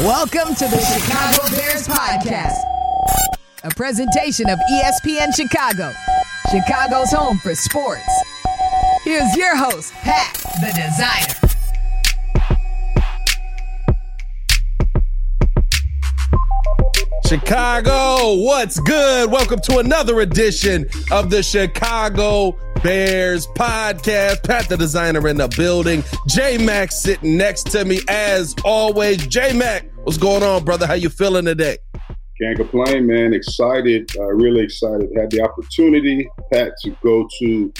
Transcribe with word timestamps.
Welcome 0.00 0.54
to 0.56 0.66
the 0.66 0.78
Chicago 0.78 1.56
Bears 1.56 1.88
Podcast, 1.88 2.58
a 3.64 3.70
presentation 3.70 4.46
of 4.50 4.58
ESPN 4.70 5.34
Chicago, 5.34 5.90
Chicago's 6.50 7.10
home 7.10 7.38
for 7.38 7.54
sports. 7.54 8.02
Here's 9.04 9.34
your 9.36 9.56
host, 9.56 9.94
Pat, 9.94 10.34
the 10.60 10.70
designer. 10.76 11.32
Chicago, 17.26 18.34
what's 18.42 18.78
good? 18.80 19.32
Welcome 19.32 19.60
to 19.60 19.78
another 19.78 20.20
edition 20.20 20.90
of 21.10 21.30
the 21.30 21.42
Chicago 21.42 22.58
Bears 22.82 23.46
podcast. 23.48 24.42
Pat 24.42 24.68
the 24.68 24.76
designer 24.76 25.26
in 25.28 25.36
the 25.36 25.48
building. 25.48 26.02
J 26.28 26.58
Mac 26.58 26.92
sitting 26.92 27.36
next 27.36 27.70
to 27.72 27.84
me 27.84 28.00
as 28.08 28.54
always. 28.64 29.26
J 29.26 29.52
Mac, 29.52 29.86
what's 30.04 30.18
going 30.18 30.42
on, 30.42 30.64
brother? 30.64 30.86
How 30.86 30.94
you 30.94 31.08
feeling 31.08 31.44
today? 31.44 31.78
Can't 32.40 32.56
complain, 32.56 33.06
man. 33.06 33.32
Excited, 33.32 34.10
uh, 34.18 34.26
really 34.26 34.62
excited. 34.62 35.10
Had 35.16 35.30
the 35.30 35.42
opportunity, 35.42 36.28
Pat, 36.52 36.72
to 36.82 36.90
go 37.02 37.28
to 37.38 37.72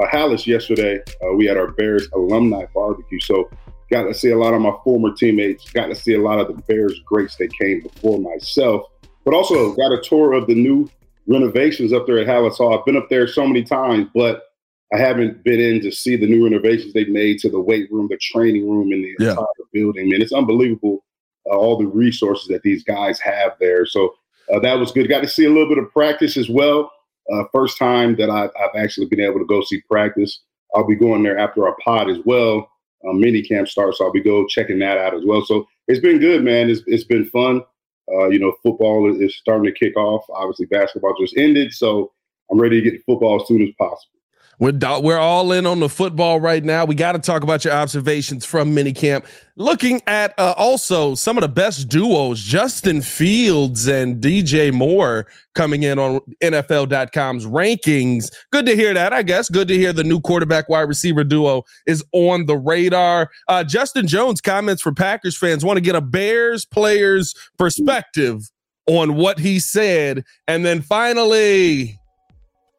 uh, 0.00 0.06
Halas 0.06 0.46
yesterday. 0.46 1.00
Uh, 1.22 1.34
we 1.34 1.46
had 1.46 1.56
our 1.56 1.72
Bears 1.72 2.08
alumni 2.14 2.64
barbecue, 2.74 3.20
so 3.20 3.50
got 3.90 4.04
to 4.04 4.14
see 4.14 4.30
a 4.30 4.38
lot 4.38 4.54
of 4.54 4.60
my 4.60 4.72
former 4.84 5.12
teammates. 5.14 5.68
Got 5.70 5.86
to 5.86 5.94
see 5.94 6.14
a 6.14 6.20
lot 6.20 6.38
of 6.38 6.48
the 6.48 6.62
Bears 6.62 7.00
greats 7.04 7.36
that 7.36 7.52
came 7.58 7.82
before 7.82 8.18
myself 8.18 8.86
but 9.24 9.34
also 9.34 9.74
got 9.74 9.92
a 9.92 10.00
tour 10.00 10.32
of 10.34 10.46
the 10.46 10.54
new 10.54 10.88
renovations 11.26 11.92
up 11.92 12.06
there 12.06 12.18
at 12.18 12.26
Halas 12.26 12.56
Hall. 12.56 12.78
I've 12.78 12.84
been 12.84 12.96
up 12.96 13.08
there 13.08 13.26
so 13.26 13.46
many 13.46 13.62
times, 13.62 14.08
but 14.14 14.44
I 14.92 14.98
haven't 14.98 15.42
been 15.42 15.60
in 15.60 15.80
to 15.82 15.90
see 15.90 16.16
the 16.16 16.26
new 16.26 16.44
renovations 16.44 16.92
they've 16.92 17.08
made 17.08 17.38
to 17.40 17.50
the 17.50 17.60
weight 17.60 17.90
room, 17.90 18.08
the 18.08 18.18
training 18.18 18.68
room, 18.68 18.92
and 18.92 19.04
the 19.04 19.14
yeah. 19.18 19.30
entire 19.30 19.46
building. 19.72 20.08
Man, 20.08 20.22
it's 20.22 20.32
unbelievable 20.32 21.04
uh, 21.50 21.56
all 21.56 21.76
the 21.76 21.86
resources 21.86 22.48
that 22.48 22.62
these 22.62 22.82
guys 22.84 23.18
have 23.20 23.52
there. 23.60 23.86
So 23.86 24.14
uh, 24.52 24.60
that 24.60 24.74
was 24.74 24.92
good. 24.92 25.08
Got 25.08 25.22
to 25.22 25.28
see 25.28 25.44
a 25.44 25.50
little 25.50 25.68
bit 25.68 25.78
of 25.78 25.90
practice 25.92 26.36
as 26.36 26.48
well. 26.48 26.90
Uh, 27.32 27.44
first 27.52 27.78
time 27.78 28.16
that 28.16 28.30
I've, 28.30 28.50
I've, 28.60 28.82
actually 28.82 29.06
been 29.06 29.20
able 29.20 29.38
to 29.38 29.46
go 29.46 29.62
see 29.62 29.80
practice. 29.90 30.40
I'll 30.74 30.86
be 30.86 30.94
going 30.94 31.22
there 31.22 31.38
after 31.38 31.66
our 31.66 31.76
pod 31.82 32.10
as 32.10 32.18
well. 32.24 32.68
Um, 33.08 33.20
mini 33.20 33.42
camp 33.42 33.68
starts, 33.68 33.98
so 33.98 34.06
I'll 34.06 34.12
be 34.12 34.22
go 34.22 34.46
checking 34.46 34.78
that 34.80 34.98
out 34.98 35.14
as 35.14 35.24
well. 35.24 35.44
So 35.44 35.66
it's 35.88 36.00
been 36.00 36.18
good, 36.18 36.44
man. 36.44 36.70
It's, 36.70 36.82
it's 36.86 37.04
been 37.04 37.26
fun. 37.26 37.62
Uh, 38.12 38.28
you 38.28 38.38
know, 38.38 38.54
football 38.62 39.14
is 39.20 39.36
starting 39.36 39.64
to 39.64 39.72
kick 39.72 39.96
off. 39.96 40.24
Obviously, 40.30 40.66
basketball 40.66 41.14
just 41.18 41.36
ended, 41.36 41.72
so 41.72 42.12
I'm 42.50 42.60
ready 42.60 42.80
to 42.80 42.90
get 42.90 42.96
to 42.98 43.04
football 43.04 43.40
as 43.40 43.48
soon 43.48 43.62
as 43.62 43.70
possible. 43.78 44.18
We're, 44.58 44.72
we're 45.00 45.18
all 45.18 45.52
in 45.52 45.66
on 45.66 45.80
the 45.80 45.88
football 45.88 46.40
right 46.40 46.62
now. 46.62 46.84
We 46.84 46.94
got 46.94 47.12
to 47.12 47.18
talk 47.18 47.42
about 47.42 47.64
your 47.64 47.74
observations 47.74 48.44
from 48.44 48.74
minicamp. 48.74 49.24
Looking 49.56 50.02
at 50.06 50.34
uh, 50.38 50.54
also 50.56 51.14
some 51.14 51.36
of 51.36 51.42
the 51.42 51.48
best 51.48 51.88
duos, 51.88 52.40
Justin 52.40 53.02
Fields 53.02 53.86
and 53.86 54.22
DJ 54.22 54.72
Moore 54.72 55.26
coming 55.54 55.84
in 55.84 55.98
on 55.98 56.20
NFL.com's 56.42 57.46
rankings. 57.46 58.32
Good 58.50 58.66
to 58.66 58.74
hear 58.74 58.92
that, 58.94 59.12
I 59.12 59.22
guess. 59.22 59.48
Good 59.48 59.68
to 59.68 59.74
hear 59.74 59.92
the 59.92 60.04
new 60.04 60.20
quarterback 60.20 60.68
wide 60.68 60.82
receiver 60.82 61.22
duo 61.22 61.62
is 61.86 62.04
on 62.12 62.46
the 62.46 62.56
radar. 62.56 63.30
Uh, 63.46 63.62
Justin 63.62 64.06
Jones 64.06 64.40
comments 64.40 64.82
for 64.82 64.92
Packers 64.92 65.36
fans 65.36 65.64
want 65.64 65.76
to 65.76 65.82
get 65.82 65.94
a 65.94 66.00
Bears 66.00 66.64
player's 66.64 67.34
perspective 67.58 68.50
on 68.86 69.14
what 69.14 69.38
he 69.38 69.58
said. 69.58 70.24
And 70.46 70.64
then 70.64 70.82
finally, 70.82 71.98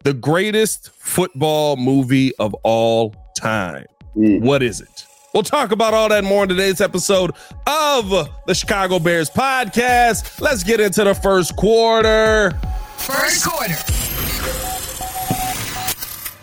the 0.06 0.14
greatest 0.14 0.92
football 1.00 1.75
movie 1.78 2.34
of 2.36 2.53
all 2.61 3.16
time. 3.36 3.88
Mm. 4.16 4.42
What 4.42 4.62
is 4.62 4.80
it? 4.80 5.08
We'll 5.34 5.42
talk 5.42 5.72
about 5.72 5.95
all 5.95 6.08
that 6.09 6.23
more 6.23 6.44
in 6.44 6.50
today's 6.50 6.80
episode 6.80 7.31
of 7.66 8.30
the 8.45 8.53
Chicago 8.53 9.00
Bears 9.00 9.31
podcast. 9.31 10.39
Let's 10.39 10.64
get 10.64 10.80
into 10.80 11.03
the 11.03 11.16
first 11.16 11.56
quarter. 11.56 12.52
First 12.97 13.47
quarter. 13.47 13.73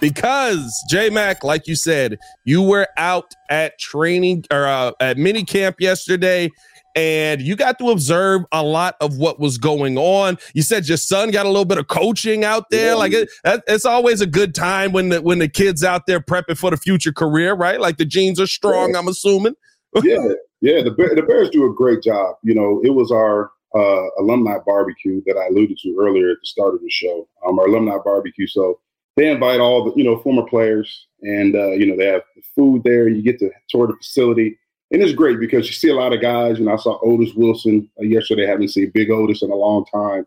Because 0.01 0.85
J 0.91 1.09
Mac, 1.11 1.45
like 1.45 1.69
you 1.69 1.77
said, 1.77 2.19
you 2.43 2.63
were 2.63 2.89
out 2.97 3.33
at 3.49 3.79
training 3.79 4.45
or 4.51 4.67
uh, 4.67 4.91
at 4.99 5.17
mini 5.19 5.45
camp 5.45 5.77
yesterday 5.79 6.51
and 6.95 7.41
you 7.41 7.57
got 7.57 7.79
to 7.79 7.91
observe 7.91 8.43
a 8.53 8.63
lot 8.63 8.97
of 9.01 9.17
what 9.17 9.41
was 9.41 9.59
going 9.59 9.97
on. 9.97 10.39
You 10.55 10.63
said 10.63 10.89
your 10.89 10.97
son 10.97 11.31
got 11.31 11.47
a 11.47 11.49
little 11.49 11.65
bit 11.65 11.79
of 11.79 11.89
coaching 11.89 12.45
out 12.45 12.71
there. 12.71 12.97
Like 12.97 13.13
it, 13.13 13.31
it's 13.45 13.85
always 13.85 14.21
a 14.21 14.27
good 14.27 14.55
time 14.55 14.93
when 14.93 15.09
the 15.09 15.23
when 15.23 15.39
the 15.39 15.49
kids 15.49 15.83
out 15.83 16.07
there 16.07 16.21
prepping 16.21 16.59
for 16.59 16.71
the 16.71 16.77
future 16.77 17.13
career, 17.13 17.55
right? 17.55 17.81
Like 17.81 17.97
the 17.97 18.05
genes 18.05 18.41
are 18.41 18.47
strong. 18.47 18.95
I'm 18.95 19.09
assuming. 19.09 19.55
yeah, 20.03 20.17
yeah. 20.61 20.83
The 20.83 20.91
the 20.91 21.25
Bears 21.27 21.51
do 21.51 21.71
a 21.71 21.75
great 21.75 22.03
job. 22.03 22.37
You 22.43 22.55
know, 22.55 22.81
it 22.85 22.91
was 22.91 23.11
our 23.11 23.51
uh, 23.75 24.09
alumni 24.19 24.59
barbecue 24.65 25.23
that 25.27 25.37
I 25.37 25.47
alluded 25.47 25.79
to 25.79 25.97
earlier 25.99 26.31
at 26.31 26.39
the 26.41 26.47
start 26.47 26.75
of 26.75 26.81
the 26.81 26.91
show. 26.91 27.29
Um, 27.47 27.59
our 27.59 27.67
alumni 27.67 27.97
barbecue. 28.05 28.47
So 28.47 28.81
they 29.17 29.31
invite 29.31 29.61
all 29.61 29.85
the 29.85 29.93
you 29.97 30.05
know 30.05 30.19
former 30.21 30.45
players, 30.45 31.07
and 31.23 31.55
uh, 31.55 31.73
you 31.73 31.87
know 31.87 31.97
they 31.97 32.07
have 32.07 32.23
food 32.55 32.83
there. 32.85 33.09
You 33.09 33.23
get 33.23 33.39
to 33.41 33.51
tour 33.69 33.87
the 33.87 33.97
facility 33.97 34.59
and 34.93 35.03
it's 35.03 35.15
great 35.15 35.41
because 35.41 35.67
you 35.67 35.73
see 35.73 35.89
a 35.89 35.95
lot 35.95 36.13
of 36.13 36.21
guys. 36.21 36.59
You 36.59 36.67
know, 36.67 36.75
I 36.75 36.77
saw 36.77 36.99
Otis 37.03 37.33
Wilson 37.35 37.89
uh, 37.99 38.05
yesterday. 38.05 38.47
Haven't 38.47 38.69
seen 38.69 38.91
Big 38.91 39.11
Otis 39.11 39.43
in 39.43 39.51
a 39.51 39.55
long 39.55 39.87
time. 39.87 40.27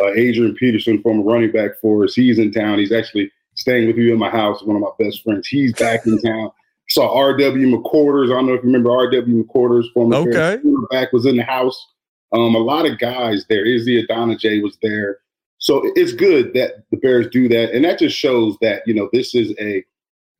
Uh, 0.00 0.12
Adrian 0.12 0.54
Peterson, 0.54 1.02
former 1.02 1.22
running 1.22 1.50
back 1.50 1.72
for 1.80 2.04
us, 2.04 2.14
he's 2.14 2.38
in 2.38 2.52
town. 2.52 2.78
He's 2.78 2.92
actually 2.92 3.30
staying 3.54 3.88
with 3.88 3.96
you 3.96 4.12
in 4.12 4.18
my 4.18 4.30
house. 4.30 4.62
One 4.62 4.76
of 4.76 4.82
my 4.82 5.04
best 5.04 5.22
friends. 5.22 5.48
He's 5.48 5.72
back 5.74 6.06
in 6.06 6.20
town. 6.20 6.50
Saw 6.90 7.12
R.W. 7.16 7.76
McQuarters. 7.76 8.26
I 8.26 8.34
don't 8.34 8.46
know 8.46 8.54
if 8.54 8.62
you 8.62 8.66
remember 8.66 8.92
R.W. 8.92 9.44
McQuarters, 9.44 9.92
former 9.92 10.16
okay. 10.16 10.60
back, 10.90 11.12
was 11.12 11.26
in 11.26 11.36
the 11.36 11.42
house. 11.42 11.84
Um, 12.32 12.54
a 12.54 12.58
lot 12.58 12.86
of 12.86 12.98
guys 12.98 13.44
there. 13.48 13.64
Izzy 13.64 14.04
Idonije 14.04 14.62
was 14.62 14.76
there. 14.82 15.18
So 15.58 15.82
it's 15.94 16.12
good 16.12 16.52
that 16.54 16.84
the 16.90 16.98
Bears 16.98 17.26
do 17.28 17.48
that, 17.48 17.72
and 17.72 17.84
that 17.84 17.98
just 17.98 18.16
shows 18.16 18.56
that 18.60 18.82
you 18.86 18.94
know 18.94 19.08
this 19.12 19.34
is 19.34 19.54
a 19.58 19.82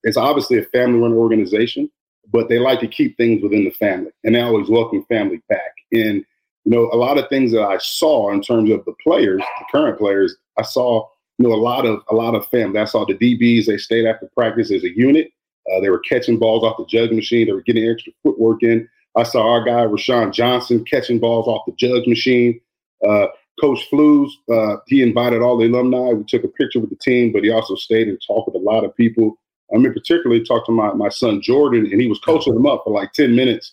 it's 0.02 0.18
obviously 0.18 0.58
a 0.58 0.64
family-run 0.64 1.14
organization 1.14 1.90
but 2.34 2.48
they 2.48 2.58
like 2.58 2.80
to 2.80 2.88
keep 2.88 3.16
things 3.16 3.40
within 3.40 3.64
the 3.64 3.70
family 3.70 4.10
and 4.24 4.34
they 4.34 4.40
always 4.40 4.68
welcome 4.68 5.04
family 5.04 5.40
back. 5.48 5.72
And, 5.92 6.16
you 6.64 6.72
know, 6.72 6.90
a 6.92 6.96
lot 6.96 7.16
of 7.16 7.28
things 7.28 7.52
that 7.52 7.62
I 7.62 7.78
saw 7.78 8.32
in 8.32 8.42
terms 8.42 8.72
of 8.72 8.84
the 8.84 8.94
players, 9.04 9.40
the 9.40 9.64
current 9.70 9.98
players, 9.98 10.34
I 10.58 10.62
saw, 10.62 11.08
you 11.38 11.48
know, 11.48 11.54
a 11.54 11.56
lot 11.56 11.86
of, 11.86 12.02
a 12.10 12.14
lot 12.14 12.34
of 12.34 12.44
family. 12.48 12.80
I 12.80 12.86
saw 12.86 13.06
the 13.06 13.14
DBs, 13.14 13.66
they 13.66 13.78
stayed 13.78 14.04
after 14.04 14.28
practice 14.36 14.72
as 14.72 14.82
a 14.82 14.90
unit. 14.96 15.30
Uh, 15.72 15.80
they 15.80 15.90
were 15.90 16.00
catching 16.00 16.36
balls 16.36 16.64
off 16.64 16.76
the 16.76 16.86
jug 16.86 17.12
machine. 17.12 17.46
They 17.46 17.52
were 17.52 17.62
getting 17.62 17.88
extra 17.88 18.12
footwork 18.24 18.64
in. 18.64 18.88
I 19.16 19.22
saw 19.22 19.52
our 19.52 19.62
guy, 19.62 19.84
Rashawn 19.84 20.32
Johnson, 20.32 20.84
catching 20.84 21.20
balls 21.20 21.46
off 21.46 21.62
the 21.66 21.72
jug 21.76 22.04
machine. 22.08 22.60
Uh, 23.08 23.28
Coach 23.60 23.88
Flus, 23.92 24.30
uh, 24.52 24.78
he 24.88 25.02
invited 25.02 25.40
all 25.40 25.56
the 25.56 25.66
alumni. 25.66 26.12
We 26.12 26.24
took 26.24 26.42
a 26.42 26.48
picture 26.48 26.80
with 26.80 26.90
the 26.90 26.96
team, 26.96 27.32
but 27.32 27.44
he 27.44 27.50
also 27.50 27.76
stayed 27.76 28.08
and 28.08 28.20
talked 28.26 28.52
with 28.52 28.60
a 28.60 28.64
lot 28.64 28.84
of 28.84 28.96
people. 28.96 29.38
I 29.72 29.78
mean, 29.78 29.92
particularly 29.92 30.44
talked 30.44 30.66
to 30.66 30.72
my, 30.72 30.92
my 30.92 31.08
son 31.08 31.40
Jordan, 31.40 31.88
and 31.90 32.00
he 32.00 32.06
was 32.06 32.18
coaching 32.18 32.54
him 32.54 32.66
up 32.66 32.82
for 32.84 32.92
like 32.92 33.12
10 33.12 33.34
minutes 33.34 33.72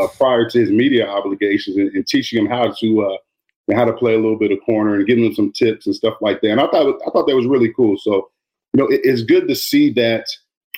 uh, 0.00 0.06
prior 0.16 0.48
to 0.48 0.58
his 0.58 0.70
media 0.70 1.06
obligations 1.06 1.76
and, 1.76 1.90
and 1.94 2.06
teaching 2.06 2.38
him 2.38 2.50
how 2.50 2.72
to 2.80 3.02
uh, 3.02 3.16
how 3.74 3.84
to 3.84 3.92
play 3.92 4.14
a 4.14 4.18
little 4.18 4.38
bit 4.38 4.52
of 4.52 4.58
corner 4.64 4.94
and 4.94 5.06
giving 5.06 5.24
him 5.24 5.34
some 5.34 5.52
tips 5.52 5.86
and 5.86 5.94
stuff 5.94 6.14
like 6.20 6.40
that. 6.40 6.50
And 6.50 6.60
I 6.60 6.66
thought 6.68 7.00
I 7.06 7.10
thought 7.10 7.26
that 7.26 7.36
was 7.36 7.46
really 7.46 7.72
cool. 7.72 7.96
So, 7.98 8.30
you 8.72 8.82
know, 8.82 8.86
it, 8.88 9.00
it's 9.04 9.22
good 9.22 9.48
to 9.48 9.54
see 9.54 9.92
that 9.94 10.26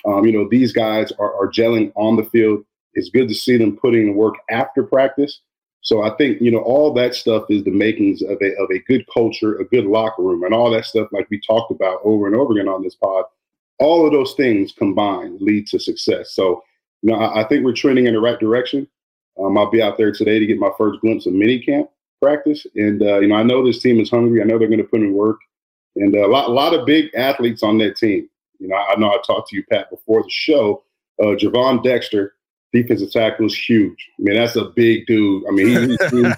um, 0.06 0.24
you 0.24 0.32
know 0.32 0.48
these 0.48 0.72
guys 0.72 1.12
are, 1.18 1.34
are 1.34 1.50
gelling 1.50 1.92
on 1.96 2.16
the 2.16 2.24
field. 2.24 2.64
It's 2.94 3.10
good 3.10 3.28
to 3.28 3.34
see 3.34 3.56
them 3.56 3.76
putting 3.76 4.08
in 4.08 4.14
work 4.14 4.34
after 4.50 4.84
practice. 4.84 5.40
So 5.80 6.02
I 6.02 6.10
think 6.16 6.40
you 6.40 6.50
know 6.50 6.58
all 6.58 6.92
that 6.94 7.14
stuff 7.14 7.44
is 7.50 7.64
the 7.64 7.70
makings 7.70 8.22
of 8.22 8.38
a 8.42 8.54
of 8.56 8.70
a 8.70 8.78
good 8.80 9.04
culture, 9.12 9.56
a 9.56 9.64
good 9.64 9.86
locker 9.86 10.22
room, 10.22 10.42
and 10.42 10.54
all 10.54 10.70
that 10.70 10.86
stuff 10.86 11.08
like 11.12 11.28
we 11.30 11.40
talked 11.40 11.70
about 11.70 12.00
over 12.04 12.26
and 12.26 12.36
over 12.36 12.52
again 12.52 12.68
on 12.68 12.82
this 12.82 12.94
pod 12.94 13.24
all 13.78 14.06
of 14.06 14.12
those 14.12 14.34
things 14.34 14.72
combined 14.72 15.40
lead 15.40 15.66
to 15.68 15.78
success. 15.78 16.34
So, 16.34 16.62
you 17.02 17.12
know, 17.12 17.18
I, 17.18 17.42
I 17.42 17.48
think 17.48 17.64
we're 17.64 17.72
trending 17.72 18.06
in 18.06 18.14
the 18.14 18.20
right 18.20 18.38
direction. 18.38 18.88
Um, 19.38 19.58
I'll 19.58 19.70
be 19.70 19.82
out 19.82 19.98
there 19.98 20.12
today 20.12 20.38
to 20.38 20.46
get 20.46 20.58
my 20.58 20.70
first 20.78 21.00
glimpse 21.00 21.26
of 21.26 21.32
mini 21.32 21.58
camp 21.58 21.90
practice, 22.22 22.66
and 22.76 23.02
uh, 23.02 23.18
you 23.18 23.28
know, 23.28 23.34
I 23.34 23.42
know 23.42 23.64
this 23.64 23.80
team 23.80 24.00
is 24.00 24.10
hungry. 24.10 24.40
I 24.40 24.44
know 24.44 24.58
they're 24.58 24.68
going 24.68 24.78
to 24.78 24.84
put 24.84 25.00
in 25.00 25.12
work, 25.12 25.38
and 25.96 26.14
uh, 26.14 26.26
a 26.26 26.30
lot, 26.30 26.48
a 26.48 26.52
lot 26.52 26.74
of 26.74 26.86
big 26.86 27.12
athletes 27.14 27.62
on 27.62 27.78
that 27.78 27.96
team. 27.96 28.28
You 28.60 28.68
know, 28.68 28.76
I 28.76 28.94
know 28.96 29.08
I 29.08 29.18
talked 29.26 29.50
to 29.50 29.56
you, 29.56 29.64
Pat, 29.70 29.90
before 29.90 30.22
the 30.22 30.30
show. 30.30 30.84
Uh, 31.20 31.36
Gervon 31.36 31.82
Dexter, 31.82 32.34
defensive 32.72 33.10
tackle, 33.10 33.46
is 33.46 33.56
huge. 33.56 34.08
I 34.18 34.22
mean, 34.22 34.36
that's 34.36 34.56
a 34.56 34.66
big 34.66 35.06
dude. 35.06 35.44
I 35.48 35.50
mean, 35.50 35.66
he, 35.66 35.86
he's, 35.96 36.34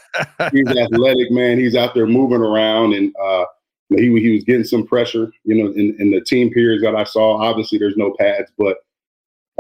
he's 0.53 0.77
athletic, 0.77 1.31
man. 1.31 1.59
He's 1.59 1.77
out 1.77 1.95
there 1.95 2.07
moving 2.07 2.41
around, 2.41 2.95
and 2.95 3.15
uh, 3.23 3.45
he 3.91 4.21
he 4.21 4.31
was 4.31 4.45
getting 4.45 4.65
some 4.65 4.87
pressure, 4.87 5.31
you 5.45 5.55
know, 5.55 5.71
in, 5.73 5.97
in 5.99 6.11
the 6.11 6.21
team 6.21 6.51
periods 6.51 6.83
that 6.83 6.97
I 6.97 7.05
saw. 7.05 7.41
Obviously, 7.41 7.79
there's 7.79 7.97
no 7.97 8.15
pads, 8.19 8.51
but 8.59 8.79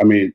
I 0.00 0.05
mean, 0.05 0.32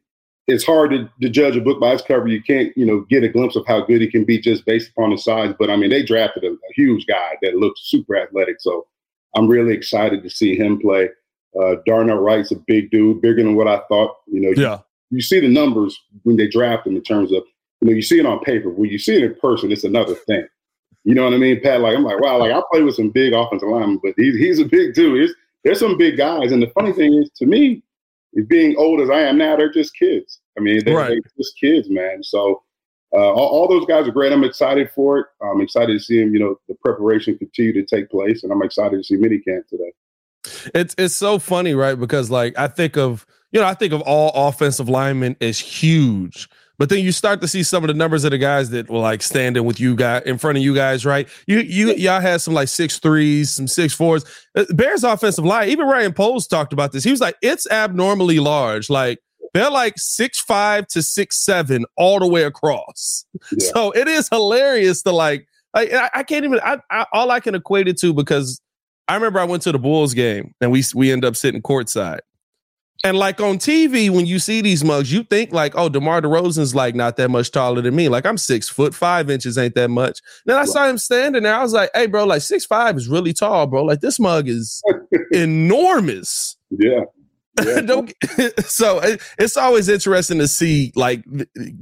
it's 0.47 0.63
hard 0.63 0.91
to, 0.91 1.09
to 1.21 1.29
judge 1.29 1.55
a 1.55 1.61
book 1.61 1.79
by 1.79 1.93
its 1.93 2.01
cover. 2.01 2.27
You 2.27 2.41
can't, 2.41 2.75
you 2.77 2.85
know, 2.85 3.01
get 3.09 3.23
a 3.23 3.29
glimpse 3.29 3.55
of 3.55 3.65
how 3.67 3.81
good 3.81 4.01
he 4.01 4.09
can 4.09 4.23
be 4.23 4.39
just 4.39 4.65
based 4.65 4.89
upon 4.91 5.11
his 5.11 5.23
size. 5.23 5.53
But 5.59 5.69
I 5.69 5.75
mean, 5.75 5.89
they 5.89 6.03
drafted 6.03 6.43
a, 6.43 6.51
a 6.51 6.73
huge 6.73 7.05
guy 7.05 7.37
that 7.41 7.55
looks 7.55 7.81
super 7.83 8.17
athletic, 8.17 8.61
so 8.61 8.87
I'm 9.35 9.47
really 9.47 9.73
excited 9.73 10.23
to 10.23 10.29
see 10.29 10.55
him 10.55 10.79
play. 10.79 11.09
Uh, 11.59 11.75
Darnell 11.85 12.17
Wright's 12.17 12.51
a 12.51 12.55
big 12.55 12.91
dude, 12.91 13.21
bigger 13.21 13.43
than 13.43 13.55
what 13.55 13.67
I 13.67 13.81
thought. 13.89 14.15
You 14.27 14.41
know, 14.41 14.53
yeah. 14.55 14.75
You, 15.09 15.17
you 15.17 15.21
see 15.21 15.41
the 15.41 15.49
numbers 15.49 15.99
when 16.23 16.37
they 16.37 16.47
draft 16.47 16.87
him 16.87 16.95
in 16.95 17.03
terms 17.03 17.33
of 17.33 17.43
you 17.81 17.89
know, 17.89 17.95
you 17.95 18.01
see 18.01 18.19
it 18.19 18.25
on 18.25 18.39
paper. 18.39 18.69
When 18.69 18.89
you 18.89 18.99
see 18.99 19.15
it 19.15 19.23
in 19.23 19.35
person, 19.35 19.71
it's 19.71 19.83
another 19.83 20.15
thing. 20.15 20.47
You 21.03 21.15
know 21.15 21.23
what 21.23 21.33
I 21.33 21.37
mean, 21.37 21.61
Pat? 21.61 21.81
Like 21.81 21.95
I'm 21.95 22.03
like, 22.03 22.19
wow, 22.19 22.37
like 22.37 22.51
I 22.51 22.61
play 22.71 22.83
with 22.83 22.95
some 22.95 23.09
big 23.09 23.33
offensive 23.33 23.69
linemen, 23.69 23.99
but 24.03 24.13
he's 24.17 24.35
he's 24.37 24.59
a 24.59 24.65
big 24.65 24.93
dude. 24.93 25.17
There's, 25.17 25.35
there's 25.63 25.79
some 25.79 25.97
big 25.97 26.17
guys, 26.17 26.51
and 26.51 26.61
the 26.61 26.67
funny 26.69 26.93
thing 26.93 27.13
is, 27.13 27.29
to 27.37 27.45
me, 27.45 27.83
being 28.47 28.75
old 28.77 29.01
as 29.01 29.09
I 29.09 29.21
am 29.21 29.37
now, 29.37 29.55
they're 29.55 29.71
just 29.71 29.95
kids. 29.95 30.39
I 30.57 30.61
mean, 30.61 30.83
they're, 30.85 30.95
right. 30.95 31.09
they're 31.09 31.31
just 31.37 31.57
kids, 31.59 31.89
man. 31.89 32.23
So 32.23 32.63
uh, 33.13 33.17
all, 33.17 33.47
all, 33.47 33.67
those 33.67 33.85
guys 33.85 34.07
are 34.07 34.11
great. 34.11 34.31
I'm 34.31 34.43
excited 34.43 34.89
for 34.91 35.19
it. 35.19 35.25
I'm 35.41 35.61
excited 35.61 35.93
to 35.93 35.99
see 35.99 36.21
him. 36.21 36.33
You 36.33 36.39
know, 36.39 36.59
the 36.67 36.75
preparation 36.75 37.37
continue 37.37 37.73
to 37.73 37.83
take 37.83 38.09
place, 38.09 38.43
and 38.43 38.51
I'm 38.51 38.61
excited 38.61 38.97
to 38.97 39.03
see 39.03 39.17
minicamp 39.17 39.67
today. 39.67 39.91
It's 40.73 40.95
it's 40.97 41.15
so 41.15 41.37
funny, 41.37 41.73
right? 41.73 41.99
Because 41.99 42.29
like 42.31 42.57
I 42.57 42.67
think 42.67 42.97
of 42.97 43.25
you 43.51 43.59
know 43.59 43.67
I 43.67 43.73
think 43.73 43.93
of 43.93 44.01
all 44.01 44.47
offensive 44.47 44.87
linemen 44.87 45.35
as 45.41 45.59
huge, 45.59 46.49
but 46.77 46.89
then 46.89 46.99
you 46.99 47.11
start 47.11 47.41
to 47.41 47.47
see 47.47 47.63
some 47.63 47.83
of 47.83 47.87
the 47.87 47.93
numbers 47.93 48.23
of 48.23 48.31
the 48.31 48.37
guys 48.37 48.69
that 48.71 48.89
were 48.89 48.99
like 48.99 49.21
standing 49.21 49.63
with 49.65 49.79
you 49.79 49.95
guys 49.95 50.23
in 50.25 50.37
front 50.37 50.57
of 50.57 50.63
you 50.63 50.73
guys, 50.73 51.05
right? 51.05 51.27
You 51.47 51.59
you 51.59 51.93
y'all 51.93 52.21
had 52.21 52.41
some 52.41 52.53
like 52.53 52.67
six 52.67 52.97
threes, 52.99 53.51
some 53.53 53.67
six 53.67 53.93
fours. 53.93 54.25
Uh, 54.55 54.65
Bears 54.69 55.03
offensive 55.03 55.45
line, 55.45 55.69
even 55.69 55.87
Ryan 55.87 56.13
Poles 56.13 56.47
talked 56.47 56.73
about 56.73 56.91
this. 56.91 57.03
He 57.03 57.11
was 57.11 57.21
like, 57.21 57.35
it's 57.41 57.69
abnormally 57.69 58.39
large. 58.39 58.89
Like 58.89 59.19
they're 59.53 59.69
like 59.69 59.95
six 59.97 60.39
five 60.39 60.87
to 60.87 61.01
six 61.01 61.37
seven 61.37 61.85
all 61.97 62.19
the 62.19 62.27
way 62.27 62.43
across. 62.43 63.25
Yeah. 63.51 63.69
So 63.73 63.91
it 63.91 64.07
is 64.07 64.29
hilarious 64.29 65.01
to 65.03 65.11
like. 65.11 65.47
I, 65.73 66.09
I 66.13 66.23
can't 66.23 66.43
even. 66.43 66.59
I, 66.63 66.79
I, 66.89 67.05
all 67.13 67.31
I 67.31 67.39
can 67.39 67.55
equate 67.55 67.87
it 67.87 67.97
to 67.99 68.13
because 68.13 68.59
I 69.07 69.15
remember 69.15 69.39
I 69.39 69.45
went 69.45 69.63
to 69.63 69.71
the 69.71 69.79
Bulls 69.79 70.13
game 70.13 70.53
and 70.61 70.71
we 70.71 70.83
we 70.95 71.11
end 71.11 71.25
up 71.25 71.35
sitting 71.35 71.61
courtside. 71.61 72.19
And 73.03 73.17
like 73.17 73.41
on 73.41 73.57
TV, 73.57 74.11
when 74.11 74.27
you 74.27 74.37
see 74.37 74.61
these 74.61 74.83
mugs, 74.83 75.11
you 75.11 75.23
think 75.23 75.51
like, 75.51 75.73
oh, 75.75 75.89
DeMar 75.89 76.21
DeRozan's 76.21 76.75
like 76.75 76.93
not 76.93 77.17
that 77.17 77.29
much 77.29 77.49
taller 77.49 77.81
than 77.81 77.95
me. 77.95 78.09
Like 78.09 78.27
I'm 78.27 78.37
six 78.37 78.69
foot 78.69 78.93
five 78.93 79.29
inches, 79.29 79.57
ain't 79.57 79.73
that 79.73 79.89
much. 79.89 80.19
Then 80.45 80.57
I 80.57 80.65
saw 80.65 80.87
him 80.87 80.99
standing 80.99 81.43
there. 81.43 81.55
I 81.55 81.63
was 81.63 81.73
like, 81.73 81.89
hey, 81.95 82.05
bro, 82.05 82.25
like 82.25 82.43
six 82.43 82.63
five 82.65 82.95
is 82.97 83.07
really 83.07 83.33
tall, 83.33 83.65
bro. 83.65 83.83
Like 83.83 84.01
this 84.01 84.19
mug 84.19 84.47
is 84.47 84.83
enormous. 85.31 86.57
Yeah. 86.69 87.01
Yeah. 87.61 87.81
Don't 87.81 88.13
so 88.59 89.01
it's 89.37 89.57
always 89.57 89.89
interesting 89.89 90.39
to 90.39 90.47
see 90.47 90.93
like 90.95 91.21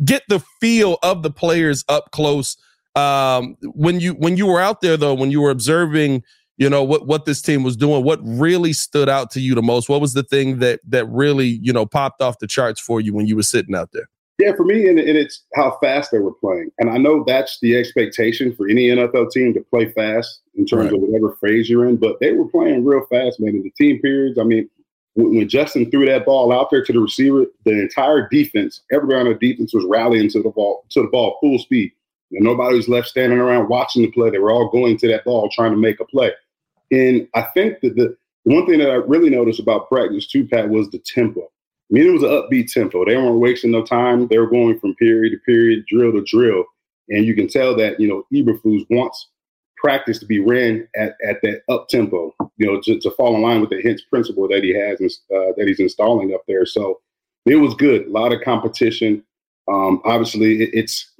get 0.04 0.24
the 0.28 0.40
feel 0.60 0.98
of 1.04 1.22
the 1.22 1.30
players 1.30 1.86
up 1.88 2.10
close. 2.12 2.58
Um, 2.96 3.56
when 3.62 4.00
you 4.00 4.14
when 4.14 4.36
you 4.36 4.48
were 4.48 4.60
out 4.60 4.82
there 4.82 4.98
though, 4.98 5.14
when 5.14 5.30
you 5.30 5.42
were 5.42 5.52
observing, 5.52 6.24
you 6.60 6.70
know 6.70 6.84
what 6.84 7.08
what 7.08 7.24
this 7.24 7.42
team 7.42 7.64
was 7.64 7.78
doing, 7.78 8.04
what 8.04 8.20
really 8.22 8.74
stood 8.74 9.08
out 9.08 9.32
to 9.32 9.40
you 9.40 9.56
the 9.56 9.62
most? 9.62 9.88
What 9.88 10.02
was 10.02 10.14
the 10.14 10.24
thing 10.24 10.60
that 10.60 10.82
that 10.88 11.06
really 11.08 11.60
you 11.62 11.72
know 11.72 11.86
popped 11.86 12.22
off 12.22 12.40
the 12.40 12.48
charts 12.48 12.82
for 12.82 13.00
you 13.00 13.14
when 13.14 13.26
you 13.26 13.38
were 13.38 13.44
sitting 13.44 13.74
out 13.74 13.92
there? 13.94 14.10
Yeah, 14.38 14.56
for 14.56 14.64
me, 14.64 14.88
and, 14.88 15.00
and 15.00 15.18
it's 15.18 15.44
how 15.56 15.78
fast 15.82 16.12
they 16.12 16.20
were 16.20 16.34
playing, 16.34 16.70
and 16.78 16.90
I 16.90 16.98
know 16.98 17.24
that's 17.26 17.60
the 17.62 17.78
expectation 17.78 18.54
for 18.54 18.68
any 18.68 18.88
NFL 18.88 19.32
team 19.32 19.54
to 19.54 19.62
play 19.62 19.92
fast 19.94 20.42
in 20.56 20.66
terms 20.66 20.92
right. 20.92 20.94
of 20.94 21.00
whatever 21.00 21.38
phase 21.42 21.70
you're 21.70 21.88
in. 21.88 21.96
But 21.96 22.20
they 22.20 22.34
were 22.34 22.48
playing 22.48 22.84
real 22.84 23.06
fast, 23.10 23.40
man. 23.40 23.56
In 23.56 23.64
the 23.64 23.72
team 23.72 24.02
periods, 24.02 24.38
I 24.38 24.44
mean, 24.44 24.70
when 25.16 25.48
Justin 25.48 25.90
threw 25.90 26.06
that 26.08 26.26
ball 26.26 26.52
out 26.52 26.70
there 26.72 26.84
to 26.84 26.94
the 26.94 27.00
receiver, 27.00 27.46
the 27.64 27.72
entire 27.72 28.28
defense, 28.28 28.82
everybody 28.92 29.20
on 29.20 29.28
the 29.28 29.36
defense 29.36 29.74
was 29.74 29.86
rallying 29.86 30.30
to 30.32 30.44
the 30.44 30.50
ball, 30.50 30.84
to 30.90 31.02
the 31.02 31.08
ball 31.08 31.38
full 31.40 31.60
speed. 31.60 31.94
And 32.32 32.44
nobody 32.44 32.76
was 32.76 32.88
left 32.88 33.08
standing 33.08 33.40
around 33.40 33.70
watching 33.70 34.04
the 34.04 34.12
play. 34.12 34.30
They 34.30 34.38
were 34.38 34.52
all 34.52 34.70
going 34.70 34.98
to 34.98 35.08
that 35.08 35.26
ball 35.26 35.50
trying 35.50 35.72
to 35.72 35.78
make 35.78 36.00
a 36.00 36.06
play. 36.06 36.32
And 36.92 37.28
I 37.36 37.44
think 37.54 37.82
that 37.82 37.96
the, 37.96 38.16
one 38.44 38.66
thing 38.66 38.80
that 38.80 38.90
I 38.90 38.96
really 38.96 39.30
noticed 39.30 39.60
about 39.60 39.90
practice 39.90 40.28
too, 40.28 40.48
Pat, 40.48 40.70
was 40.70 40.90
the 40.90 41.00
tempo. 41.00 41.42
I 41.42 41.92
mean, 41.92 42.08
it 42.08 42.12
was 42.12 42.24
an 42.24 42.30
upbeat 42.30 42.72
tempo. 42.72 43.06
They 43.06 43.18
weren't 43.18 43.40
wasting 43.40 43.72
no 43.72 43.84
time. 43.84 44.28
They 44.28 44.38
were 44.38 44.50
going 44.50 44.80
from 44.80 44.96
period 44.96 45.32
to 45.32 45.38
period, 45.40 45.86
drill 45.88 46.12
to 46.14 46.24
drill. 46.24 46.64
And 47.10 47.26
you 47.26 47.36
can 47.36 47.48
tell 47.48 47.76
that, 47.78 48.00
you 48.00 48.08
know, 48.08 48.24
Eberflus 48.34 48.86
wants 48.90 49.30
practice 49.78 50.20
to 50.20 50.26
be 50.26 50.40
ran 50.40 50.88
at, 50.96 51.16
at 51.26 51.42
that 51.42 51.62
up 51.70 51.88
tempo, 51.88 52.34
you 52.58 52.68
know, 52.68 52.80
to, 52.82 53.00
to 53.00 53.12
fall 53.12 53.36
in 53.36 53.42
line 53.42 53.62
with 53.62 53.70
the 53.70 53.82
HITS 53.82 54.04
principle 54.04 54.48
that 54.48 54.64
he 54.64 54.74
has 54.74 55.00
uh, 55.34 55.54
that 55.58 55.68
he's 55.68 55.80
installing 55.80 56.34
up 56.34 56.42
there. 56.48 56.66
So 56.66 57.00
it 57.46 57.56
was 57.56 57.74
good. 57.76 58.08
A 58.08 58.10
lot 58.10 58.34
of 58.34 58.42
competition. 58.42 59.24
Um, 59.68 60.02
obviously, 60.06 60.64
it, 60.64 60.70
it's 60.74 61.12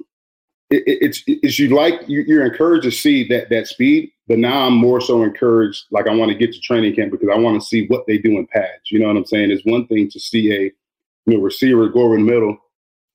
it, 0.70 0.82
it's 0.86 1.22
it's 1.26 1.58
you 1.58 1.74
like 1.74 2.02
you, 2.06 2.40
are 2.40 2.44
encouraged 2.44 2.84
to 2.84 2.90
see 2.90 3.26
that 3.28 3.48
that 3.50 3.66
speed, 3.66 4.12
but 4.30 4.38
now 4.38 4.64
I'm 4.68 4.74
more 4.74 5.00
so 5.00 5.24
encouraged. 5.24 5.86
Like 5.90 6.06
I 6.06 6.14
want 6.14 6.30
to 6.30 6.38
get 6.38 6.52
to 6.52 6.60
training 6.60 6.94
camp 6.94 7.10
because 7.10 7.28
I 7.34 7.36
want 7.36 7.60
to 7.60 7.66
see 7.66 7.88
what 7.88 8.06
they 8.06 8.16
do 8.16 8.38
in 8.38 8.46
pads. 8.46 8.88
You 8.88 9.00
know 9.00 9.08
what 9.08 9.16
I'm 9.16 9.26
saying? 9.26 9.50
It's 9.50 9.64
one 9.64 9.88
thing 9.88 10.08
to 10.08 10.20
see 10.20 10.52
a 10.52 10.60
you 11.26 11.36
know, 11.36 11.40
receiver 11.40 11.88
go 11.88 12.02
over 12.02 12.14
the 12.14 12.22
middle 12.22 12.56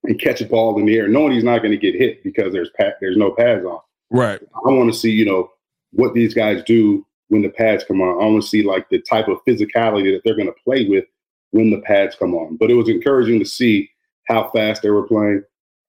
and 0.04 0.20
catch 0.20 0.42
a 0.42 0.46
ball 0.46 0.78
in 0.78 0.86
the 0.86 0.98
air, 0.98 1.08
knowing 1.08 1.32
he's 1.32 1.46
not 1.46 1.60
going 1.60 1.72
to 1.72 1.78
get 1.78 1.96
hit 1.96 2.22
because 2.22 2.52
there's 2.52 2.70
pad, 2.78 2.96
there's 3.00 3.16
no 3.16 3.32
pads 3.32 3.64
on. 3.64 3.80
Right. 4.12 4.42
I 4.42 4.70
want 4.72 4.92
to 4.92 5.00
see, 5.00 5.10
you 5.10 5.24
know, 5.24 5.50
what 5.92 6.14
these 6.14 6.34
guys 6.34 6.62
do 6.66 7.06
when 7.30 7.44
the 7.44 7.50
pads 7.50 7.86
come 7.86 8.02
on. 8.02 8.22
I 8.22 8.28
want 8.28 8.44
to 8.44 8.50
see 8.50 8.64
like 8.64 8.90
the 8.90 9.00
type 9.00 9.30
of 9.30 9.38
physicality 9.48 10.14
that 10.14 10.22
they're 10.26 10.36
going 10.36 10.48
to 10.48 10.64
play 10.66 10.86
with 10.86 11.06
when 11.52 11.70
the 11.70 11.80
pads 11.80 12.18
come 12.18 12.36
on. 12.36 12.58
But 12.58 12.72
it 12.72 12.76
was 12.76 12.90
encouraging 12.90 13.40
to 13.40 13.46
see 13.46 13.90
how 14.26 14.52
fast 14.54 14.82
they 14.82 14.90
were 14.90 15.08
playing. 15.08 15.44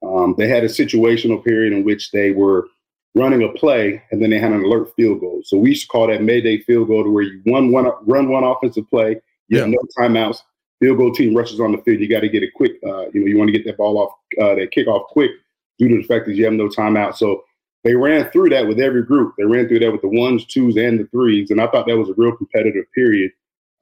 Um, 0.05 0.37
they 0.38 0.46
had 0.46 0.62
a 0.62 0.69
situational 0.69 1.44
period 1.44 1.73
in 1.73 1.82
which 1.82 2.12
they 2.12 2.31
were 2.31 2.69
running 3.16 3.42
a 3.42 3.48
play 3.48 4.02
and 4.10 4.22
then 4.22 4.30
they 4.30 4.38
had 4.38 4.52
an 4.52 4.62
alert 4.62 4.94
field 4.94 5.20
goal. 5.20 5.40
So 5.42 5.56
we 5.56 5.70
used 5.70 5.82
to 5.82 5.88
call 5.88 6.06
that 6.08 6.22
Mayday 6.22 6.58
field 6.58 6.88
goal 6.88 7.02
to 7.02 7.10
where 7.10 7.24
you 7.24 7.42
run 7.46 7.72
one 7.72 7.90
run 8.06 8.28
one 8.28 8.44
offensive 8.44 8.88
play, 8.88 9.20
you 9.48 9.56
yeah. 9.56 9.60
have 9.60 9.70
no 9.70 9.78
timeouts, 9.98 10.42
field 10.80 10.98
goal 10.98 11.12
team 11.12 11.34
rushes 11.34 11.58
on 11.58 11.72
the 11.72 11.78
field. 11.78 12.00
You 12.00 12.08
got 12.08 12.20
to 12.20 12.28
get 12.28 12.42
it 12.42 12.52
quick. 12.54 12.72
Uh, 12.86 13.08
you 13.12 13.20
know, 13.20 13.26
you 13.26 13.38
want 13.38 13.48
to 13.48 13.52
get 13.52 13.64
that 13.66 13.78
ball 13.78 13.98
off, 13.98 14.12
uh, 14.40 14.54
that 14.54 14.70
kickoff 14.76 15.06
quick 15.06 15.30
due 15.78 15.88
to 15.88 15.96
the 15.96 16.02
fact 16.02 16.26
that 16.26 16.34
you 16.34 16.44
have 16.44 16.52
no 16.52 16.68
timeout. 16.68 17.16
So 17.16 17.42
they 17.84 17.94
ran 17.94 18.30
through 18.30 18.50
that 18.50 18.66
with 18.66 18.80
every 18.80 19.02
group. 19.02 19.34
They 19.38 19.44
ran 19.44 19.66
through 19.66 19.78
that 19.80 19.92
with 19.92 20.02
the 20.02 20.08
ones, 20.08 20.44
twos, 20.44 20.76
and 20.76 21.00
the 21.00 21.06
threes, 21.06 21.50
and 21.50 21.60
I 21.60 21.68
thought 21.68 21.86
that 21.86 21.96
was 21.96 22.10
a 22.10 22.14
real 22.16 22.36
competitive 22.36 22.84
period. 22.94 23.30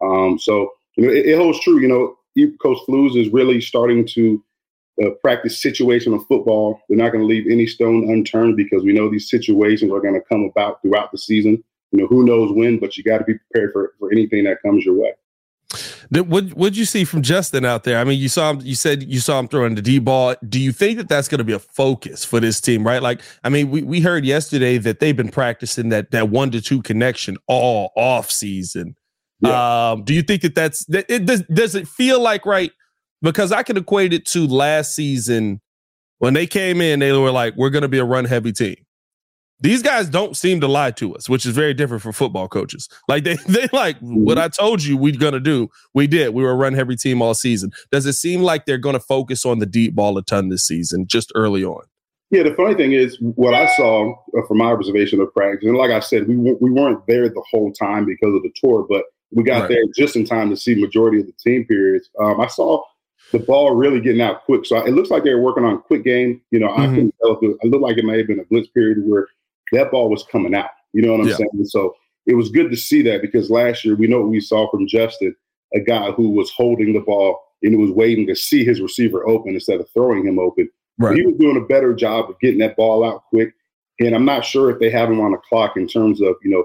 Um, 0.00 0.38
so 0.38 0.70
you 0.96 1.06
know, 1.06 1.12
it, 1.12 1.26
it, 1.26 1.36
holds 1.36 1.58
true. 1.60 1.80
You 1.80 1.88
know, 1.88 2.16
Coach 2.62 2.78
Flus 2.88 3.20
is 3.20 3.32
really 3.32 3.60
starting 3.60 4.06
to 4.08 4.42
uh, 5.02 5.10
practice 5.22 5.62
situational 5.62 6.26
football. 6.26 6.80
They're 6.88 6.98
not 6.98 7.12
going 7.12 7.22
to 7.22 7.26
leave 7.26 7.46
any 7.50 7.66
stone 7.66 8.10
unturned 8.10 8.56
because 8.56 8.82
we 8.82 8.92
know 8.92 9.10
these 9.10 9.28
situations 9.28 9.92
are 9.92 10.00
going 10.00 10.14
to 10.14 10.20
come 10.28 10.44
about 10.44 10.82
throughout 10.82 11.12
the 11.12 11.18
season. 11.18 11.62
You 11.92 12.00
know, 12.00 12.06
who 12.06 12.24
knows 12.24 12.52
when, 12.52 12.78
but 12.78 12.96
you 12.96 13.04
got 13.04 13.18
to 13.18 13.24
be 13.24 13.34
prepared 13.34 13.72
for 13.72 13.94
for 13.98 14.10
anything 14.12 14.44
that 14.44 14.62
comes 14.62 14.84
your 14.84 14.94
way. 14.94 15.12
What 16.10 16.50
what'd 16.54 16.76
you 16.76 16.84
see 16.84 17.04
from 17.04 17.22
Justin 17.22 17.64
out 17.64 17.84
there? 17.84 17.98
I 17.98 18.04
mean, 18.04 18.18
you 18.20 18.28
saw 18.28 18.50
him. 18.50 18.60
You 18.62 18.74
said 18.74 19.02
you 19.02 19.20
saw 19.20 19.38
him 19.40 19.48
throwing 19.48 19.74
the 19.74 19.82
D 19.82 19.98
ball. 19.98 20.36
Do 20.48 20.60
you 20.60 20.72
think 20.72 20.98
that 20.98 21.08
that's 21.08 21.28
going 21.28 21.38
to 21.38 21.44
be 21.44 21.52
a 21.52 21.58
focus 21.58 22.24
for 22.24 22.40
this 22.40 22.60
team? 22.60 22.86
Right? 22.86 23.02
Like, 23.02 23.20
I 23.42 23.48
mean, 23.48 23.70
we, 23.70 23.82
we 23.82 24.00
heard 24.00 24.24
yesterday 24.24 24.78
that 24.78 25.00
they've 25.00 25.16
been 25.16 25.30
practicing 25.30 25.88
that 25.88 26.10
that 26.10 26.28
one 26.28 26.50
to 26.52 26.60
two 26.60 26.82
connection 26.82 27.36
all 27.48 27.92
off 27.96 28.30
season. 28.30 28.96
Yeah. 29.40 29.90
Um, 29.92 30.04
do 30.04 30.14
you 30.14 30.22
think 30.22 30.42
that 30.42 30.54
that's 30.54 30.84
that 30.86 31.06
it 31.08 31.26
does? 31.26 31.42
Does 31.52 31.74
it 31.74 31.88
feel 31.88 32.20
like 32.20 32.46
right? 32.46 32.70
Because 33.24 33.50
I 33.50 33.62
can 33.62 33.76
equate 33.76 34.12
it 34.12 34.26
to 34.26 34.46
last 34.46 34.94
season 34.94 35.60
when 36.18 36.34
they 36.34 36.46
came 36.46 36.80
in. 36.80 37.00
They 37.00 37.10
were 37.12 37.32
like, 37.32 37.54
"We're 37.56 37.70
going 37.70 37.82
to 37.82 37.88
be 37.88 37.98
a 37.98 38.04
run 38.04 38.26
heavy 38.26 38.52
team." 38.52 38.76
These 39.60 39.82
guys 39.82 40.10
don't 40.10 40.36
seem 40.36 40.60
to 40.60 40.68
lie 40.68 40.90
to 40.92 41.14
us, 41.14 41.26
which 41.26 41.46
is 41.46 41.54
very 41.54 41.72
different 41.72 42.02
from 42.02 42.12
football 42.12 42.48
coaches. 42.48 42.88
Like 43.08 43.24
they 43.24 43.36
they 43.48 43.66
like 43.72 43.96
what 44.00 44.38
I 44.38 44.48
told 44.48 44.82
you 44.82 44.96
we're 44.96 45.16
gonna 45.16 45.40
do. 45.40 45.70
We 45.94 46.06
did. 46.06 46.34
We 46.34 46.42
were 46.42 46.50
a 46.50 46.54
run 46.54 46.74
heavy 46.74 46.96
team 46.96 47.22
all 47.22 47.34
season. 47.34 47.70
Does 47.90 48.06
it 48.06 48.14
seem 48.14 48.42
like 48.42 48.66
they're 48.66 48.78
gonna 48.78 49.00
focus 49.00 49.46
on 49.46 49.58
the 49.58 49.66
deep 49.66 49.94
ball 49.94 50.18
a 50.18 50.22
ton 50.22 50.48
this 50.48 50.66
season, 50.66 51.06
just 51.06 51.32
early 51.34 51.64
on? 51.64 51.82
Yeah, 52.30 52.42
the 52.42 52.54
funny 52.54 52.74
thing 52.74 52.92
is, 52.92 53.16
what 53.20 53.54
I 53.54 53.66
saw 53.76 54.12
uh, 54.12 54.46
from 54.48 54.58
my 54.58 54.66
observation 54.66 55.20
of 55.20 55.32
practice, 55.32 55.68
and 55.68 55.76
like 55.76 55.90
I 55.90 56.00
said, 56.00 56.26
we 56.26 56.36
we 56.36 56.70
weren't 56.70 57.06
there 57.06 57.28
the 57.28 57.44
whole 57.50 57.72
time 57.72 58.04
because 58.04 58.34
of 58.34 58.42
the 58.42 58.52
tour, 58.56 58.86
but 58.88 59.04
we 59.30 59.44
got 59.44 59.60
right. 59.60 59.68
there 59.68 59.82
just 59.96 60.16
in 60.16 60.24
time 60.24 60.50
to 60.50 60.56
see 60.56 60.74
majority 60.74 61.20
of 61.20 61.26
the 61.26 61.32
team 61.32 61.64
periods. 61.66 62.10
Um, 62.20 62.40
I 62.40 62.48
saw 62.48 62.82
the 63.34 63.40
ball 63.40 63.74
really 63.74 64.00
getting 64.00 64.22
out 64.22 64.44
quick, 64.44 64.64
so 64.64 64.76
it 64.78 64.92
looks 64.92 65.10
like 65.10 65.24
they 65.24 65.34
were 65.34 65.42
working 65.42 65.64
on 65.64 65.82
quick 65.82 66.04
game. 66.04 66.40
You 66.50 66.60
know, 66.60 66.68
mm-hmm. 66.68 66.82
I 66.82 66.86
couldn't 66.86 67.14
tell 67.20 67.32
if 67.32 67.42
it, 67.42 67.56
it 67.60 67.70
looked 67.70 67.82
like 67.82 67.98
it 67.98 68.04
may 68.04 68.18
have 68.18 68.28
been 68.28 68.40
a 68.40 68.44
blitz 68.44 68.68
period 68.68 68.98
where 69.04 69.26
that 69.72 69.90
ball 69.90 70.08
was 70.08 70.24
coming 70.30 70.54
out. 70.54 70.70
You 70.92 71.02
know 71.02 71.12
what 71.12 71.22
I'm 71.22 71.28
yeah. 71.28 71.36
saying? 71.36 71.64
So 71.66 71.96
it 72.26 72.34
was 72.34 72.50
good 72.50 72.70
to 72.70 72.76
see 72.76 73.02
that 73.02 73.22
because 73.22 73.50
last 73.50 73.84
year 73.84 73.96
we 73.96 74.06
know 74.06 74.20
what 74.20 74.30
we 74.30 74.40
saw 74.40 74.70
from 74.70 74.86
Justin, 74.86 75.34
a 75.74 75.80
guy 75.80 76.12
who 76.12 76.30
was 76.30 76.50
holding 76.50 76.92
the 76.92 77.00
ball 77.00 77.40
and 77.62 77.78
was 77.78 77.90
waiting 77.90 78.26
to 78.28 78.36
see 78.36 78.64
his 78.64 78.80
receiver 78.80 79.26
open 79.28 79.54
instead 79.54 79.80
of 79.80 79.90
throwing 79.90 80.26
him 80.26 80.38
open. 80.38 80.70
Right. 80.98 81.16
He 81.16 81.26
was 81.26 81.34
doing 81.36 81.56
a 81.56 81.66
better 81.66 81.92
job 81.92 82.30
of 82.30 82.38
getting 82.38 82.60
that 82.60 82.76
ball 82.76 83.04
out 83.04 83.24
quick. 83.30 83.52
And 84.00 84.14
I'm 84.14 84.24
not 84.24 84.44
sure 84.44 84.70
if 84.70 84.78
they 84.78 84.90
have 84.90 85.10
him 85.10 85.20
on 85.20 85.32
the 85.32 85.38
clock 85.38 85.76
in 85.76 85.88
terms 85.88 86.20
of, 86.20 86.36
you 86.42 86.50
know, 86.50 86.64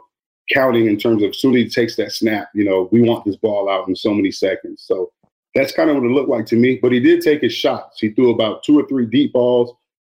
counting 0.53 0.87
in 0.87 0.97
terms 0.97 1.23
of 1.23 1.29
as 1.29 1.39
soon 1.39 1.55
as 1.55 1.63
he 1.63 1.69
takes 1.69 1.95
that 1.95 2.11
snap, 2.11 2.49
you 2.53 2.63
know, 2.63 2.89
we 2.91 3.01
want 3.01 3.25
this 3.25 3.35
ball 3.35 3.69
out 3.69 3.87
in 3.87 3.95
so 3.95 4.13
many 4.13 4.31
seconds. 4.31 4.83
So 4.85 5.11
that's 5.55 5.71
kind 5.71 5.89
of 5.89 5.95
what 5.95 6.05
it 6.05 6.13
looked 6.13 6.29
like 6.29 6.45
to 6.47 6.55
me. 6.55 6.79
But 6.81 6.91
he 6.91 6.99
did 6.99 7.21
take 7.21 7.41
his 7.41 7.53
shots. 7.53 7.99
He 7.99 8.09
threw 8.09 8.31
about 8.31 8.63
two 8.63 8.79
or 8.79 8.87
three 8.87 9.05
deep 9.05 9.33
balls. 9.33 9.71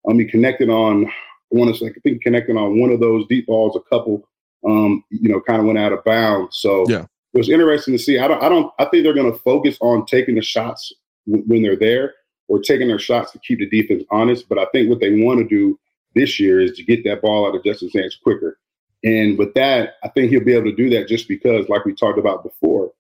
Um, 0.09 0.19
he 0.19 0.25
connected 0.25 0.71
on 0.71 1.11
to 1.52 1.75
say, 1.75 1.87
I 1.87 2.00
think 2.02 2.23
connecting 2.23 2.57
on 2.57 2.81
one 2.81 2.90
of 2.90 3.00
those 3.00 3.26
deep 3.28 3.47
balls, 3.47 3.76
a 3.76 3.81
couple, 3.88 4.28
um, 4.66 5.02
you 5.11 5.28
know, 5.28 5.40
kind 5.40 5.61
of 5.61 5.66
went 5.66 5.78
out 5.78 5.93
of 5.93 6.05
bounds. 6.05 6.59
So 6.59 6.85
yeah. 6.88 7.02
it 7.35 7.38
was 7.38 7.49
interesting 7.49 7.95
to 7.95 8.02
see. 8.02 8.19
I 8.19 8.28
don't, 8.28 8.43
I 8.43 8.49
don't, 8.49 8.73
I 8.78 8.85
think 8.87 9.05
they're 9.05 9.14
going 9.14 9.33
to 9.33 9.38
focus 9.38 9.78
on 9.81 10.07
taking 10.07 10.35
the 10.35 10.43
shots 10.43 10.93
w- 11.26 11.45
when 11.47 11.62
they're 11.62 11.76
there. 11.76 12.14
or 12.49 12.61
taking 12.61 12.88
their 12.88 12.99
shots 12.99 13.33
to 13.33 13.38
keep 13.40 13.59
the 13.59 13.69
defense 13.69 14.05
honest. 14.11 14.49
But 14.49 14.59
I 14.59 14.66
think 14.73 14.88
what 14.88 15.00
they 15.00 15.21
want 15.21 15.40
to 15.40 15.49
do 15.49 15.78
this 16.14 16.38
year 16.40 16.61
is 16.61 16.73
to 16.76 16.85
get 16.85 17.05
that 17.05 17.23
ball 17.23 17.47
out 17.47 17.55
of 17.55 17.64
Justin's 17.64 17.95
hands 17.95 18.19
quicker. 18.23 18.59
And 19.05 19.38
with 19.38 19.55
that, 19.55 19.95
I 20.02 20.09
think 20.09 20.31
he'll 20.31 20.45
be 20.45 20.55
able 20.55 20.71
to 20.71 20.76
do 20.76 20.90
that 20.90 21.09
just 21.09 21.28
because, 21.28 21.69
like 21.69 21.85
we 21.85 21.95
talked 21.95 22.19
about 22.19 22.43
before, 22.43 22.93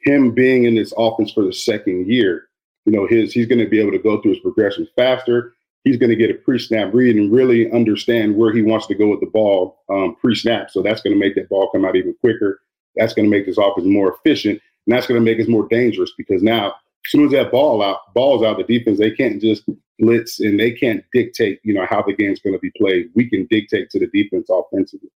him 0.00 0.32
being 0.32 0.64
in 0.64 0.74
this 0.74 0.92
offense 0.96 1.32
for 1.32 1.44
the 1.44 1.52
second 1.52 2.10
year, 2.10 2.48
you 2.84 2.92
know, 2.92 3.06
his 3.06 3.32
he's 3.32 3.46
going 3.46 3.58
to 3.58 3.68
be 3.68 3.80
able 3.80 3.92
to 3.92 3.98
go 3.98 4.20
through 4.20 4.32
his 4.32 4.40
progression 4.40 4.88
faster. 4.96 5.54
He's 5.84 5.96
going 5.96 6.10
to 6.10 6.16
get 6.16 6.30
a 6.30 6.34
pre-snap 6.34 6.92
read 6.92 7.16
and 7.16 7.32
really 7.32 7.70
understand 7.70 8.36
where 8.36 8.52
he 8.52 8.62
wants 8.62 8.86
to 8.88 8.94
go 8.94 9.08
with 9.08 9.20
the 9.20 9.26
ball 9.26 9.78
um, 9.88 10.16
pre-snap. 10.20 10.70
So 10.70 10.82
that's 10.82 11.00
going 11.00 11.14
to 11.14 11.18
make 11.18 11.34
that 11.36 11.48
ball 11.48 11.70
come 11.70 11.84
out 11.84 11.96
even 11.96 12.14
quicker. 12.20 12.60
That's 12.96 13.14
going 13.14 13.30
to 13.30 13.30
make 13.30 13.46
this 13.46 13.58
offense 13.58 13.86
more 13.86 14.14
efficient, 14.14 14.60
and 14.86 14.96
that's 14.96 15.06
going 15.06 15.20
to 15.20 15.24
make 15.24 15.40
us 15.40 15.48
more 15.48 15.68
dangerous 15.68 16.12
because 16.16 16.42
now, 16.42 16.68
as 17.04 17.10
soon 17.10 17.26
as 17.26 17.32
that 17.32 17.52
ball 17.52 17.82
out, 17.82 18.12
balls 18.14 18.42
out, 18.42 18.58
the 18.58 18.64
defense 18.64 18.98
they 18.98 19.12
can't 19.12 19.40
just 19.40 19.64
blitz 19.98 20.40
and 20.40 20.58
they 20.58 20.72
can't 20.72 21.04
dictate, 21.12 21.60
you 21.62 21.74
know, 21.74 21.86
how 21.86 22.02
the 22.02 22.14
game's 22.14 22.40
going 22.40 22.54
to 22.54 22.60
be 22.60 22.72
played. 22.76 23.10
We 23.14 23.28
can 23.28 23.46
dictate 23.50 23.90
to 23.90 23.98
the 23.98 24.06
defense 24.06 24.48
offensively. 24.50 25.10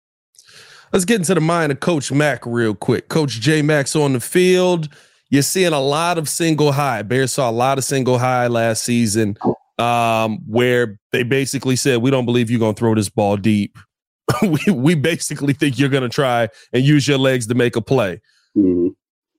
Let's 0.93 1.05
get 1.05 1.17
into 1.17 1.35
the 1.35 1.41
mind 1.41 1.73
of 1.73 1.81
Coach 1.81 2.11
Mack 2.11 2.47
real 2.47 2.75
quick. 2.75 3.09
Coach 3.09 3.41
J 3.41 3.63
Max 3.63 3.95
on 3.95 4.15
the 4.15 4.21
field. 4.21 4.89
You're 5.31 5.43
seeing 5.43 5.73
a 5.73 5.81
lot 5.81 6.17
of 6.17 6.29
single 6.29 6.73
high. 6.73 7.03
Bears 7.03 7.33
saw 7.33 7.51
a 7.51 7.53
lot 7.53 7.77
of 7.77 7.85
single 7.85 8.19
high 8.19 8.47
last 8.47 8.83
season, 8.83 9.37
um, 9.79 10.39
where 10.47 10.99
they 11.13 11.23
basically 11.23 11.77
said, 11.77 11.99
"We 11.99 12.11
don't 12.11 12.25
believe 12.25 12.51
you're 12.51 12.61
to 12.75 12.79
throw 12.79 12.95
this 12.95 13.11
ball 13.11 13.37
deep. 13.37 13.77
we 14.43 14.73
we 14.73 14.95
basically 14.95 15.53
think 15.53 15.79
you're 15.79 15.91
to 16.03 16.09
try 16.09 16.49
and 16.73 16.83
use 16.83 17.07
your 17.07 17.19
legs 17.19 17.47
to 17.49 17.55
make 17.55 17.77
a 17.77 17.83
play." 17.83 18.21
Mm-hmm. 18.57 18.89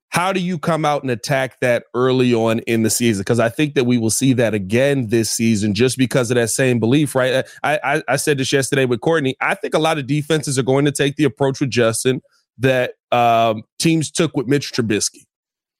How 0.10 0.34
do 0.34 0.39
you 0.39 0.58
come 0.58 0.86
out 0.86 1.04
and 1.04 1.12
attack 1.12 1.60
that 1.60 1.86
early 1.94 2.34
on 2.34 2.60
in 2.60 2.82
the 2.82 2.89
season? 2.89 3.22
Because 3.22 3.39
I 3.39 3.50
think 3.50 3.75
that 3.75 3.86
we 3.86 3.98
will 3.98 4.10
see 4.10 4.34
that 4.34 4.56
again 4.56 5.08
this 5.08 5.30
season, 5.30 5.75
just 5.75 5.98
because 5.98 6.32
of 6.32 6.36
that 6.36 6.50
same 6.50 6.80
belief, 6.80 7.13
right? 7.13 7.46
I, 7.63 7.80
I, 7.84 8.04
I 8.08 8.16
said 8.16 8.39
this 8.39 8.51
yesterday 8.51 8.86
with 8.86 9.01
Courtney. 9.01 9.36
I 9.39 9.54
think 9.54 9.75
a 9.75 9.80
lot 9.80 10.00
of 10.00 10.08
defenses 10.08 10.58
are 10.58 10.63
going 10.63 10.86
to 10.86 10.92
take 10.92 11.16
the 11.16 11.25
approach 11.25 11.60
with 11.60 11.70
Justin 11.70 12.22
that 12.58 12.94
um, 13.12 13.63
teams 13.78 14.10
took 14.10 14.36
with 14.36 14.48
Mitch 14.48 14.72
Trubisky, 14.74 15.25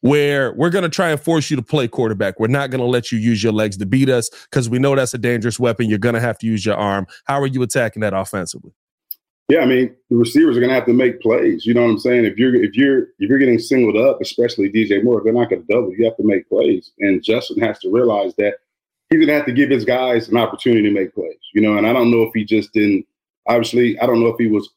where 0.02 0.54
we're 0.54 0.70
going 0.70 0.84
to 0.84 0.90
try 0.90 1.10
and 1.10 1.20
force 1.20 1.50
you 1.50 1.58
to 1.58 1.64
play 1.64 1.88
quarterback. 1.88 2.40
We're 2.40 2.48
not 2.48 2.70
going 2.70 2.82
to 2.82 2.88
let 2.88 3.12
you 3.12 3.18
use 3.18 3.44
your 3.44 3.54
legs 3.54 3.78
to 3.78 3.86
beat 3.88 4.10
us 4.10 4.30
because 4.50 4.70
we 4.70 4.78
know 4.78 4.96
that's 4.96 5.14
a 5.14 5.18
dangerous 5.18 5.60
weapon. 5.60 5.90
You're 5.90 5.98
going 5.98 6.16
to 6.16 6.22
have 6.22 6.38
to 6.40 6.48
use 6.48 6.66
your 6.66 6.76
arm. 6.76 7.08
How 7.26 7.42
are 7.42 7.48
you 7.48 7.64
attacking 7.64 8.02
that 8.02 8.14
offensively? 8.14 8.72
Yeah, 9.50 9.62
I 9.62 9.66
mean, 9.66 9.96
the 10.12 10.16
receivers 10.16 10.56
are 10.56 10.60
going 10.60 10.70
to 10.70 10.76
have 10.76 10.86
to 10.86 10.94
make 10.94 11.22
plays. 11.22 11.66
You 11.66 11.74
know 11.74 11.82
what 11.82 11.90
I'm 11.90 12.00
saying? 12.00 12.26
If 12.26 12.38
you're 12.38 12.56
if 12.56 12.76
you're 12.76 13.02
if 13.18 13.30
you're 13.30 13.40
getting 13.40 13.58
singled 13.58 13.98
up, 13.98 14.22
especially 14.22 14.72
DJ 14.72 15.04
Moore, 15.04 15.22
they're 15.24 15.34
not 15.34 15.50
going 15.50 15.66
to 15.66 15.74
double. 15.74 15.92
You 15.92 16.06
have 16.06 16.18
to 16.18 16.24
make 16.24 16.48
plays, 16.48 16.92
and 17.00 17.24
Justin 17.24 17.60
has 17.62 17.80
to 17.80 17.92
realize 17.92 18.36
that 18.38 18.58
he's 19.10 19.18
going 19.18 19.28
to 19.28 19.34
have 19.34 19.48
to 19.48 19.52
give 19.52 19.72
his 19.72 19.86
guys 19.86 20.30
an 20.30 20.38
opportunity 20.38 20.84
to 20.84 20.92
make 20.92 21.16
plays. 21.16 21.40
You 21.56 21.62
know, 21.62 21.78
and 21.78 21.88
I 21.88 21.94
don't 21.94 22.12
know 22.12 22.22
if 22.22 22.32
he 22.36 22.46
just 22.46 22.74
didn't. 22.74 23.08
Obviously, 23.48 24.00
I 24.00 24.06
don't 24.06 24.20
know 24.20 24.28
if 24.28 24.38
he 24.38 24.48
was 24.48 24.70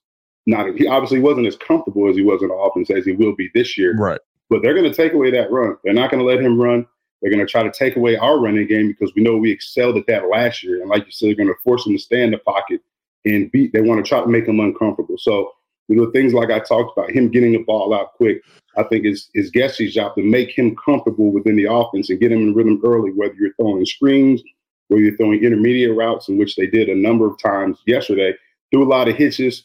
not. 0.46 0.74
He 0.74 0.86
obviously 0.86 1.20
wasn't 1.20 1.48
as 1.48 1.56
comfortable 1.56 2.08
as 2.08 2.16
he 2.16 2.22
was 2.22 2.40
in 2.40 2.48
the 2.48 2.54
offense 2.54 2.90
as 2.90 3.04
he 3.04 3.12
will 3.12 3.36
be 3.36 3.50
this 3.54 3.76
year. 3.76 3.94
Right. 3.94 4.20
But 4.48 4.62
they're 4.62 4.74
going 4.74 4.90
to 4.90 4.94
take 4.94 5.12
away 5.12 5.30
that 5.32 5.50
run. 5.50 5.76
They're 5.84 5.92
not 5.92 6.10
going 6.10 6.22
to 6.22 6.26
let 6.26 6.40
him 6.40 6.58
run. 6.58 6.86
They're 7.20 7.30
going 7.30 7.44
to 7.44 7.50
try 7.50 7.62
to 7.62 7.70
take 7.70 7.96
away 7.96 8.16
our 8.16 8.40
running 8.40 8.66
game 8.66 8.88
because 8.88 9.14
we 9.14 9.22
know 9.22 9.36
we 9.36 9.52
excelled 9.52 9.98
at 9.98 10.06
that 10.06 10.28
last 10.28 10.62
year. 10.62 10.80
And 10.80 10.88
like 10.88 11.04
you 11.04 11.12
said, 11.12 11.28
they're 11.28 11.36
going 11.36 11.48
to 11.48 11.62
force 11.62 11.86
him 11.86 11.92
to 11.92 11.98
stay 11.98 12.22
in 12.22 12.30
the 12.30 12.38
pocket 12.38 12.80
and 13.24 13.50
beat. 13.52 13.72
They 13.72 13.80
want 13.80 14.04
to 14.04 14.08
try 14.08 14.20
to 14.20 14.26
make 14.26 14.46
him 14.46 14.60
uncomfortable. 14.60 15.16
So 15.18 15.52
you 15.88 15.96
know 15.96 16.10
things 16.10 16.32
like 16.32 16.50
I 16.50 16.60
talked 16.60 16.96
about, 16.96 17.10
him 17.10 17.28
getting 17.28 17.52
the 17.52 17.58
ball 17.58 17.94
out 17.94 18.14
quick. 18.14 18.42
I 18.76 18.82
think 18.84 19.04
is 19.04 19.28
is 19.34 19.50
Getsy's 19.50 19.94
job 19.94 20.14
to 20.14 20.22
make 20.22 20.50
him 20.50 20.76
comfortable 20.76 21.30
within 21.30 21.56
the 21.56 21.70
offense 21.70 22.08
and 22.10 22.20
get 22.20 22.32
him 22.32 22.40
in 22.40 22.54
rhythm 22.54 22.80
early. 22.84 23.10
Whether 23.10 23.34
you're 23.34 23.54
throwing 23.54 23.84
screens, 23.84 24.42
whether 24.88 25.02
you're 25.02 25.16
throwing 25.16 25.42
intermediate 25.42 25.96
routes, 25.96 26.28
in 26.28 26.38
which 26.38 26.56
they 26.56 26.66
did 26.66 26.88
a 26.88 26.94
number 26.94 27.26
of 27.26 27.38
times 27.38 27.78
yesterday, 27.86 28.34
do 28.70 28.82
a 28.82 28.84
lot 28.84 29.08
of 29.08 29.16
hitches, 29.16 29.64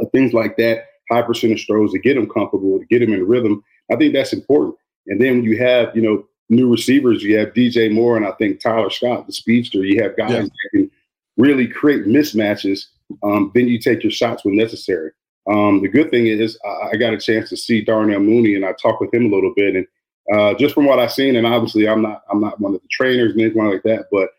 uh, 0.00 0.06
things 0.12 0.32
like 0.32 0.56
that, 0.58 0.86
high 1.10 1.22
percentage 1.22 1.66
throws 1.66 1.92
to 1.92 1.98
get 1.98 2.16
him 2.16 2.28
comfortable, 2.28 2.78
to 2.78 2.84
get 2.86 3.02
him 3.02 3.12
in 3.12 3.26
rhythm. 3.26 3.64
I 3.90 3.96
think 3.96 4.12
that's 4.12 4.32
important. 4.32 4.76
And 5.06 5.20
then 5.20 5.36
when 5.36 5.44
you 5.44 5.58
have 5.58 5.94
you 5.96 6.02
know 6.02 6.26
new 6.50 6.70
receivers, 6.70 7.22
you 7.22 7.38
have 7.38 7.54
DJ 7.54 7.90
Moore 7.92 8.16
and 8.16 8.26
I 8.26 8.32
think 8.32 8.60
Tyler 8.60 8.90
Scott, 8.90 9.26
the 9.26 9.32
speedster. 9.32 9.84
You 9.84 10.02
have 10.02 10.16
guys 10.16 10.30
yeah. 10.30 10.42
that 10.42 10.68
can 10.72 10.90
really 11.36 11.66
create 11.66 12.06
mismatches, 12.06 12.86
um, 13.22 13.50
then 13.54 13.68
you 13.68 13.78
take 13.78 14.02
your 14.02 14.12
shots 14.12 14.44
when 14.44 14.56
necessary. 14.56 15.10
Um, 15.50 15.82
the 15.82 15.88
good 15.88 16.10
thing 16.10 16.26
is 16.26 16.58
I, 16.64 16.90
I, 16.92 16.96
got 16.96 17.14
a 17.14 17.18
chance 17.18 17.48
to 17.48 17.56
see 17.56 17.82
Darnell 17.82 18.20
Mooney 18.20 18.54
and 18.54 18.64
I 18.64 18.72
talked 18.74 19.00
with 19.00 19.12
him 19.12 19.26
a 19.26 19.34
little 19.34 19.52
bit. 19.56 19.74
And 19.74 19.86
uh, 20.32 20.54
just 20.54 20.72
from 20.74 20.84
what 20.84 21.00
I've 21.00 21.12
seen, 21.12 21.34
and 21.34 21.46
obviously 21.46 21.88
I'm 21.88 22.00
not 22.00 22.22
I'm 22.30 22.40
not 22.40 22.60
one 22.60 22.74
of 22.74 22.80
the 22.80 22.88
trainers 22.88 23.32
and 23.32 23.40
anything 23.40 23.66
like 23.66 23.82
that, 23.82 24.06
but 24.12 24.30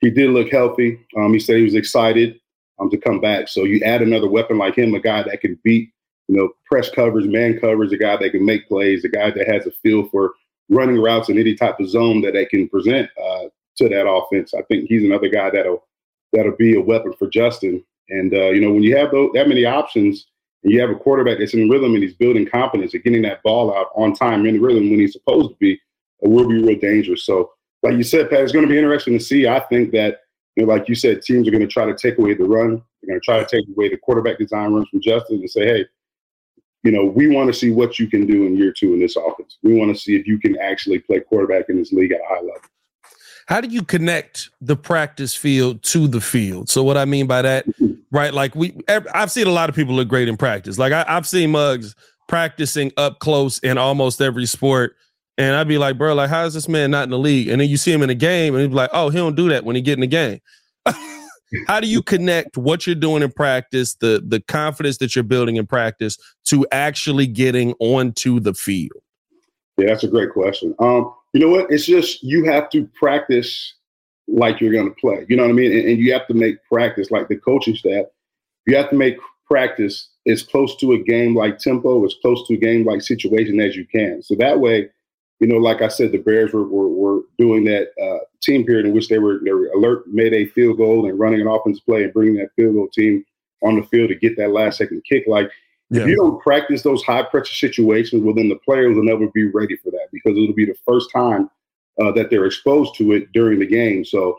he 0.00 0.10
did 0.10 0.30
look 0.30 0.50
healthy. 0.50 1.00
Um, 1.16 1.32
he 1.32 1.40
said 1.40 1.56
he 1.56 1.64
was 1.64 1.74
excited 1.74 2.38
um, 2.78 2.90
to 2.90 2.98
come 2.98 3.20
back. 3.20 3.48
So 3.48 3.64
you 3.64 3.80
add 3.82 4.02
another 4.02 4.28
weapon 4.28 4.58
like 4.58 4.76
him, 4.76 4.94
a 4.94 5.00
guy 5.00 5.22
that 5.22 5.40
can 5.40 5.58
beat, 5.64 5.92
you 6.28 6.36
know, 6.36 6.50
press 6.66 6.90
covers, 6.90 7.26
man 7.26 7.58
covers, 7.58 7.92
a 7.92 7.96
guy 7.96 8.16
that 8.18 8.30
can 8.30 8.44
make 8.44 8.68
plays, 8.68 9.04
a 9.04 9.08
guy 9.08 9.30
that 9.30 9.48
has 9.48 9.66
a 9.66 9.70
feel 9.70 10.08
for 10.08 10.34
running 10.68 11.00
routes 11.00 11.28
in 11.28 11.38
any 11.38 11.54
type 11.54 11.80
of 11.80 11.88
zone 11.88 12.20
that 12.22 12.32
they 12.32 12.46
can 12.46 12.68
present 12.68 13.10
uh, 13.22 13.44
to 13.76 13.88
that 13.88 14.08
offense. 14.08 14.54
I 14.54 14.62
think 14.62 14.88
he's 14.88 15.04
another 15.04 15.28
guy 15.28 15.50
that'll 15.50 15.86
that'll 16.32 16.56
be 16.56 16.76
a 16.76 16.80
weapon 16.80 17.12
for 17.18 17.28
Justin. 17.28 17.84
And 18.08 18.32
uh, 18.34 18.50
you 18.50 18.60
know, 18.60 18.72
when 18.72 18.82
you 18.82 18.96
have 18.96 19.10
those, 19.10 19.30
that 19.34 19.48
many 19.48 19.64
options, 19.64 20.26
and 20.62 20.72
you 20.72 20.80
have 20.80 20.90
a 20.90 20.94
quarterback 20.94 21.38
that's 21.38 21.54
in 21.54 21.68
rhythm 21.68 21.94
and 21.94 22.02
he's 22.02 22.14
building 22.14 22.46
confidence 22.46 22.92
and 22.94 23.02
getting 23.02 23.22
that 23.22 23.42
ball 23.42 23.74
out 23.74 23.88
on 23.94 24.14
time 24.14 24.44
in 24.46 24.60
rhythm 24.60 24.90
when 24.90 25.00
he's 25.00 25.12
supposed 25.12 25.50
to 25.50 25.56
be, 25.56 25.80
it 26.20 26.28
will 26.28 26.46
be 26.46 26.62
real 26.62 26.78
dangerous. 26.78 27.24
So, 27.24 27.52
like 27.82 27.94
you 27.94 28.02
said, 28.02 28.28
Pat, 28.28 28.40
it's 28.40 28.52
going 28.52 28.66
to 28.66 28.70
be 28.70 28.78
interesting 28.78 29.14
to 29.14 29.24
see. 29.24 29.48
I 29.48 29.60
think 29.60 29.90
that, 29.92 30.20
you 30.56 30.66
know, 30.66 30.72
like 30.72 30.86
you 30.86 30.94
said, 30.94 31.22
teams 31.22 31.48
are 31.48 31.50
going 31.50 31.62
to 31.62 31.66
try 31.66 31.86
to 31.86 31.96
take 31.96 32.18
away 32.18 32.34
the 32.34 32.44
run. 32.44 32.82
They're 33.02 33.08
going 33.08 33.20
to 33.20 33.24
try 33.24 33.42
to 33.42 33.46
take 33.46 33.66
away 33.74 33.88
the 33.88 33.96
quarterback 33.96 34.38
design 34.38 34.74
runs 34.74 34.88
from 34.90 35.00
Justin 35.00 35.38
and 35.38 35.50
say, 35.50 35.64
hey, 35.64 35.86
you 36.82 36.92
know, 36.92 37.06
we 37.06 37.28
want 37.28 37.46
to 37.50 37.58
see 37.58 37.70
what 37.70 37.98
you 37.98 38.06
can 38.06 38.26
do 38.26 38.46
in 38.46 38.56
year 38.56 38.72
two 38.72 38.92
in 38.92 39.00
this 39.00 39.16
offense. 39.16 39.58
We 39.62 39.74
want 39.74 39.94
to 39.94 40.00
see 40.00 40.16
if 40.16 40.26
you 40.26 40.38
can 40.38 40.58
actually 40.58 40.98
play 40.98 41.20
quarterback 41.20 41.70
in 41.70 41.78
this 41.78 41.92
league 41.92 42.12
at 42.12 42.20
a 42.20 42.28
high 42.28 42.40
level. 42.40 42.60
How 43.46 43.60
do 43.60 43.68
you 43.68 43.82
connect 43.82 44.50
the 44.60 44.76
practice 44.76 45.34
field 45.34 45.82
to 45.84 46.06
the 46.08 46.20
field? 46.20 46.68
So 46.68 46.82
what 46.82 46.96
I 46.96 47.04
mean 47.04 47.26
by 47.26 47.42
that, 47.42 47.66
right? 48.10 48.32
Like 48.32 48.54
we, 48.54 48.76
I've 48.88 49.30
seen 49.30 49.46
a 49.46 49.52
lot 49.52 49.68
of 49.68 49.74
people 49.74 49.94
look 49.94 50.08
great 50.08 50.28
in 50.28 50.36
practice. 50.36 50.78
Like 50.78 50.92
I, 50.92 51.04
have 51.04 51.26
seen 51.26 51.50
mugs 51.50 51.94
practicing 52.28 52.92
up 52.96 53.18
close 53.18 53.58
in 53.60 53.78
almost 53.78 54.20
every 54.20 54.46
sport, 54.46 54.96
and 55.38 55.56
I'd 55.56 55.68
be 55.68 55.78
like, 55.78 55.98
bro, 55.98 56.14
like 56.14 56.30
how 56.30 56.44
is 56.44 56.54
this 56.54 56.68
man 56.68 56.90
not 56.90 57.04
in 57.04 57.10
the 57.10 57.18
league? 57.18 57.48
And 57.48 57.60
then 57.60 57.68
you 57.68 57.76
see 57.76 57.92
him 57.92 58.02
in 58.02 58.10
a 58.10 58.14
game, 58.14 58.54
and 58.54 58.62
he'd 58.62 58.68
be 58.68 58.74
like, 58.74 58.90
oh, 58.92 59.08
he 59.08 59.16
don't 59.18 59.36
do 59.36 59.48
that 59.50 59.64
when 59.64 59.76
he 59.76 59.82
get 59.82 59.94
in 59.94 60.00
the 60.00 60.06
game. 60.06 60.40
how 61.66 61.80
do 61.80 61.86
you 61.86 62.02
connect 62.02 62.56
what 62.56 62.86
you're 62.86 62.94
doing 62.94 63.22
in 63.22 63.32
practice, 63.32 63.94
the 63.94 64.22
the 64.26 64.40
confidence 64.40 64.98
that 64.98 65.14
you're 65.14 65.24
building 65.24 65.56
in 65.56 65.66
practice, 65.66 66.16
to 66.44 66.66
actually 66.72 67.26
getting 67.26 67.74
onto 67.80 68.40
the 68.40 68.54
field? 68.54 69.02
Yeah, 69.76 69.86
that's 69.88 70.04
a 70.04 70.08
great 70.08 70.32
question. 70.32 70.74
Um, 70.78 71.14
you 71.32 71.40
know 71.40 71.48
what? 71.48 71.70
It's 71.70 71.86
just 71.86 72.22
you 72.22 72.44
have 72.44 72.70
to 72.70 72.86
practice 72.98 73.74
like 74.28 74.60
you're 74.60 74.72
going 74.72 74.88
to 74.88 75.00
play. 75.00 75.26
You 75.28 75.36
know 75.36 75.44
what 75.44 75.50
I 75.50 75.54
mean? 75.54 75.72
And, 75.72 75.88
and, 75.88 75.98
you 75.98 76.12
have 76.12 76.26
to 76.28 76.34
make 76.34 76.62
practice 76.64 77.10
like 77.10 77.28
the 77.28 77.36
coaching 77.36 77.74
staff. 77.74 78.06
You 78.66 78.76
have 78.76 78.90
to 78.90 78.96
make 78.96 79.16
practice 79.48 80.08
as 80.26 80.42
close 80.42 80.76
to 80.76 80.92
a 80.92 81.02
game 81.02 81.34
like 81.34 81.58
tempo, 81.58 82.04
as 82.04 82.14
close 82.22 82.46
to 82.46 82.54
a 82.54 82.58
game 82.58 82.84
like 82.84 83.02
situation 83.02 83.60
as 83.60 83.74
you 83.76 83.86
can. 83.86 84.22
So 84.22 84.34
that 84.36 84.60
way, 84.60 84.88
you 85.40 85.48
know, 85.48 85.56
like 85.56 85.82
I 85.82 85.88
said, 85.88 86.12
the 86.12 86.18
Bears 86.18 86.52
were, 86.52 86.68
were, 86.68 86.88
were 86.88 87.20
doing 87.38 87.64
that 87.64 87.88
uh, 88.00 88.24
team 88.42 88.64
period 88.64 88.86
in 88.86 88.92
which 88.92 89.08
they 89.08 89.18
were, 89.18 89.40
they 89.42 89.52
were 89.52 89.68
alert, 89.68 90.06
made 90.06 90.34
a 90.34 90.46
field 90.46 90.76
goal 90.76 91.06
and 91.06 91.18
running 91.18 91.40
an 91.40 91.48
offense 91.48 91.80
play 91.80 92.04
and 92.04 92.12
bringing 92.12 92.36
that 92.36 92.54
field 92.54 92.74
goal 92.74 92.88
team 92.92 93.24
on 93.62 93.76
the 93.76 93.82
field 93.84 94.10
to 94.10 94.14
get 94.14 94.36
that 94.36 94.50
last 94.50 94.78
second 94.78 95.02
kick. 95.08 95.24
Like 95.26 95.50
yeah. 95.90 96.02
If 96.02 96.08
you 96.08 96.16
don't 96.16 96.40
practice 96.40 96.82
those 96.82 97.02
high 97.02 97.24
pressure 97.24 97.54
situations, 97.54 98.22
well, 98.22 98.34
then 98.34 98.48
the 98.48 98.58
players 98.64 98.96
will 98.96 99.04
never 99.04 99.28
be 99.28 99.48
ready 99.48 99.76
for 99.76 99.90
that 99.90 100.08
because 100.12 100.36
it'll 100.36 100.54
be 100.54 100.64
the 100.64 100.76
first 100.86 101.10
time 101.12 101.50
uh, 102.00 102.12
that 102.12 102.30
they're 102.30 102.46
exposed 102.46 102.94
to 102.96 103.12
it 103.12 103.32
during 103.32 103.58
the 103.58 103.66
game. 103.66 104.04
So, 104.04 104.38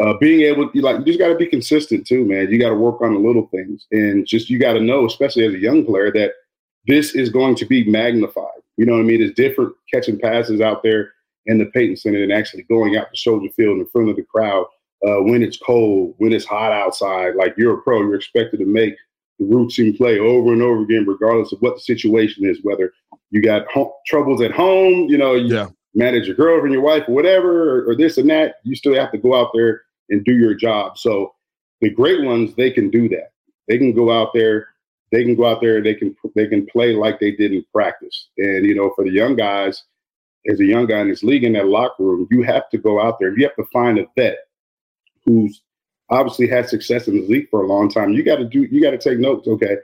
uh, 0.00 0.14
being 0.20 0.42
able 0.42 0.68
to, 0.68 0.80
like, 0.80 0.98
you 0.98 1.04
just 1.04 1.18
got 1.18 1.28
to 1.28 1.34
be 1.36 1.46
consistent 1.46 2.06
too, 2.06 2.24
man. 2.24 2.50
You 2.50 2.58
got 2.58 2.70
to 2.70 2.76
work 2.76 3.00
on 3.00 3.14
the 3.14 3.20
little 3.20 3.48
things 3.48 3.86
and 3.90 4.26
just 4.26 4.50
you 4.50 4.58
got 4.58 4.74
to 4.74 4.80
know, 4.80 5.06
especially 5.06 5.44
as 5.44 5.54
a 5.54 5.58
young 5.58 5.84
player, 5.84 6.12
that 6.12 6.32
this 6.86 7.14
is 7.14 7.30
going 7.30 7.54
to 7.56 7.66
be 7.66 7.88
magnified. 7.88 8.44
You 8.76 8.86
know 8.86 8.92
what 8.92 9.00
I 9.00 9.04
mean? 9.04 9.22
It's 9.22 9.34
different 9.34 9.74
catching 9.92 10.18
passes 10.18 10.60
out 10.60 10.82
there 10.82 11.12
in 11.46 11.58
the 11.58 11.66
Payton 11.66 11.96
Center 11.96 12.22
and 12.22 12.32
actually 12.32 12.62
going 12.64 12.96
out 12.96 13.06
to 13.12 13.18
Soldier 13.18 13.52
Field 13.56 13.78
in 13.78 13.86
front 13.86 14.10
of 14.10 14.16
the 14.16 14.22
crowd 14.22 14.66
uh, 15.06 15.22
when 15.22 15.42
it's 15.42 15.58
cold, 15.58 16.14
when 16.18 16.32
it's 16.32 16.44
hot 16.44 16.72
outside. 16.72 17.34
Like 17.34 17.54
you're 17.56 17.78
a 17.78 17.82
pro, 17.82 18.00
you're 18.00 18.14
expected 18.14 18.58
to 18.58 18.66
make 18.66 18.94
the 19.38 19.44
routine 19.44 19.96
play 19.96 20.18
over 20.18 20.52
and 20.52 20.62
over 20.62 20.82
again, 20.82 21.04
regardless 21.06 21.52
of 21.52 21.60
what 21.60 21.76
the 21.76 21.80
situation 21.80 22.44
is, 22.46 22.58
whether 22.62 22.92
you 23.30 23.42
got 23.42 23.66
home, 23.68 23.90
troubles 24.06 24.40
at 24.40 24.52
home, 24.52 25.08
you 25.08 25.18
know, 25.18 25.34
you 25.34 25.54
yeah. 25.54 25.68
manage 25.94 26.26
your 26.26 26.36
girlfriend, 26.36 26.72
your 26.72 26.82
wife, 26.82 27.04
or 27.08 27.14
whatever, 27.14 27.80
or, 27.80 27.90
or, 27.90 27.96
this 27.96 28.18
and 28.18 28.28
that, 28.30 28.56
you 28.64 28.74
still 28.74 28.94
have 28.94 29.12
to 29.12 29.18
go 29.18 29.34
out 29.34 29.50
there 29.54 29.82
and 30.10 30.24
do 30.24 30.32
your 30.32 30.54
job. 30.54 30.98
So 30.98 31.34
the 31.80 31.90
great 31.90 32.24
ones, 32.24 32.54
they 32.56 32.70
can 32.70 32.90
do 32.90 33.08
that. 33.10 33.32
They 33.68 33.78
can 33.78 33.92
go 33.92 34.10
out 34.10 34.30
there, 34.32 34.68
they 35.12 35.24
can 35.24 35.36
go 35.36 35.46
out 35.46 35.60
there, 35.60 35.82
they 35.82 35.94
can 35.94 36.16
they 36.34 36.46
can 36.46 36.66
play 36.66 36.94
like 36.94 37.20
they 37.20 37.32
did 37.32 37.52
in 37.52 37.64
practice. 37.72 38.28
And 38.38 38.64
you 38.64 38.74
know, 38.74 38.92
for 38.96 39.04
the 39.04 39.10
young 39.10 39.36
guys, 39.36 39.84
as 40.50 40.60
a 40.60 40.64
young 40.64 40.86
guy 40.86 41.00
in 41.00 41.08
this 41.08 41.22
league 41.22 41.44
in 41.44 41.52
that 41.52 41.66
locker 41.66 42.02
room, 42.02 42.26
you 42.30 42.42
have 42.42 42.68
to 42.70 42.78
go 42.78 43.00
out 43.00 43.18
there. 43.18 43.36
You 43.36 43.44
have 43.44 43.56
to 43.56 43.70
find 43.72 43.98
a 43.98 44.06
vet 44.16 44.38
who's 45.24 45.62
obviously 46.10 46.48
had 46.48 46.68
success 46.68 47.08
in 47.08 47.14
the 47.14 47.26
league 47.26 47.48
for 47.50 47.62
a 47.62 47.66
long 47.66 47.90
time. 47.90 48.12
You 48.12 48.22
got 48.22 48.36
to 48.36 48.44
do. 48.44 48.62
You 48.62 48.82
got 48.82 48.90
to 48.90 48.98
take 48.98 49.18
notes. 49.18 49.46
Okay, 49.48 49.76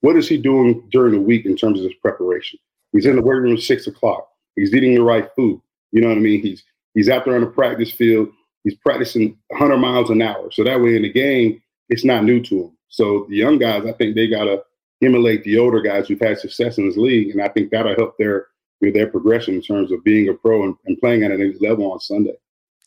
what 0.00 0.16
is 0.16 0.28
he 0.28 0.36
doing 0.36 0.82
during 0.90 1.14
the 1.14 1.20
week 1.20 1.46
in 1.46 1.56
terms 1.56 1.78
of 1.78 1.84
his 1.84 1.94
preparation? 1.94 2.58
He's 2.92 3.06
in 3.06 3.16
the 3.16 3.22
weight 3.22 3.40
room 3.40 3.56
six 3.58 3.86
o'clock. 3.86 4.28
He's 4.56 4.74
eating 4.74 4.94
the 4.94 5.02
right 5.02 5.28
food. 5.34 5.60
You 5.92 6.02
know 6.02 6.08
what 6.08 6.18
I 6.18 6.20
mean? 6.20 6.42
He's 6.42 6.62
he's 6.94 7.08
out 7.08 7.24
there 7.24 7.34
on 7.34 7.40
the 7.40 7.46
practice 7.46 7.90
field. 7.90 8.28
He's 8.64 8.76
practicing 8.76 9.36
100 9.48 9.76
miles 9.78 10.10
an 10.10 10.22
hour. 10.22 10.50
So 10.52 10.62
that 10.62 10.80
way 10.80 10.94
in 10.94 11.02
the 11.02 11.12
game, 11.12 11.60
it's 11.88 12.04
not 12.04 12.22
new 12.22 12.40
to 12.44 12.64
him. 12.64 12.78
So 12.88 13.26
the 13.28 13.36
young 13.36 13.58
guys, 13.58 13.84
I 13.84 13.92
think 13.92 14.14
they 14.14 14.28
got 14.28 14.44
to 14.44 14.62
emulate 15.02 15.42
the 15.42 15.58
older 15.58 15.80
guys 15.80 16.06
who've 16.06 16.20
had 16.20 16.38
success 16.38 16.78
in 16.78 16.86
this 16.86 16.96
league, 16.96 17.30
and 17.30 17.42
I 17.42 17.48
think 17.48 17.70
that'll 17.70 17.96
help 17.96 18.16
their 18.18 18.46
their 18.80 19.06
progression 19.06 19.54
in 19.54 19.62
terms 19.62 19.92
of 19.92 20.02
being 20.02 20.28
a 20.28 20.34
pro 20.34 20.64
and, 20.64 20.74
and 20.86 20.98
playing 20.98 21.22
at 21.22 21.30
an 21.30 21.40
elite 21.40 21.62
level 21.62 21.92
on 21.92 22.00
Sunday. 22.00 22.34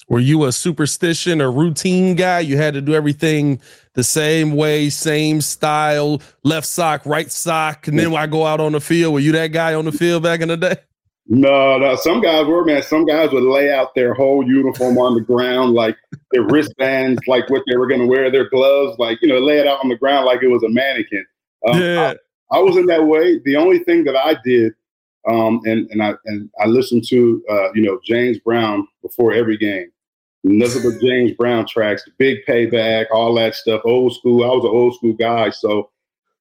Were 0.08 0.20
you 0.20 0.46
a 0.46 0.52
superstition 0.52 1.42
or 1.42 1.52
routine 1.52 2.16
guy? 2.16 2.40
You 2.40 2.58
had 2.58 2.76
to 2.76 2.82
do 2.82 2.94
everything 2.94 3.60
the 3.94 4.04
same 4.04 4.56
way, 4.56 4.90
same 4.90 5.42
style, 5.42 6.22
left 6.44 6.68
sock, 6.68 7.06
right 7.06 7.32
sock, 7.32 7.88
and 7.88 7.98
then 7.98 8.12
when 8.12 8.22
I 8.22 8.28
go 8.28 8.46
out 8.46 8.60
on 8.60 8.74
the 8.74 8.82
field, 8.82 9.14
were 9.14 9.20
you 9.20 9.32
that 9.32 9.48
guy 9.48 9.74
on 9.74 9.86
the 9.86 9.92
field 9.92 10.22
back 10.22 10.42
in 10.42 10.50
the 10.50 10.58
day? 10.58 10.76
No, 11.28 11.80
no. 11.80 11.96
Some 11.96 12.22
guys 12.22 12.46
were, 12.46 12.64
man. 12.64 12.84
Some 12.84 13.06
guys 13.06 13.32
would 13.32 13.42
lay 13.42 13.72
out 13.74 13.96
their 13.96 14.14
whole 14.14 14.48
uniform 14.48 15.00
on 15.00 15.16
the 15.16 15.22
ground, 15.22 15.74
like 15.74 15.98
their 16.32 16.44
wristbands, 16.44 17.20
like 17.26 17.50
what 17.50 17.64
they 17.68 17.78
were 17.78 17.88
going 17.88 18.02
to 18.02 18.06
wear, 18.06 18.30
their 18.30 18.48
gloves, 18.50 18.96
like, 19.00 19.18
you 19.24 19.30
know, 19.30 19.40
lay 19.40 19.58
it 19.58 19.66
out 19.66 19.84
on 19.84 19.90
the 19.90 19.96
ground 19.96 20.28
like 20.28 20.44
it 20.44 20.50
was 20.50 20.62
a 20.62 20.70
mannequin. 20.70 21.26
Um, 21.68 21.82
yeah. 21.82 22.14
I, 22.52 22.58
I 22.58 22.60
was 22.60 22.78
in 22.78 22.86
that 22.88 23.08
way. 23.08 23.40
The 23.44 23.56
only 23.56 23.80
thing 23.80 24.04
that 24.04 24.16
I 24.16 24.38
did 24.44 24.74
um, 25.28 25.62
and 25.66 25.90
and 25.92 26.04
I 26.04 26.14
and 26.26 26.50
I 26.60 26.68
listened 26.68 27.08
to 27.10 27.44
uh, 27.50 27.72
you 27.74 27.82
know 27.82 28.00
James 28.04 28.40
Brown 28.40 28.88
before 29.02 29.34
every 29.34 29.58
game. 29.58 29.92
Nothing 30.48 30.84
but 30.84 31.02
James 31.02 31.32
Brown 31.32 31.66
tracks, 31.66 32.08
Big 32.20 32.46
Payback, 32.46 33.08
all 33.12 33.34
that 33.34 33.56
stuff. 33.56 33.82
Old 33.84 34.14
school. 34.14 34.44
I 34.44 34.48
was 34.48 34.64
an 34.64 34.70
old 34.70 34.94
school 34.94 35.14
guy, 35.14 35.50
so 35.50 35.90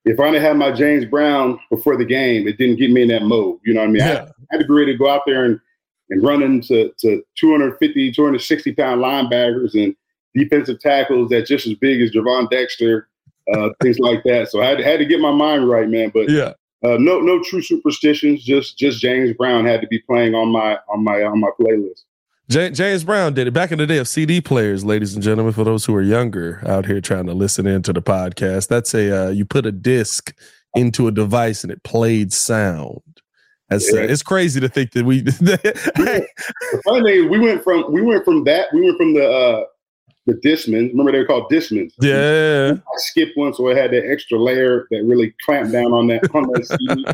if 0.05 0.21
I 0.21 0.27
didn't 0.27 0.43
have 0.43 0.57
my 0.57 0.73
James 0.73 1.07
Brown 1.07 1.59
before 1.71 1.97
the 1.97 2.05
game, 2.05 2.47
it 2.47 2.59
didn't 2.59 2.77
get 2.77 2.91
me 2.91 3.01
in 3.01 3.09
that 3.09 3.23
mode. 3.23 3.61
You 3.65 3.73
know 3.73 3.81
what 3.81 3.89
I 3.89 3.93
mean? 3.93 4.03
Yeah. 4.03 4.27
I, 4.29 4.33
had 4.51 4.61
to 4.61 4.67
be 4.67 4.75
ready 4.75 4.93
to 4.93 4.99
go 4.99 5.09
out 5.09 5.23
there 5.27 5.47
and 5.47 5.59
and 6.11 6.23
run 6.23 6.43
into 6.43 6.93
to 6.99 7.25
250, 7.39 8.13
260 8.13 8.75
pound 8.75 9.01
linebackers 9.01 9.73
and 9.73 9.97
defensive 10.35 10.81
tackles 10.81 11.31
that 11.31 11.47
just 11.47 11.67
as 11.67 11.73
big 11.73 12.03
as 12.03 12.11
Gervon 12.11 12.51
Dexter, 12.51 13.09
uh, 13.55 13.71
things 13.83 13.99
like 13.99 14.23
that. 14.25 14.51
So 14.51 14.61
I 14.61 14.67
had, 14.67 14.81
had 14.81 14.99
to 14.99 15.07
get 15.07 15.19
my 15.19 15.33
mind 15.33 15.67
right, 15.67 15.89
man. 15.89 16.11
But 16.13 16.29
yeah, 16.29 16.53
uh, 16.85 16.99
no, 16.99 17.21
no 17.21 17.43
true 17.43 17.63
superstitions. 17.63 18.45
Just, 18.45 18.77
just 18.77 19.01
James 19.01 19.35
Brown 19.35 19.65
had 19.65 19.81
to 19.81 19.87
be 19.87 20.01
playing 20.01 20.35
on 20.35 20.53
my, 20.53 20.79
on 20.89 21.03
my, 21.03 21.23
on 21.23 21.41
my 21.41 21.51
playlist. 21.59 22.03
James 22.49 23.05
Brown 23.05 23.33
did 23.33 23.47
it 23.47 23.53
back 23.53 23.73
in 23.73 23.79
the 23.79 23.87
day 23.87 23.99
of 23.99 24.07
CD 24.07 24.41
players, 24.41 24.85
ladies 24.85 25.15
and 25.15 25.23
gentlemen. 25.23 25.53
For 25.53 25.65
those 25.65 25.85
who 25.85 25.95
are 25.95 26.03
younger 26.03 26.63
out 26.67 26.85
here 26.85 27.01
trying 27.01 27.27
to 27.27 27.35
listen 27.35 27.67
into 27.67 27.93
the 27.93 28.03
podcast, 28.03 28.69
that's 28.69 28.95
a 28.95 29.27
uh, 29.27 29.31
you 29.31 29.45
put 29.45 29.65
a 29.65 29.73
disc 29.73 30.35
into 30.75 31.09
a 31.09 31.11
device 31.11 31.63
and 31.63 31.73
it 31.73 31.83
played 31.85 32.33
sound. 32.33 33.01
That's 33.71 33.91
uh, 33.93 33.97
yeah. 33.97 34.03
uh, 34.03 34.07
it's 34.07 34.23
crazy 34.23 34.61
to 34.61 34.69
think 34.69 34.93
that 34.93 35.07
we. 35.07 35.21
the 35.23 36.83
funny 36.85 37.23
thing 37.23 37.31
we 37.31 37.39
went 37.39 37.65
from 37.65 37.91
we 37.91 38.03
went 38.03 38.25
from 38.25 38.45
that 38.45 38.69
we 38.75 38.83
went 38.83 38.99
from 38.99 39.15
the 39.15 39.27
uh, 39.27 39.65
the 40.27 40.35
Discmans. 40.35 40.91
Remember 40.91 41.13
they 41.13 41.21
were 41.21 41.25
called 41.25 41.51
Discmans. 41.51 41.93
Yeah. 42.01 42.75
I 42.75 42.97
skipped 42.97 43.39
one, 43.39 43.55
so 43.55 43.69
it 43.69 43.77
had 43.77 43.91
that 43.93 44.07
extra 44.11 44.39
layer 44.39 44.87
that 44.91 45.03
really 45.05 45.35
clamped 45.45 45.73
down 45.73 45.93
on 45.93 46.09
that 46.09 46.29
on 46.35 46.43
that 46.53 46.67
CD. 46.67 47.05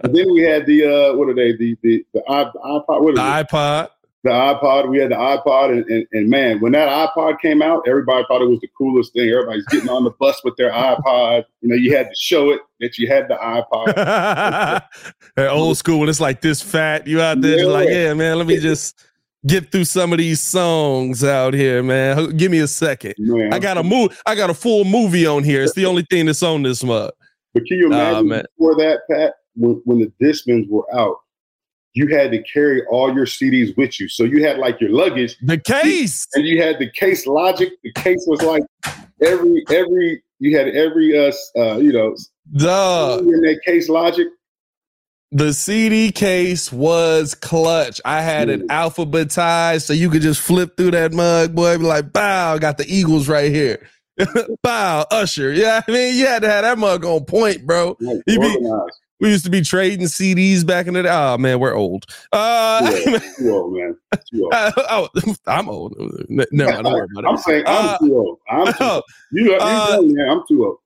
and 0.00 0.14
then 0.16 0.32
we 0.32 0.40
had 0.40 0.64
the 0.64 0.86
uh, 0.86 1.16
what 1.16 1.28
are 1.28 1.34
they? 1.34 1.52
The 1.52 1.76
the 1.82 2.04
the 2.14 2.22
iPod. 2.28 3.02
What 3.02 3.14
the 3.14 3.20
iPod. 3.20 3.88
The 4.22 4.30
iPod. 4.30 4.90
We 4.90 4.98
had 4.98 5.10
the 5.10 5.16
iPod, 5.16 5.72
and, 5.72 5.84
and, 5.86 6.06
and 6.12 6.28
man, 6.28 6.60
when 6.60 6.72
that 6.72 6.88
iPod 6.88 7.40
came 7.40 7.62
out, 7.62 7.84
everybody 7.88 8.24
thought 8.28 8.42
it 8.42 8.48
was 8.48 8.60
the 8.60 8.68
coolest 8.76 9.14
thing. 9.14 9.30
Everybody's 9.30 9.64
getting 9.66 9.88
on 9.88 10.04
the 10.04 10.10
bus 10.10 10.42
with 10.44 10.56
their 10.56 10.70
iPod. 10.70 11.44
You 11.62 11.70
know, 11.70 11.74
you 11.74 11.96
had 11.96 12.08
to 12.08 12.14
show 12.18 12.50
it 12.50 12.60
that 12.80 12.98
you 12.98 13.08
had 13.08 13.28
the 13.28 13.36
iPod. 13.36 13.94
that 15.36 15.50
old 15.50 15.78
school 15.78 16.00
when 16.00 16.10
it's 16.10 16.20
like 16.20 16.42
this 16.42 16.60
fat, 16.60 17.06
you 17.06 17.22
out 17.22 17.40
there 17.40 17.60
yeah. 17.60 17.64
like, 17.64 17.88
yeah, 17.88 18.12
man, 18.12 18.36
let 18.36 18.46
me 18.46 18.58
just 18.58 19.02
get 19.46 19.72
through 19.72 19.84
some 19.84 20.12
of 20.12 20.18
these 20.18 20.40
songs 20.40 21.24
out 21.24 21.54
here, 21.54 21.82
man. 21.82 22.36
Give 22.36 22.50
me 22.50 22.58
a 22.58 22.66
second. 22.66 23.14
Man, 23.18 23.52
I 23.52 23.58
got 23.58 23.78
a 23.78 23.82
move. 23.82 24.20
I 24.26 24.34
got 24.34 24.50
a 24.50 24.54
full 24.54 24.84
movie 24.84 25.26
on 25.26 25.44
here. 25.44 25.62
It's 25.62 25.74
the 25.74 25.86
only 25.86 26.04
thing 26.10 26.26
that's 26.26 26.42
on 26.42 26.62
this 26.62 26.84
mug. 26.84 27.12
But 27.54 27.64
can 27.66 27.78
you 27.78 27.86
imagine 27.86 28.32
uh, 28.32 28.42
before 28.56 28.76
that, 28.76 29.00
Pat, 29.10 29.34
when, 29.56 29.80
when 29.84 29.98
the 29.98 30.12
Discmans 30.22 30.68
were 30.68 30.86
out, 30.94 31.16
you 31.92 32.08
had 32.08 32.30
to 32.32 32.42
carry 32.42 32.84
all 32.86 33.14
your 33.14 33.26
CDs 33.26 33.76
with 33.76 34.00
you. 34.00 34.08
So 34.08 34.24
you 34.24 34.44
had 34.44 34.58
like 34.58 34.80
your 34.80 34.90
luggage, 34.90 35.36
the 35.42 35.58
case, 35.58 36.26
and 36.34 36.46
you 36.46 36.62
had 36.62 36.78
the 36.78 36.90
case 36.90 37.26
logic. 37.26 37.72
The 37.82 37.92
case 37.92 38.24
was 38.26 38.42
like 38.42 38.62
every 39.20 39.64
every 39.70 40.22
you 40.38 40.56
had 40.56 40.68
every 40.68 41.18
uh, 41.18 41.32
uh 41.56 41.78
you 41.78 41.92
know, 41.92 42.14
duh 42.56 43.18
in 43.20 43.42
that 43.42 43.60
case 43.64 43.88
logic 43.88 44.28
the 45.32 45.52
CD 45.52 46.10
case 46.10 46.72
was 46.72 47.34
clutch. 47.34 48.00
I 48.04 48.20
had 48.20 48.48
it 48.48 48.66
alphabetized 48.66 49.82
so 49.82 49.92
you 49.92 50.10
could 50.10 50.22
just 50.22 50.40
flip 50.40 50.76
through 50.76 50.90
that 50.92 51.12
mug, 51.12 51.54
boy. 51.54 51.78
Be 51.78 51.84
like, 51.84 52.12
bow, 52.12 52.58
got 52.58 52.78
the 52.78 52.86
Eagles 52.88 53.28
right 53.28 53.50
here. 53.50 53.88
bow, 54.62 55.06
Usher. 55.10 55.52
Yeah, 55.52 55.82
I 55.86 55.90
mean, 55.90 56.16
you 56.16 56.26
had 56.26 56.42
to 56.42 56.48
have 56.48 56.64
that 56.64 56.78
mug 56.78 57.04
on 57.04 57.24
point, 57.24 57.64
bro. 57.64 57.96
Be, 58.26 58.38
we 59.20 59.28
used 59.28 59.44
to 59.44 59.50
be 59.50 59.60
trading 59.62 60.06
CDs 60.06 60.66
back 60.66 60.86
in 60.86 60.94
the 60.94 61.02
day. 61.02 61.10
Oh 61.10 61.38
man, 61.38 61.60
we're 61.60 61.74
old. 61.74 62.06
Uh, 62.32 62.90
too 62.90 63.12
old, 63.12 63.22
too 63.38 63.50
old 63.50 63.72
man. 63.74 63.96
Too 64.32 64.42
old. 64.44 64.54
Uh, 64.54 64.72
oh, 64.76 65.08
I'm 65.46 65.68
old. 65.68 65.94
No, 66.28 66.44
don't 66.50 66.84
worry 66.84 67.06
about 67.12 67.24
it. 67.24 67.28
I'm 67.28 67.36
saying 67.36 67.64
I'm 67.66 67.88
uh, 67.88 67.98
too 67.98 68.16
old. 68.16 68.38
I'm 68.48 68.72
too 68.72 68.84
old. 68.84 69.04
You, 69.32 69.44
you 69.44 69.58
uh, 69.58 69.98
man. 70.02 70.28
I'm 70.28 70.42
too 70.48 70.64
old. 70.64 70.78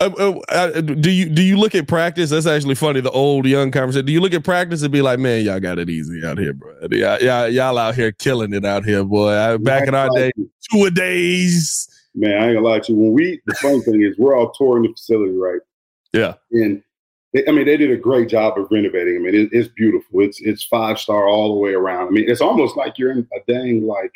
Uh, 0.00 0.10
uh, 0.18 0.40
uh, 0.48 0.80
do 0.80 1.10
you 1.10 1.28
do 1.28 1.42
you 1.42 1.58
look 1.58 1.74
at 1.74 1.86
practice? 1.86 2.30
That's 2.30 2.46
actually 2.46 2.74
funny. 2.74 3.02
The 3.02 3.10
old 3.10 3.44
young 3.44 3.70
conversation. 3.70 4.06
Do 4.06 4.12
you 4.12 4.20
look 4.20 4.32
at 4.32 4.42
practice 4.42 4.82
and 4.82 4.90
be 4.90 5.02
like, 5.02 5.18
man, 5.18 5.44
y'all 5.44 5.60
got 5.60 5.78
it 5.78 5.90
easy 5.90 6.24
out 6.24 6.38
here, 6.38 6.54
bro. 6.54 6.74
Y'all, 6.90 7.20
y'all, 7.20 7.48
y'all 7.48 7.76
out 7.76 7.94
here 7.94 8.10
killing 8.10 8.54
it 8.54 8.64
out 8.64 8.86
here, 8.86 9.04
boy. 9.04 9.30
I, 9.30 9.58
back 9.58 9.86
in 9.86 9.94
our 9.94 10.08
day, 10.14 10.32
two 10.72 10.84
a 10.84 10.90
days. 10.90 11.86
Man, 12.14 12.32
I 12.32 12.46
ain't 12.46 12.56
gonna 12.56 12.66
lie 12.66 12.80
to 12.80 12.92
you. 12.92 12.98
When 12.98 13.12
we, 13.12 13.40
the 13.44 13.54
funny 13.56 13.80
thing 13.82 14.02
is, 14.02 14.16
we're 14.16 14.34
all 14.34 14.50
touring 14.52 14.84
the 14.84 14.88
facility, 14.88 15.36
right? 15.36 15.60
Yeah. 16.14 16.34
And 16.52 16.82
they, 17.32 17.46
I 17.46 17.52
mean, 17.52 17.66
they 17.66 17.76
did 17.76 17.90
a 17.90 17.96
great 17.96 18.28
job 18.28 18.58
of 18.58 18.68
renovating. 18.70 19.16
I 19.16 19.18
mean, 19.18 19.34
it, 19.34 19.48
it's 19.52 19.68
beautiful. 19.68 20.20
It's 20.20 20.40
it's 20.40 20.64
five 20.64 20.98
star 20.98 21.28
all 21.28 21.54
the 21.54 21.60
way 21.60 21.72
around. 21.72 22.08
I 22.08 22.10
mean, 22.10 22.28
it's 22.28 22.40
almost 22.40 22.76
like 22.76 22.98
you're 22.98 23.12
in 23.12 23.26
a 23.32 23.52
dang 23.52 23.86
like 23.86 24.12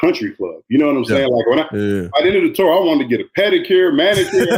country 0.00 0.32
club. 0.32 0.62
You 0.68 0.78
know 0.78 0.86
what 0.86 0.96
I'm 0.96 1.02
yeah. 1.04 1.08
saying? 1.08 1.32
Like 1.32 1.46
when 1.46 1.58
I, 1.58 1.68
yeah. 1.72 2.08
I 2.14 2.22
did 2.22 2.44
the 2.44 2.52
tour, 2.54 2.72
I 2.72 2.78
wanted 2.80 3.08
to 3.08 3.16
get 3.16 3.20
a 3.20 3.28
pedicure, 3.38 3.94
manicure. 3.94 4.46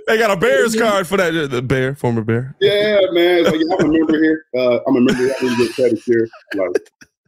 they 0.06 0.18
got 0.18 0.30
a 0.30 0.36
Bears 0.36 0.76
card 0.76 1.06
for 1.06 1.16
that. 1.16 1.48
The 1.50 1.62
Bear, 1.62 1.94
former 1.94 2.20
Bear. 2.22 2.54
Yeah, 2.60 3.00
man. 3.12 3.44
Like, 3.44 3.54
I'm 3.54 3.86
a 3.86 3.88
member 3.88 4.22
here. 4.22 4.44
Uh, 4.56 4.80
I'm 4.86 4.96
a 4.96 5.00
member. 5.00 5.22
I 5.22 5.42
need 5.42 5.56
to 5.56 5.56
get 5.56 5.72
pedicure. 5.76 6.28
Like, 6.54 6.76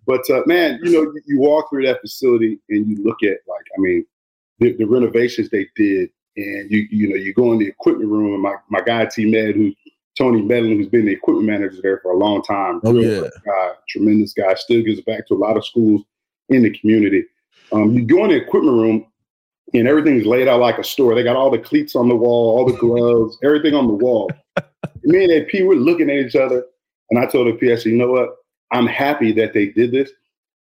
but 0.07 0.29
uh, 0.31 0.43
man, 0.47 0.81
you 0.83 0.93
know, 0.93 1.03
you, 1.03 1.23
you, 1.27 1.39
walk 1.39 1.71
through 1.71 1.87
that 1.87 2.01
facility 2.01 2.59
and 2.71 2.89
you 2.89 2.97
look 3.05 3.23
at 3.23 3.39
like, 3.47 3.65
I 3.77 3.81
mean, 3.81 4.05
the, 4.59 4.73
the 4.77 4.85
renovations 4.85 5.49
they 5.49 5.69
did, 5.77 6.11
and 6.37 6.71
you 6.71 6.87
you 6.91 7.09
know, 7.09 7.17
you 7.17 7.35
go 7.35 7.53
in 7.53 7.59
the 7.59 7.69
equipment 7.69 8.11
room, 8.11 8.35
and 8.35 8.43
my 8.43 8.55
my 8.69 8.81
guy 8.81 9.07
T 9.07 9.31
Med, 9.31 9.55
who 9.55 9.73
Tony 10.17 10.43
Medlin, 10.43 10.77
who's 10.77 10.89
been 10.89 11.07
the 11.07 11.13
equipment 11.13 11.47
manager 11.47 11.81
there 11.83 11.99
for 12.03 12.13
a 12.13 12.17
long 12.17 12.43
time. 12.43 12.81
Oh, 12.85 12.95
yeah. 12.95 13.29
guy, 13.45 13.71
tremendous 13.89 14.33
guy, 14.33 14.55
still 14.55 14.83
gives 14.83 15.01
back 15.03 15.27
to 15.29 15.35
a 15.35 15.37
lot 15.37 15.57
of 15.57 15.65
schools 15.65 16.03
in 16.49 16.63
the 16.63 16.79
community. 16.79 17.25
Um, 17.73 17.95
you 17.95 18.05
go 18.05 18.25
in 18.25 18.31
the 18.31 18.37
equipment 18.37 18.77
room 18.77 19.07
and 19.73 19.89
everything's 19.89 20.27
laid 20.27 20.49
out 20.49 20.61
like 20.61 20.79
a 20.79 20.85
store. 20.85 21.15
They 21.15 21.23
got 21.23 21.37
all 21.37 21.51
the 21.51 21.59
cleats 21.59 21.97
on 21.97 22.09
the 22.09 22.17
wall, 22.17 22.59
all 22.59 22.67
the 22.67 22.77
gloves, 22.77 23.39
everything 23.45 23.75
on 23.75 23.87
the 23.87 23.95
wall. 23.95 24.31
Me 25.05 25.25
and 25.25 25.33
AP, 25.33 25.63
we're 25.63 25.75
looking 25.75 26.11
at 26.11 26.17
each 26.17 26.37
other. 26.37 26.65
And 27.11 27.19
I 27.19 27.27
told 27.27 27.47
the 27.47 27.53
PS, 27.75 27.87
you 27.87 27.97
know 27.97 28.11
what? 28.11 28.37
I'm 28.71 28.87
happy 28.87 29.33
that 29.33 29.55
they 29.55 29.67
did 29.67 29.93
this. 29.93 30.11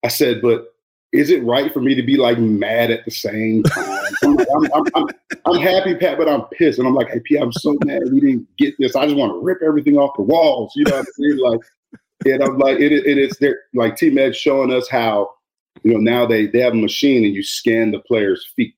I 0.04 0.08
said, 0.08 0.42
but 0.42 0.74
is 1.12 1.32
it 1.32 1.44
right 1.44 1.74
for 1.74 1.82
me 1.82 1.96
to 1.96 2.04
be 2.04 2.18
like 2.18 2.38
mad 2.38 2.92
at 2.92 3.04
the 3.06 3.12
same 3.12 3.64
time? 3.64 4.06
I'm, 4.24 4.40
I'm, 4.40 4.74
I'm, 4.74 4.84
I'm, 4.96 5.08
I'm 5.46 5.62
happy, 5.62 5.96
Pat, 5.96 6.18
but 6.18 6.30
I'm 6.30 6.44
pissed. 6.54 6.78
And 6.78 6.88
I'm 6.88 6.94
like, 6.94 7.10
hey, 7.10 7.20
P, 7.24 7.36
I'm 7.36 7.52
so 7.52 7.76
mad 7.84 8.04
we 8.12 8.20
didn't 8.20 8.48
get 8.58 8.76
this. 8.78 8.96
I 8.96 9.06
just 9.06 9.18
want 9.18 9.34
to 9.34 9.40
rip 9.40 9.60
everything 9.66 9.98
off 9.98 10.16
the 10.16 10.24
walls. 10.24 10.72
You 10.76 10.86
know 10.86 10.98
what 10.98 11.00
I'm 11.00 11.06
saying? 11.18 11.40
Like, 11.40 11.62
and 12.26 12.44
I'm 12.44 12.58
like, 12.58 12.80
it, 12.80 12.92
it 12.92 13.18
is 13.18 13.38
there. 13.40 13.62
Like 13.74 13.96
T 13.96 14.10
Med 14.10 14.36
showing 14.36 14.72
us 14.72 14.88
how, 14.88 15.32
you 15.84 15.94
know, 15.94 16.00
now 16.00 16.26
they 16.26 16.48
they 16.48 16.60
have 16.60 16.74
a 16.74 16.78
machine 16.78 17.24
and 17.26 17.34
you 17.34 17.42
scan 17.42 17.92
the 17.92 18.00
player's 18.00 18.46
feet. 18.56 18.76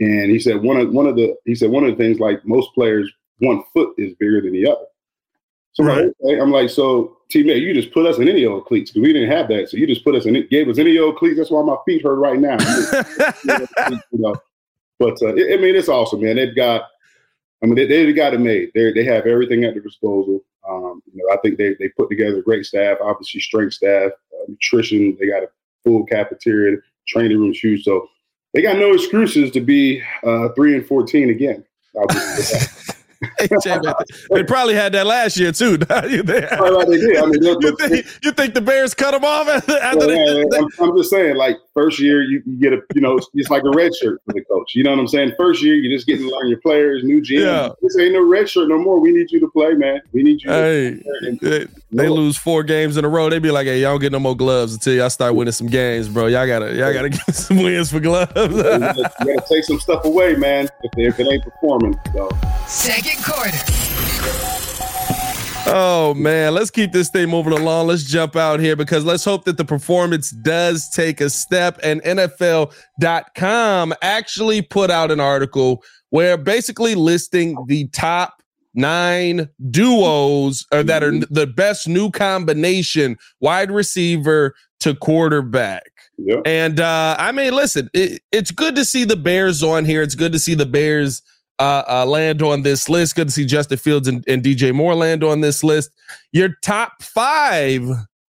And 0.00 0.30
he 0.30 0.38
said 0.38 0.62
one 0.62 0.76
of 0.76 0.92
one 0.92 1.06
of 1.06 1.16
the 1.16 1.34
he 1.44 1.54
said 1.54 1.70
one 1.70 1.84
of 1.84 1.90
the 1.90 1.96
things 1.96 2.20
like 2.20 2.44
most 2.44 2.72
players, 2.74 3.10
one 3.38 3.62
foot 3.72 3.94
is 3.96 4.14
bigger 4.20 4.40
than 4.40 4.52
the 4.52 4.66
other. 4.70 4.84
So 5.72 5.84
right. 5.84 6.12
I'm 6.40 6.52
like, 6.52 6.70
so 6.70 7.16
teammate, 7.34 7.60
you 7.60 7.74
just 7.74 7.92
put 7.92 8.06
us 8.06 8.18
in 8.18 8.28
any 8.28 8.44
old 8.44 8.66
cleats 8.66 8.90
because 8.90 9.02
we 9.02 9.12
didn't 9.12 9.30
have 9.30 9.48
that. 9.48 9.68
So 9.68 9.76
you 9.76 9.86
just 9.86 10.04
put 10.04 10.14
us 10.14 10.26
in 10.26 10.36
it, 10.36 10.50
gave 10.50 10.68
us 10.68 10.78
any 10.78 10.98
old 10.98 11.16
cleats. 11.16 11.38
That's 11.38 11.50
why 11.50 11.62
my 11.62 11.76
feet 11.84 12.02
hurt 12.02 12.16
right 12.16 12.38
now. 12.38 12.56
you 14.12 14.18
know, 14.18 14.36
but 14.98 15.20
uh, 15.22 15.30
I 15.30 15.56
mean, 15.56 15.74
it's 15.74 15.88
awesome, 15.88 16.22
man. 16.22 16.36
They've 16.36 16.54
got, 16.54 16.82
I 17.62 17.66
mean, 17.66 17.74
they, 17.74 17.86
they've 17.86 18.14
got 18.14 18.34
it 18.34 18.40
made. 18.40 18.70
They 18.74 18.92
they 18.92 19.04
have 19.04 19.26
everything 19.26 19.64
at 19.64 19.74
their 19.74 19.82
disposal. 19.82 20.40
Um, 20.68 21.02
you 21.12 21.22
know, 21.22 21.34
I 21.34 21.38
think 21.38 21.58
they 21.58 21.74
they 21.78 21.88
put 21.88 22.08
together 22.08 22.38
a 22.38 22.42
great 22.42 22.64
staff. 22.64 22.98
Obviously, 23.02 23.40
strength 23.40 23.74
staff, 23.74 24.12
uh, 24.12 24.44
nutrition. 24.48 25.16
They 25.18 25.26
got 25.26 25.42
a 25.42 25.48
full 25.82 26.06
cafeteria, 26.06 26.78
training 27.08 27.38
room, 27.38 27.52
shoes. 27.52 27.84
So 27.84 28.08
they 28.52 28.62
got 28.62 28.78
no 28.78 28.94
excuses 28.94 29.50
to 29.52 29.60
be 29.60 30.02
uh, 30.22 30.50
three 30.50 30.74
and 30.74 30.86
fourteen 30.86 31.30
again. 31.30 31.64
they 34.30 34.44
probably 34.44 34.74
had 34.74 34.92
that 34.92 35.06
last 35.06 35.36
year 35.36 35.52
too. 35.52 35.72
you, 36.08 36.22
they, 36.22 36.40
they 36.40 36.98
did. 36.98 37.16
I 37.16 37.26
mean, 37.26 37.42
you, 37.42 37.76
think, 37.76 38.06
you 38.22 38.32
think 38.32 38.54
the 38.54 38.60
Bears 38.60 38.94
cut 38.94 39.12
them 39.12 39.24
off 39.24 39.48
after, 39.48 39.78
after 39.78 40.12
yeah, 40.12 40.44
they, 40.50 40.58
I'm, 40.58 40.68
I'm, 40.80 40.96
just 40.96 41.10
saying, 41.10 41.36
like 41.36 41.56
first 41.74 41.98
year 41.98 42.22
you, 42.22 42.42
you, 42.46 42.56
get 42.56 42.72
a, 42.72 42.80
you 42.94 43.00
know, 43.00 43.18
it's 43.34 43.50
like 43.50 43.64
a 43.64 43.70
red 43.70 43.94
shirt 43.94 44.20
for 44.26 44.32
the 44.32 44.44
coach. 44.44 44.74
You 44.74 44.84
know 44.84 44.90
what 44.90 45.00
I'm 45.00 45.08
saying? 45.08 45.32
First 45.38 45.62
year 45.62 45.74
you're 45.74 45.94
just 45.94 46.06
getting 46.06 46.28
to 46.28 46.34
learn 46.34 46.48
your 46.48 46.60
players, 46.60 47.04
new 47.04 47.20
GM. 47.20 47.40
Yeah. 47.40 47.68
This 47.82 47.98
ain't 47.98 48.12
no 48.12 48.26
red 48.26 48.48
shirt 48.48 48.68
no 48.68 48.78
more. 48.78 49.00
We 49.00 49.12
need 49.12 49.30
you 49.30 49.40
to 49.40 49.48
play, 49.48 49.74
man. 49.74 50.00
We 50.12 50.22
need 50.22 50.42
you. 50.42 50.50
Hey, 50.50 51.02
they, 51.94 52.04
they 52.04 52.08
lose 52.08 52.36
four 52.36 52.62
games 52.62 52.96
in 52.96 53.04
a 53.04 53.08
row. 53.08 53.30
They 53.30 53.38
be 53.38 53.50
like, 53.50 53.66
hey, 53.66 53.80
y'all 53.80 53.92
don't 53.92 54.00
get 54.00 54.12
no 54.12 54.18
more 54.18 54.36
gloves 54.36 54.74
until 54.74 54.94
y'all 54.94 55.10
start 55.10 55.34
winning 55.34 55.52
some 55.52 55.68
games, 55.68 56.08
bro. 56.08 56.26
Y'all 56.26 56.46
gotta, 56.46 56.74
y'all 56.74 56.92
gotta 56.92 57.08
get 57.26 57.34
some 57.34 57.58
wins 57.58 57.90
for 57.90 58.00
gloves. 58.00 58.32
you, 58.34 58.62
gotta, 58.62 59.12
you 59.20 59.26
gotta 59.26 59.44
take 59.48 59.64
some 59.64 59.78
stuff 59.78 60.04
away, 60.04 60.34
man. 60.34 60.68
If, 60.82 60.92
they, 60.92 61.04
if 61.04 61.20
it 61.20 61.26
ain't 61.26 61.44
performing, 61.44 61.98
so. 62.12 62.28
Second 62.66 63.22
quarter. 63.24 63.58
Oh 65.66 66.12
man, 66.14 66.52
let's 66.52 66.70
keep 66.70 66.92
this 66.92 67.08
thing 67.08 67.30
moving 67.30 67.54
along. 67.54 67.86
Let's 67.86 68.04
jump 68.04 68.36
out 68.36 68.60
here 68.60 68.76
because 68.76 69.04
let's 69.04 69.24
hope 69.24 69.44
that 69.44 69.56
the 69.56 69.64
performance 69.64 70.30
does 70.30 70.90
take 70.90 71.22
a 71.22 71.30
step. 71.30 71.80
And 71.82 72.02
NFL.com 72.02 73.94
actually 74.02 74.60
put 74.60 74.90
out 74.90 75.10
an 75.10 75.20
article 75.20 75.82
where 76.10 76.36
basically 76.36 76.94
listing 76.94 77.56
the 77.66 77.88
top 77.88 78.42
nine 78.74 79.48
duos 79.70 80.66
that 80.70 81.02
are 81.02 81.12
mm-hmm. 81.12 81.32
the 81.32 81.46
best 81.46 81.88
new 81.88 82.10
combination 82.10 83.16
wide 83.40 83.70
receiver 83.70 84.54
to 84.80 84.94
quarterback. 84.94 85.90
Yep. 86.18 86.42
And 86.44 86.80
uh, 86.80 87.16
I 87.18 87.32
mean, 87.32 87.54
listen, 87.54 87.88
it, 87.94 88.22
it's 88.32 88.50
good 88.50 88.76
to 88.76 88.84
see 88.84 89.04
the 89.04 89.16
Bears 89.16 89.62
on 89.62 89.84
here. 89.84 90.02
It's 90.02 90.14
good 90.14 90.32
to 90.32 90.38
see 90.38 90.54
the 90.54 90.66
Bears 90.66 91.22
uh, 91.58 91.82
uh, 91.88 92.06
land 92.06 92.42
on 92.42 92.62
this 92.62 92.88
list. 92.88 93.16
Good 93.16 93.28
to 93.28 93.32
see 93.32 93.46
Justin 93.46 93.78
Fields 93.78 94.08
and, 94.08 94.24
and 94.28 94.42
DJ 94.42 94.72
Moore 94.72 94.94
land 94.94 95.24
on 95.24 95.40
this 95.40 95.64
list. 95.64 95.90
Your 96.32 96.50
top 96.62 97.02
five 97.02 97.82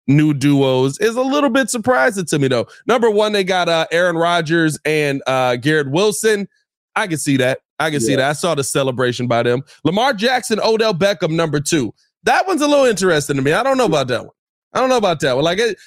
new 0.06 0.32
duos 0.32 0.98
is 0.98 1.16
a 1.16 1.22
little 1.22 1.50
bit 1.50 1.70
surprising 1.70 2.24
to 2.26 2.38
me, 2.38 2.48
though. 2.48 2.66
Number 2.86 3.10
one, 3.10 3.32
they 3.32 3.44
got 3.44 3.68
uh, 3.68 3.86
Aaron 3.92 4.16
Rodgers 4.16 4.78
and 4.84 5.22
uh, 5.26 5.56
Garrett 5.56 5.90
Wilson. 5.90 6.48
I 6.96 7.06
can 7.06 7.18
see 7.18 7.36
that. 7.36 7.60
I 7.78 7.90
can 7.90 8.00
yeah. 8.00 8.06
see 8.06 8.16
that. 8.16 8.30
I 8.30 8.32
saw 8.32 8.54
the 8.54 8.64
celebration 8.64 9.26
by 9.26 9.42
them. 9.42 9.62
Lamar 9.84 10.12
Jackson, 10.12 10.60
Odell 10.60 10.94
Beckham, 10.94 11.30
number 11.30 11.60
two. 11.60 11.94
That 12.24 12.46
one's 12.46 12.62
a 12.62 12.66
little 12.66 12.84
interesting 12.84 13.36
to 13.36 13.42
me. 13.42 13.52
I 13.52 13.62
don't 13.62 13.78
know 13.78 13.86
about 13.86 14.08
that 14.08 14.22
one. 14.24 14.34
I 14.72 14.80
don't 14.80 14.90
know 14.90 14.96
about 14.98 15.20
that. 15.20 15.34
one. 15.34 15.44
like 15.44 15.58
it, 15.58 15.78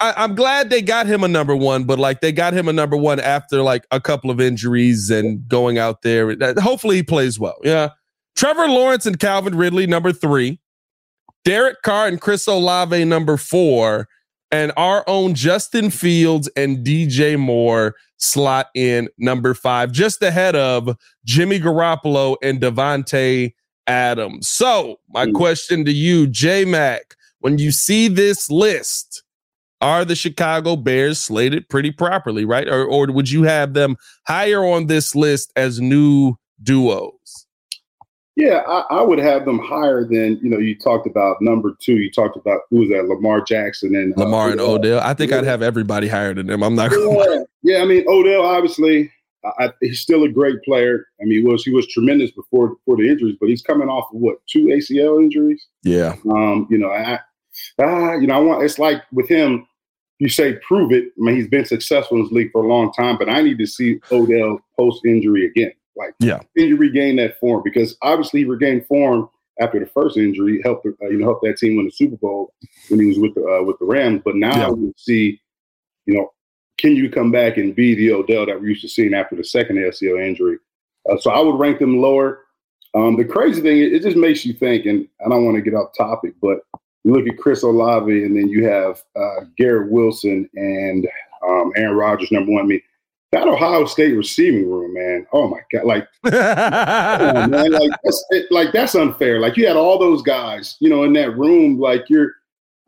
I, 0.00 0.24
am 0.24 0.34
glad 0.34 0.70
they 0.70 0.80
got 0.80 1.06
him 1.06 1.22
a 1.22 1.28
number 1.28 1.54
one, 1.54 1.84
but 1.84 1.98
like 1.98 2.20
they 2.20 2.32
got 2.32 2.54
him 2.54 2.66
a 2.66 2.72
number 2.72 2.96
one 2.96 3.20
after 3.20 3.62
like 3.62 3.86
a 3.90 4.00
couple 4.00 4.30
of 4.30 4.40
injuries 4.40 5.10
and 5.10 5.46
going 5.48 5.78
out 5.78 6.02
there. 6.02 6.34
Hopefully 6.58 6.96
he 6.96 7.02
plays 7.02 7.38
well. 7.38 7.58
Yeah. 7.62 7.90
Trevor 8.34 8.68
Lawrence 8.68 9.04
and 9.04 9.18
Calvin 9.18 9.56
Ridley, 9.56 9.86
number 9.86 10.12
three. 10.12 10.58
Derek 11.44 11.82
Carr 11.82 12.06
and 12.06 12.20
Chris 12.20 12.46
Olave, 12.46 13.04
number 13.04 13.36
four. 13.36 14.08
And 14.52 14.70
our 14.76 15.02
own 15.08 15.34
Justin 15.34 15.90
Fields 15.90 16.48
and 16.56 16.86
DJ 16.86 17.38
Moore 17.38 17.96
slot 18.18 18.68
in 18.74 19.08
number 19.18 19.54
five, 19.54 19.90
just 19.90 20.22
ahead 20.22 20.54
of 20.54 20.96
Jimmy 21.24 21.58
Garoppolo 21.58 22.36
and 22.42 22.60
Davante 22.60 23.54
Adams. 23.88 24.48
So, 24.48 25.00
my 25.08 25.26
mm. 25.26 25.34
question 25.34 25.84
to 25.86 25.92
you, 25.92 26.28
J 26.28 26.64
Mac 26.64 27.16
when 27.42 27.58
you 27.58 27.72
see 27.72 28.08
this 28.08 28.50
list, 28.50 29.24
are 29.80 30.04
the 30.04 30.14
Chicago 30.14 30.76
Bears 30.76 31.18
slated 31.20 31.68
pretty 31.68 31.90
properly, 31.90 32.44
right? 32.44 32.68
Or, 32.68 32.84
or 32.84 33.10
would 33.10 33.30
you 33.30 33.42
have 33.42 33.74
them 33.74 33.96
higher 34.28 34.64
on 34.64 34.86
this 34.86 35.16
list 35.16 35.52
as 35.56 35.80
new 35.80 36.36
duos? 36.62 37.12
Yeah, 38.34 38.62
I, 38.66 38.84
I, 38.90 39.02
would 39.02 39.18
have 39.18 39.44
them 39.44 39.58
higher 39.58 40.04
than 40.04 40.38
you 40.42 40.48
know. 40.48 40.58
You 40.58 40.78
talked 40.78 41.06
about 41.06 41.36
number 41.42 41.76
two. 41.80 41.98
You 41.98 42.10
talked 42.10 42.36
about 42.36 42.62
who 42.70 42.78
was 42.78 42.88
that? 42.88 43.04
Lamar 43.04 43.42
Jackson 43.42 43.94
and 43.94 44.16
uh, 44.16 44.22
Lamar 44.22 44.48
uh, 44.48 44.52
and 44.52 44.60
Odell. 44.60 45.00
I 45.00 45.12
think 45.12 45.32
yeah. 45.32 45.38
I'd 45.38 45.44
have 45.44 45.60
everybody 45.60 46.08
higher 46.08 46.32
than 46.32 46.46
them. 46.46 46.62
I'm 46.62 46.74
not. 46.74 46.92
Yeah, 46.92 47.42
yeah 47.62 47.82
I 47.82 47.84
mean 47.84 48.04
Odell 48.08 48.42
obviously. 48.42 49.12
I, 49.44 49.70
he's 49.80 50.00
still 50.00 50.22
a 50.22 50.28
great 50.28 50.62
player. 50.62 51.08
I 51.20 51.24
mean, 51.24 51.40
he 51.40 51.44
was 51.44 51.64
he 51.64 51.72
was 51.72 51.86
tremendous 51.88 52.30
before 52.30 52.76
before 52.76 52.96
the 52.96 53.08
injuries, 53.08 53.36
but 53.40 53.48
he's 53.48 53.60
coming 53.60 53.88
off 53.88 54.08
of 54.14 54.20
what 54.20 54.38
two 54.46 54.66
ACL 54.66 55.20
injuries? 55.22 55.66
Yeah. 55.82 56.14
Um, 56.30 56.68
you 56.70 56.78
know, 56.78 56.90
I 56.90 57.18
ah, 57.80 58.14
you 58.14 58.26
know, 58.26 58.34
I 58.34 58.38
want. 58.38 58.64
It's 58.64 58.78
like 58.78 59.02
with 59.12 59.28
him, 59.28 59.66
you 60.18 60.28
say 60.28 60.54
prove 60.66 60.92
it. 60.92 61.06
I 61.18 61.24
mean, 61.24 61.36
he's 61.36 61.48
been 61.48 61.64
successful 61.64 62.18
in 62.18 62.24
this 62.24 62.32
league 62.32 62.52
for 62.52 62.62
a 62.62 62.68
long 62.68 62.92
time, 62.92 63.18
but 63.18 63.28
I 63.28 63.42
need 63.42 63.58
to 63.58 63.66
see 63.66 63.98
Odell 64.10 64.60
post 64.78 65.04
injury 65.04 65.46
again. 65.46 65.72
Like, 65.96 66.14
yeah, 66.18 66.40
can 66.56 66.66
you 66.66 66.76
regain 66.76 67.16
that 67.16 67.38
form? 67.38 67.62
Because 67.64 67.96
obviously 68.02 68.40
he 68.40 68.46
regained 68.46 68.86
form 68.86 69.28
after 69.60 69.78
the 69.78 69.86
first 69.86 70.16
injury, 70.16 70.60
helped 70.62 70.86
uh, 70.86 71.08
you 71.08 71.18
know 71.18 71.26
help 71.26 71.40
that 71.42 71.58
team 71.58 71.76
win 71.76 71.86
the 71.86 71.92
Super 71.92 72.16
Bowl 72.16 72.54
when 72.88 73.00
he 73.00 73.06
was 73.06 73.18
with 73.18 73.34
the 73.34 73.44
uh, 73.44 73.62
with 73.62 73.78
the 73.78 73.84
Rams. 73.84 74.22
But 74.24 74.36
now 74.36 74.56
yeah. 74.56 74.70
we 74.70 74.92
see, 74.96 75.40
you 76.06 76.14
know, 76.14 76.32
can 76.78 76.96
you 76.96 77.10
come 77.10 77.30
back 77.30 77.58
and 77.58 77.74
be 77.74 77.94
the 77.94 78.12
Odell 78.12 78.46
that 78.46 78.60
we're 78.60 78.68
used 78.68 78.82
to 78.82 78.88
seeing 78.88 79.14
after 79.14 79.36
the 79.36 79.44
second 79.44 79.76
ACL 79.76 80.24
injury? 80.24 80.58
Uh, 81.10 81.18
so 81.18 81.30
I 81.30 81.40
would 81.40 81.58
rank 81.58 81.78
them 81.78 81.98
lower. 81.98 82.40
Um, 82.94 83.16
the 83.16 83.24
crazy 83.24 83.62
thing, 83.62 83.78
it 83.78 84.02
just 84.02 84.18
makes 84.18 84.44
you 84.44 84.52
think, 84.52 84.84
and 84.84 85.08
I 85.24 85.28
don't 85.28 85.46
want 85.46 85.56
to 85.56 85.62
get 85.62 85.74
off 85.74 85.96
topic, 85.96 86.34
but 86.42 86.58
you 87.04 87.12
look 87.12 87.26
at 87.26 87.38
Chris 87.38 87.62
Olave, 87.62 88.24
and 88.24 88.36
then 88.36 88.48
you 88.48 88.66
have 88.66 89.02
uh, 89.16 89.44
Garrett 89.56 89.90
Wilson 89.90 90.48
and 90.54 91.08
um, 91.46 91.72
Aaron 91.74 91.96
Rodgers, 91.96 92.30
number 92.30 92.52
one. 92.52 92.64
I 92.64 92.66
mean, 92.66 92.82
that 93.32 93.48
Ohio 93.48 93.86
State 93.86 94.12
receiving 94.12 94.70
room, 94.70 94.92
man. 94.94 95.26
Oh 95.32 95.48
my 95.48 95.60
god, 95.72 95.84
like, 95.84 96.06
on, 96.24 97.50
man, 97.50 97.72
like 97.72 97.90
that's 98.04 98.24
it, 98.30 98.52
like 98.52 98.72
that's 98.72 98.94
unfair. 98.94 99.40
Like 99.40 99.56
you 99.56 99.66
had 99.66 99.76
all 99.76 99.98
those 99.98 100.22
guys, 100.22 100.76
you 100.80 100.90
know, 100.90 101.04
in 101.04 101.14
that 101.14 101.36
room. 101.36 101.80
Like 101.80 102.04
you're, 102.08 102.32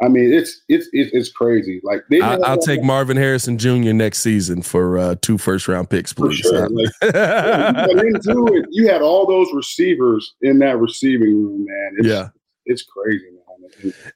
I 0.03 0.09
mean, 0.09 0.33
it's 0.33 0.63
it's 0.69 0.89
it's, 0.93 1.11
it's 1.15 1.33
crazy. 1.33 1.81
Like 1.83 2.03
they 2.11 2.21
I'll, 2.21 2.45
I'll 2.45 2.59
take 2.59 2.83
Marvin 2.83 3.17
Harrison 3.17 3.57
Jr. 3.57 3.95
next 3.95 4.19
season 4.19 4.61
for 4.61 4.99
uh, 4.99 5.15
two 5.23 5.39
first 5.39 5.67
round 5.67 5.89
picks, 5.89 6.13
please. 6.13 6.37
Sure. 6.37 6.69
Like, 6.69 6.93
you, 8.27 8.65
you 8.71 8.89
had 8.89 9.01
all 9.01 9.27
those 9.27 9.49
receivers 9.55 10.35
in 10.43 10.59
that 10.59 10.77
receiving 10.79 11.43
room, 11.43 11.65
man. 11.65 11.95
It's, 11.99 12.09
yeah, 12.09 12.29
it's 12.67 12.83
crazy. 12.83 13.25
Man. 13.31 13.44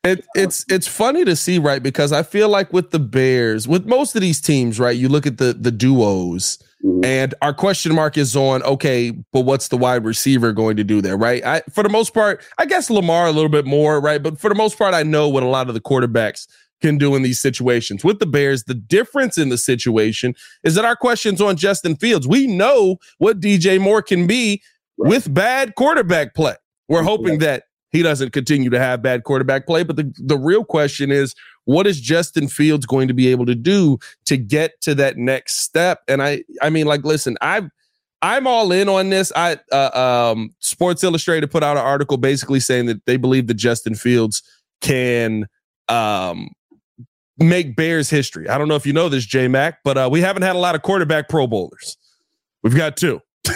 It, 0.05 0.27
it's 0.35 0.65
it's 0.69 0.87
funny 0.87 1.25
to 1.25 1.37
see, 1.37 1.59
right? 1.59 1.83
Because 1.83 2.13
I 2.13 2.23
feel 2.23 2.49
like 2.49 2.73
with 2.73 2.91
the 2.91 2.99
Bears, 2.99 3.67
with 3.67 3.87
most 3.87 4.15
of 4.15 4.21
these 4.21 4.41
teams, 4.41 4.79
right? 4.79 4.97
You 4.97 5.09
look 5.09 5.27
at 5.27 5.39
the 5.39 5.53
the 5.53 5.71
duos, 5.71 6.59
mm-hmm. 6.85 7.05
and 7.05 7.35
our 7.43 7.53
question 7.53 7.95
mark 7.95 8.17
is 8.17 8.37
on 8.37 8.63
okay, 8.63 9.11
but 9.33 9.41
what's 9.43 9.69
the 9.69 9.77
wide 9.77 10.05
receiver 10.05 10.53
going 10.53 10.77
to 10.77 10.85
do 10.85 11.01
there, 11.01 11.17
right? 11.17 11.45
I 11.45 11.63
for 11.73 11.83
the 11.83 11.89
most 11.89 12.15
part, 12.15 12.43
I 12.59 12.67
guess 12.67 12.91
Lamar 12.91 13.27
a 13.27 13.33
little 13.33 13.51
bit 13.51 13.67
more, 13.67 14.01
right? 14.01 14.23
But 14.23 14.39
for 14.39 14.49
the 14.49 14.55
most 14.55 14.79
part, 14.79 14.95
I 14.95 15.03
know 15.03 15.29
what 15.29 15.43
a 15.43 15.49
lot 15.49 15.69
of 15.69 15.75
the 15.75 15.81
quarterbacks 15.81 16.47
can 16.81 16.99
do 16.99 17.15
in 17.15 17.23
these 17.23 17.41
situations. 17.41 18.05
With 18.05 18.21
the 18.21 18.27
Bears, 18.27 18.65
the 18.65 18.75
difference 18.75 19.37
in 19.37 19.49
the 19.49 19.59
situation 19.59 20.35
is 20.63 20.75
that 20.77 20.85
our 20.85 20.97
questions 20.97 21.41
on 21.41 21.57
Justin 21.57 21.97
Fields. 21.97 22.29
We 22.29 22.47
know 22.47 22.99
what 23.19 23.41
DJ 23.41 23.81
Moore 23.81 24.03
can 24.03 24.27
be 24.27 24.63
right. 24.97 25.09
with 25.09 25.33
bad 25.33 25.75
quarterback 25.75 26.35
play. 26.35 26.55
We're 26.89 27.03
hoping 27.03 27.39
that 27.41 27.65
he 27.91 28.03
doesn't 28.03 28.33
continue 28.33 28.71
to 28.71 28.79
have 28.79 29.03
bad 29.03 29.25
quarterback 29.25 29.67
play. 29.67 29.83
But 29.83 29.97
the, 29.97 30.13
the 30.19 30.39
real 30.39 30.65
question 30.65 31.11
is, 31.11 31.35
what 31.65 31.87
is 31.87 32.01
Justin 32.01 32.49
Fields 32.49 32.87
going 32.87 33.09
to 33.09 33.15
be 33.15 33.29
able 33.29 33.47
to 33.47 33.55
do 33.55 33.99
to 34.27 34.37
get 34.37 34.81
to 34.83 34.95
that 34.97 35.17
next 35.17 35.61
step? 35.61 36.03
And 36.09 36.23
I, 36.23 36.45
I 36.63 36.71
mean, 36.71 36.87
like, 36.87 37.05
listen, 37.05 37.37
I've, 37.41 37.69
I'm 38.21 38.47
all 38.47 38.73
in 38.73 38.89
on 38.89 39.11
this. 39.11 39.33
I, 39.37 39.59
uh, 39.71 40.33
um, 40.33 40.51
Sports 40.59 41.05
Illustrated 41.05 41.51
put 41.51 41.63
out 41.63 41.77
an 41.77 41.85
article 41.85 42.17
basically 42.17 42.61
saying 42.61 42.87
that 42.87 43.05
they 43.07 43.17
believe 43.17 43.47
that 43.47 43.55
Justin 43.55 43.95
Fields 43.95 44.43
can, 44.81 45.47
um, 45.89 46.49
make 47.39 47.77
Bears 47.77 48.11
history. 48.11 48.49
I 48.49 48.59
don't 48.59 48.69
know 48.69 48.75
if 48.75 48.85
you 48.85 48.93
know 48.93 49.09
this, 49.09 49.25
J 49.25 49.49
Mac, 49.49 49.79
but 49.85 49.97
uh, 49.97 50.09
we 50.11 50.21
haven't 50.21 50.43
had 50.43 50.57
a 50.57 50.59
lot 50.59 50.75
of 50.75 50.83
quarterback 50.83 51.29
Pro 51.29 51.47
Bowlers. 51.47 51.97
We've 52.63 52.77
got 52.77 52.97
two. 52.97 53.21
yeah. 53.47 53.55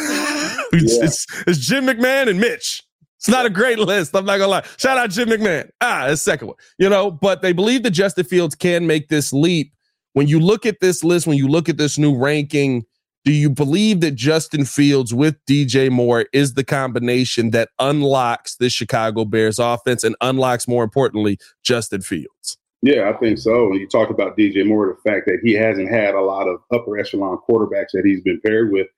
it's, 0.73 1.27
it's 1.47 1.59
Jim 1.59 1.87
McMahon 1.87 2.29
and 2.29 2.38
Mitch. 2.38 2.83
It's 3.23 3.29
not 3.29 3.47
a 3.47 3.51
great 3.51 3.79
list. 3.79 4.17
I'm 4.17 4.25
not 4.25 4.39
gonna 4.39 4.51
lie. 4.51 4.67
Shout 4.79 4.99
out 4.99 5.11
Jim 5.11 5.29
McMahon. 5.29 5.71
Ah, 5.81 6.09
the 6.09 6.17
second 6.17 6.49
one. 6.49 6.57
You 6.77 6.89
know, 6.89 7.09
but 7.09 7.41
they 7.41 7.53
believe 7.53 7.85
that 7.85 7.93
Justin 7.93 8.25
Fields 8.25 8.57
can 8.57 8.89
make 8.89 9.11
this 9.11 9.33
leap. 9.33 9.73
When 10.15 10.27
you 10.27 10.41
look 10.41 10.67
at 10.67 10.81
this 10.81 11.05
list, 11.05 11.29
when 11.29 11.37
you 11.39 11.47
look 11.47 11.69
at 11.69 11.77
this 11.77 11.99
new 11.99 12.19
ranking, 12.19 12.85
do 13.25 13.31
you 13.31 13.49
believe 13.49 14.01
that 14.01 14.17
Justin 14.17 14.65
Fields 14.65 15.15
with 15.15 15.37
DJ 15.49 15.89
Moore 15.89 16.27
is 16.33 16.55
the 16.55 16.65
combination 16.65 17.51
that 17.53 17.69
unlocks 17.79 18.57
this 18.57 18.73
Chicago 18.73 19.25
Bears 19.25 19.61
offense 19.61 20.03
and 20.03 20.17
unlocks, 20.21 20.67
more 20.67 20.83
importantly, 20.83 21.39
Justin 21.63 22.01
Fields? 22.01 22.59
Yeah, 22.83 23.09
I 23.09 23.17
think 23.19 23.39
so. 23.39 23.69
When 23.69 23.79
you 23.79 23.87
talk 23.87 24.11
about 24.11 24.37
DJ 24.37 24.67
Moore, 24.67 24.99
the 25.01 25.09
fact 25.09 25.27
that 25.27 25.39
he 25.45 25.53
hasn't 25.53 25.89
had 25.89 26.17
a 26.17 26.21
lot 26.21 26.49
of 26.49 26.59
upper 26.75 26.99
echelon 26.99 27.39
quarterbacks 27.49 27.93
that 27.93 28.03
he's 28.05 28.21
been 28.21 28.41
paired 28.41 28.73
with. 28.73 28.89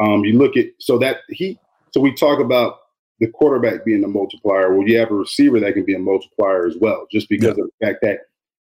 Um, 0.00 0.24
you 0.24 0.38
look 0.38 0.56
at 0.56 0.66
so 0.78 0.96
that 0.98 1.18
he 1.28 1.58
so 1.90 2.00
we 2.00 2.14
talk 2.14 2.38
about 2.38 2.78
the 3.20 3.28
quarterback 3.28 3.84
being 3.84 4.04
a 4.04 4.08
multiplier, 4.08 4.74
well, 4.74 4.86
you 4.86 4.98
have 4.98 5.10
a 5.10 5.14
receiver 5.14 5.60
that 5.60 5.74
can 5.74 5.84
be 5.84 5.94
a 5.94 5.98
multiplier 5.98 6.66
as 6.66 6.76
well, 6.80 7.06
just 7.10 7.28
because 7.28 7.56
yeah. 7.56 7.64
of 7.64 7.70
the 7.80 7.86
fact 7.86 7.98
that 8.02 8.20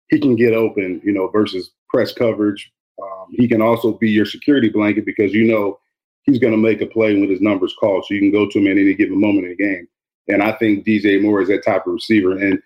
he 0.08 0.18
can 0.18 0.36
get 0.36 0.52
open, 0.52 1.00
you 1.04 1.12
know, 1.12 1.28
versus 1.28 1.70
press 1.88 2.12
coverage. 2.12 2.70
Um, 3.00 3.28
he 3.30 3.48
can 3.48 3.62
also 3.62 3.92
be 3.92 4.10
your 4.10 4.26
security 4.26 4.68
blanket 4.68 5.06
because 5.06 5.32
you 5.32 5.44
know 5.44 5.78
he's 6.24 6.38
going 6.38 6.52
to 6.52 6.58
make 6.58 6.80
a 6.80 6.86
play 6.86 7.18
when 7.18 7.30
his 7.30 7.40
number's 7.40 7.74
called, 7.78 8.04
so 8.04 8.14
you 8.14 8.20
can 8.20 8.32
go 8.32 8.48
to 8.48 8.58
him 8.58 8.66
at 8.66 8.72
any 8.72 8.94
given 8.94 9.20
moment 9.20 9.46
in 9.46 9.50
the 9.50 9.56
game. 9.56 9.88
And 10.28 10.42
I 10.42 10.52
think 10.52 10.84
DJ 10.84 11.20
Moore 11.20 11.40
is 11.40 11.48
that 11.48 11.64
type 11.64 11.86
of 11.86 11.94
receiver. 11.94 12.32
And 12.32 12.60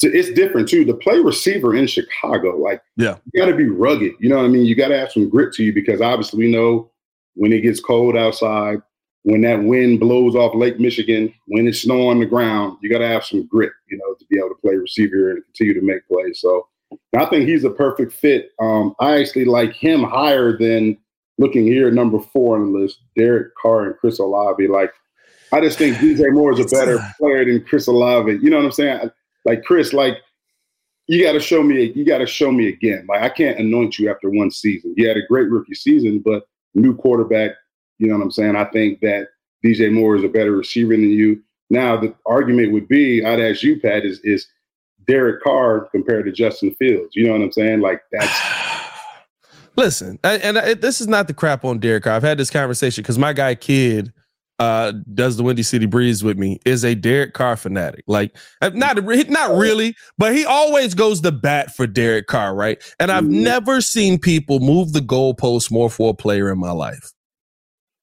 it's 0.00 0.32
different 0.32 0.68
too. 0.68 0.84
To 0.84 0.94
play 0.94 1.18
receiver 1.18 1.74
in 1.74 1.86
Chicago, 1.86 2.56
like 2.56 2.82
yeah, 2.96 3.16
you 3.32 3.40
got 3.40 3.50
to 3.50 3.56
be 3.56 3.68
rugged. 3.68 4.14
You 4.18 4.28
know 4.28 4.36
what 4.36 4.46
I 4.46 4.48
mean? 4.48 4.64
You 4.64 4.74
got 4.74 4.88
to 4.88 4.98
have 4.98 5.12
some 5.12 5.28
grit 5.28 5.52
to 5.54 5.64
you 5.64 5.72
because 5.72 6.00
obviously 6.00 6.38
we 6.38 6.50
know 6.50 6.90
when 7.34 7.52
it 7.52 7.60
gets 7.60 7.80
cold 7.80 8.16
outside, 8.16 8.78
when 9.24 9.42
that 9.42 9.62
wind 9.62 10.00
blows 10.00 10.34
off 10.34 10.54
Lake 10.54 10.80
Michigan, 10.80 11.32
when 11.46 11.68
it's 11.68 11.82
snow 11.82 12.08
on 12.08 12.18
the 12.18 12.26
ground, 12.26 12.78
you 12.82 12.90
got 12.90 12.98
to 12.98 13.06
have 13.06 13.24
some 13.24 13.46
grit, 13.46 13.72
you 13.88 13.96
know, 13.96 14.14
to 14.14 14.24
be 14.28 14.38
able 14.38 14.48
to 14.48 14.60
play 14.60 14.74
receiver 14.74 15.30
and 15.30 15.44
continue 15.44 15.74
to 15.74 15.86
make 15.86 16.06
plays. 16.08 16.40
So 16.40 16.66
I 17.16 17.26
think 17.26 17.48
he's 17.48 17.64
a 17.64 17.70
perfect 17.70 18.12
fit. 18.12 18.50
Um, 18.60 18.94
I 19.00 19.20
actually 19.20 19.44
like 19.44 19.74
him 19.74 20.02
higher 20.02 20.56
than 20.56 20.98
looking 21.38 21.66
here 21.66 21.88
at 21.88 21.94
number 21.94 22.18
four 22.18 22.56
on 22.56 22.72
the 22.72 22.78
list, 22.78 22.98
Derek 23.16 23.54
Carr 23.54 23.86
and 23.86 23.96
Chris 23.96 24.18
Olave. 24.18 24.66
Like, 24.66 24.92
I 25.52 25.60
just 25.60 25.78
think 25.78 25.96
DJ 25.98 26.32
Moore 26.32 26.52
is 26.52 26.60
a 26.60 26.76
better 26.76 26.98
player 27.18 27.44
than 27.44 27.64
Chris 27.64 27.86
Olave. 27.86 28.38
You 28.42 28.50
know 28.50 28.56
what 28.56 28.64
I'm 28.64 28.72
saying? 28.72 29.10
Like 29.44 29.62
Chris, 29.64 29.92
like 29.92 30.16
you 31.08 31.22
got 31.22 31.32
to 31.32 31.40
show 31.40 31.62
me. 31.62 31.92
You 31.94 32.04
got 32.04 32.18
to 32.18 32.26
show 32.26 32.50
me 32.50 32.68
again. 32.68 33.06
Like 33.08 33.22
I 33.22 33.28
can't 33.28 33.58
anoint 33.58 33.98
you 33.98 34.10
after 34.10 34.30
one 34.30 34.50
season. 34.50 34.94
You 34.96 35.08
had 35.08 35.16
a 35.16 35.26
great 35.28 35.50
rookie 35.50 35.74
season, 35.74 36.20
but 36.20 36.44
new 36.74 36.96
quarterback. 36.96 37.52
You 37.98 38.08
know 38.08 38.16
what 38.16 38.24
I'm 38.24 38.30
saying? 38.30 38.56
I 38.56 38.64
think 38.64 39.00
that 39.00 39.28
DJ 39.64 39.92
Moore 39.92 40.16
is 40.16 40.24
a 40.24 40.28
better 40.28 40.52
receiver 40.52 40.92
than 40.92 41.10
you. 41.10 41.42
Now 41.70 41.96
the 41.96 42.14
argument 42.26 42.72
would 42.72 42.88
be, 42.88 43.24
I'd 43.24 43.40
ask 43.40 43.62
you, 43.62 43.80
Pat, 43.80 44.04
is 44.04 44.20
is 44.24 44.46
Derek 45.06 45.42
Carr 45.42 45.88
compared 45.90 46.26
to 46.26 46.32
Justin 46.32 46.74
Fields? 46.74 47.14
You 47.14 47.26
know 47.26 47.32
what 47.32 47.42
I'm 47.42 47.52
saying? 47.52 47.80
Like 47.80 48.02
that's. 48.10 48.32
Listen, 49.76 50.18
and, 50.22 50.58
and 50.58 50.82
this 50.82 51.00
is 51.00 51.08
not 51.08 51.28
the 51.28 51.34
crap 51.34 51.64
on 51.64 51.78
Derek 51.78 52.04
Carr. 52.04 52.14
I've 52.14 52.22
had 52.22 52.36
this 52.36 52.50
conversation 52.50 53.02
because 53.02 53.18
my 53.18 53.32
guy 53.32 53.54
Kid 53.54 54.12
uh, 54.58 54.92
does 55.14 55.36
the 55.36 55.42
Windy 55.42 55.62
City 55.62 55.86
Breeze 55.86 56.22
with 56.22 56.38
me 56.38 56.60
is 56.64 56.84
a 56.84 56.94
Derek 56.94 57.34
Carr 57.34 57.56
fanatic. 57.56 58.04
Like 58.06 58.36
uh, 58.60 58.70
not 58.74 59.02
not 59.02 59.56
really, 59.56 59.96
but 60.18 60.34
he 60.34 60.44
always 60.44 60.94
goes 60.94 61.20
to 61.22 61.32
bat 61.32 61.74
for 61.74 61.86
Derek 61.86 62.26
Carr, 62.26 62.54
right? 62.54 62.80
And 63.00 63.10
I've 63.10 63.24
mm-hmm. 63.24 63.42
never 63.42 63.80
seen 63.80 64.18
people 64.18 64.60
move 64.60 64.92
the 64.92 65.00
goalpost 65.00 65.72
more 65.72 65.90
for 65.90 66.10
a 66.10 66.14
player 66.14 66.50
in 66.50 66.58
my 66.58 66.70
life. 66.70 67.12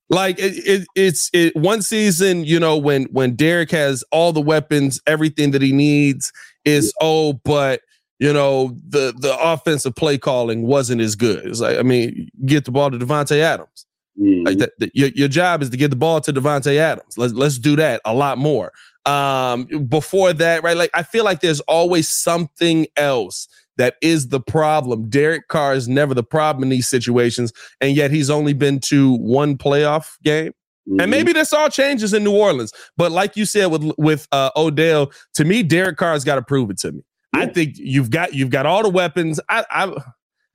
Like 0.09 0.39
it, 0.39 0.57
it, 0.65 0.87
it's 0.95 1.29
it 1.33 1.55
one 1.55 1.81
season, 1.83 2.43
you 2.43 2.59
know, 2.59 2.77
when 2.77 3.05
when 3.05 3.35
Derek 3.35 3.69
has 3.71 4.03
all 4.11 4.33
the 4.33 4.41
weapons, 4.41 4.99
everything 5.05 5.51
that 5.51 5.61
he 5.61 5.71
needs 5.71 6.33
is 6.65 6.93
oh, 6.99 7.33
but 7.33 7.81
you 8.17 8.33
know 8.33 8.75
the 8.87 9.13
the 9.17 9.37
offensive 9.39 9.95
play 9.95 10.17
calling 10.17 10.63
wasn't 10.63 11.01
as 11.01 11.15
good. 11.15 11.45
It's 11.45 11.59
like 11.59 11.77
I 11.77 11.83
mean, 11.83 12.29
get 12.45 12.65
the 12.65 12.71
ball 12.71 12.89
to 12.89 12.97
Davante 12.97 13.37
Adams. 13.37 13.85
Mm-hmm. 14.19 14.47
Like 14.47 14.57
that, 14.57 14.71
that, 14.79 14.95
your, 14.95 15.09
your 15.09 15.27
job 15.29 15.61
is 15.61 15.69
to 15.69 15.77
get 15.77 15.91
the 15.91 15.95
ball 15.95 16.19
to 16.21 16.33
Davante 16.33 16.75
Adams. 16.77 17.17
Let's 17.17 17.33
let's 17.33 17.59
do 17.59 17.75
that 17.75 18.01
a 18.03 18.13
lot 18.13 18.37
more. 18.37 18.73
Um, 19.05 19.65
before 19.87 20.33
that, 20.33 20.63
right? 20.63 20.75
Like 20.75 20.91
I 20.93 21.03
feel 21.03 21.23
like 21.23 21.39
there's 21.39 21.61
always 21.61 22.09
something 22.09 22.87
else 22.97 23.47
that 23.79 23.95
is 24.01 24.27
the 24.27 24.41
problem. 24.41 25.09
Derek 25.09 25.47
Carr 25.47 25.73
is 25.73 25.87
never 25.87 26.13
the 26.13 26.23
problem 26.23 26.63
in 26.63 26.69
these 26.69 26.87
situations, 26.87 27.53
and 27.79 27.95
yet 27.95 28.11
he's 28.11 28.29
only 28.29 28.53
been 28.53 28.79
to 28.81 29.13
one 29.17 29.57
playoff 29.57 30.17
game. 30.21 30.49
Mm-hmm. 30.87 30.99
And 30.99 31.09
maybe 31.09 31.33
this 31.33 31.53
all 31.53 31.69
changes 31.69 32.13
in 32.13 32.23
New 32.23 32.35
Orleans. 32.35 32.73
But 32.97 33.11
like 33.13 33.37
you 33.37 33.45
said 33.45 33.67
with 33.67 33.91
with 33.97 34.27
uh, 34.31 34.51
Odell, 34.55 35.11
to 35.35 35.45
me, 35.45 35.63
Derek 35.63 35.97
Carr's 35.97 36.25
got 36.25 36.35
to 36.35 36.41
prove 36.41 36.69
it 36.69 36.77
to 36.79 36.91
me. 36.91 37.01
Yeah. 37.33 37.43
I 37.43 37.45
think 37.47 37.75
you've 37.77 38.09
got 38.09 38.33
you've 38.33 38.49
got 38.49 38.65
all 38.65 38.83
the 38.83 38.89
weapons. 38.89 39.39
I, 39.47 39.63
I 39.71 39.95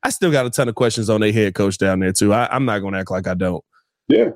I 0.02 0.10
still 0.10 0.30
got 0.30 0.44
a 0.44 0.50
ton 0.50 0.68
of 0.68 0.74
questions 0.74 1.08
on 1.08 1.22
their 1.22 1.32
head 1.32 1.54
coach 1.54 1.78
down 1.78 2.00
there 2.00 2.12
too. 2.12 2.34
I, 2.34 2.54
I'm 2.54 2.66
not 2.66 2.80
going 2.80 2.92
to 2.92 3.00
act 3.00 3.10
like 3.10 3.26
I 3.26 3.34
don't. 3.34 3.64
Yeah. 4.06 4.30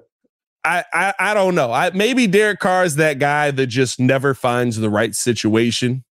I, 0.64 0.84
I, 0.92 1.14
I 1.18 1.34
don't 1.34 1.54
know. 1.54 1.72
I 1.72 1.90
maybe 1.90 2.26
Derek 2.26 2.58
Carr 2.58 2.84
is 2.84 2.96
that 2.96 3.18
guy 3.18 3.50
that 3.50 3.66
just 3.66 4.00
never 4.00 4.34
finds 4.34 4.76
the 4.76 4.90
right 4.90 5.14
situation. 5.14 6.04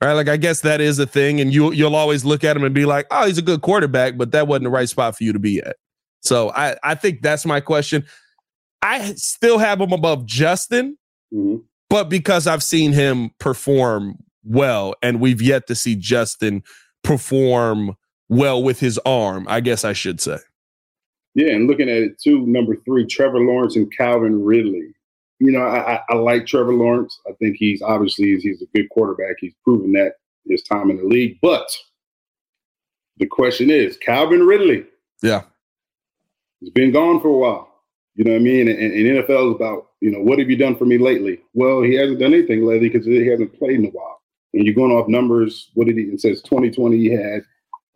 Right? 0.00 0.12
Like 0.12 0.28
I 0.28 0.36
guess 0.36 0.60
that 0.60 0.80
is 0.80 0.98
a 0.98 1.06
thing, 1.06 1.40
and 1.40 1.52
you 1.52 1.72
you'll 1.72 1.96
always 1.96 2.24
look 2.24 2.44
at 2.44 2.56
him 2.56 2.64
and 2.64 2.74
be 2.74 2.84
like, 2.84 3.06
oh, 3.10 3.26
he's 3.26 3.38
a 3.38 3.42
good 3.42 3.62
quarterback, 3.62 4.16
but 4.16 4.30
that 4.32 4.46
wasn't 4.46 4.64
the 4.64 4.70
right 4.70 4.88
spot 4.88 5.16
for 5.16 5.24
you 5.24 5.32
to 5.32 5.38
be 5.38 5.60
at. 5.60 5.76
So 6.22 6.50
I 6.50 6.76
I 6.82 6.94
think 6.94 7.22
that's 7.22 7.44
my 7.44 7.60
question. 7.60 8.04
I 8.80 9.14
still 9.14 9.58
have 9.58 9.80
him 9.80 9.92
above 9.92 10.24
Justin, 10.24 10.96
mm-hmm. 11.34 11.56
but 11.90 12.08
because 12.08 12.46
I've 12.46 12.62
seen 12.62 12.92
him 12.92 13.30
perform 13.40 14.18
well, 14.44 14.94
and 15.02 15.20
we've 15.20 15.42
yet 15.42 15.66
to 15.66 15.74
see 15.74 15.96
Justin 15.96 16.62
perform 17.02 17.96
well 18.28 18.62
with 18.62 18.78
his 18.80 18.98
arm, 18.98 19.46
I 19.48 19.60
guess 19.60 19.84
I 19.84 19.92
should 19.92 20.20
say. 20.20 20.38
Yeah, 21.34 21.52
and 21.52 21.66
looking 21.66 21.88
at 21.88 21.96
it 21.96 22.20
too, 22.20 22.46
number 22.46 22.76
three, 22.84 23.06
Trevor 23.06 23.40
Lawrence 23.40 23.76
and 23.76 23.92
Calvin 23.96 24.44
Ridley. 24.44 24.94
You 25.40 25.52
know, 25.52 25.62
I, 25.62 26.00
I 26.08 26.14
like 26.14 26.46
Trevor 26.46 26.74
Lawrence. 26.74 27.20
I 27.28 27.32
think 27.34 27.56
he's 27.58 27.80
obviously 27.80 28.36
he's 28.38 28.62
a 28.62 28.66
good 28.74 28.88
quarterback. 28.90 29.36
He's 29.38 29.54
proven 29.64 29.92
that 29.92 30.14
his 30.46 30.62
time 30.62 30.90
in 30.90 30.96
the 30.96 31.04
league. 31.04 31.38
But 31.40 31.70
the 33.18 33.26
question 33.26 33.70
is, 33.70 33.96
Calvin 33.96 34.46
Ridley. 34.46 34.84
Yeah. 35.22 35.42
He's 36.60 36.70
been 36.70 36.92
gone 36.92 37.20
for 37.20 37.28
a 37.28 37.36
while. 37.36 37.68
You 38.16 38.24
know 38.24 38.32
what 38.32 38.40
I 38.40 38.42
mean? 38.42 38.68
And, 38.68 38.78
and 38.78 38.92
NFL 38.92 39.50
is 39.50 39.54
about, 39.54 39.90
you 40.00 40.10
know, 40.10 40.20
what 40.20 40.40
have 40.40 40.50
you 40.50 40.56
done 40.56 40.76
for 40.76 40.86
me 40.86 40.98
lately? 40.98 41.40
Well, 41.54 41.82
he 41.82 41.94
hasn't 41.94 42.18
done 42.18 42.34
anything 42.34 42.66
lately 42.66 42.88
because 42.88 43.06
he 43.06 43.26
hasn't 43.26 43.56
played 43.56 43.78
in 43.78 43.86
a 43.86 43.90
while. 43.90 44.20
And 44.54 44.64
you're 44.64 44.74
going 44.74 44.90
off 44.90 45.08
numbers. 45.08 45.70
What 45.74 45.86
did 45.86 45.96
he? 45.96 46.04
It 46.04 46.20
says 46.20 46.42
2020 46.42 46.96
he 46.96 47.10
had 47.10 47.42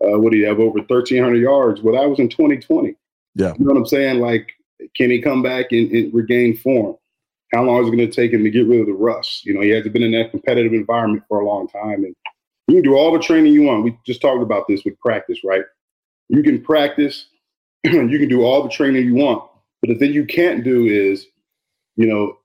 uh, 0.02 0.18
what 0.18 0.32
do 0.32 0.38
you 0.38 0.46
have 0.46 0.58
over 0.58 0.78
1,300 0.78 1.36
yards? 1.36 1.80
Well, 1.80 1.94
that 1.94 2.08
was 2.08 2.18
in 2.18 2.28
2020. 2.28 2.94
Yeah. 3.34 3.54
You 3.58 3.64
know 3.64 3.72
what 3.72 3.78
I'm 3.78 3.86
saying? 3.86 4.20
Like, 4.20 4.50
can 4.96 5.10
he 5.10 5.20
come 5.20 5.42
back 5.42 5.66
and, 5.70 5.90
and 5.92 6.12
regain 6.12 6.56
form? 6.56 6.96
How 7.52 7.62
long 7.62 7.82
is 7.82 7.88
it 7.88 7.96
going 7.96 8.08
to 8.08 8.14
take 8.14 8.32
him 8.32 8.44
to 8.44 8.50
get 8.50 8.66
rid 8.66 8.80
of 8.80 8.86
the 8.86 8.92
rust? 8.92 9.44
You 9.44 9.54
know, 9.54 9.60
he 9.60 9.70
hasn't 9.70 9.92
been 9.92 10.02
in 10.02 10.12
that 10.12 10.30
competitive 10.30 10.72
environment 10.72 11.24
for 11.28 11.40
a 11.40 11.46
long 11.46 11.68
time. 11.68 12.04
And 12.04 12.16
you 12.68 12.76
can 12.76 12.82
do 12.82 12.96
all 12.96 13.12
the 13.12 13.18
training 13.18 13.52
you 13.52 13.62
want. 13.62 13.84
We 13.84 13.98
just 14.06 14.22
talked 14.22 14.42
about 14.42 14.66
this 14.68 14.84
with 14.84 14.98
practice, 15.00 15.40
right? 15.44 15.64
You 16.28 16.42
can 16.42 16.62
practice, 16.62 17.26
you 17.84 18.18
can 18.18 18.28
do 18.28 18.42
all 18.42 18.62
the 18.62 18.70
training 18.70 19.06
you 19.06 19.14
want. 19.14 19.44
But 19.82 19.88
the 19.88 19.96
thing 19.96 20.12
you 20.12 20.24
can't 20.24 20.64
do 20.64 20.86
is, 20.86 21.26
you 21.96 22.06
know, 22.06 22.38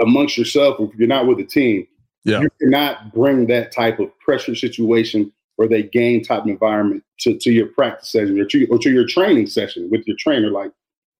amongst 0.00 0.38
yourself, 0.38 0.76
if 0.80 0.94
you're 0.94 1.08
not 1.08 1.26
with 1.26 1.40
a 1.40 1.44
team, 1.44 1.86
yeah. 2.24 2.40
you 2.40 2.48
cannot 2.60 3.12
bring 3.12 3.46
that 3.48 3.72
type 3.72 3.98
of 3.98 4.16
pressure 4.20 4.54
situation 4.54 5.32
or 5.58 5.68
they 5.68 5.82
game 5.82 6.22
type 6.22 6.46
environment 6.46 7.04
to, 7.20 7.36
to 7.38 7.52
your 7.52 7.66
practice 7.66 8.10
session 8.10 8.40
or 8.40 8.44
to, 8.46 8.66
or 8.68 8.78
to 8.78 8.90
your 8.90 9.06
training 9.06 9.46
session 9.46 9.88
with 9.90 10.06
your 10.06 10.16
trainer. 10.18 10.50
Like 10.50 10.72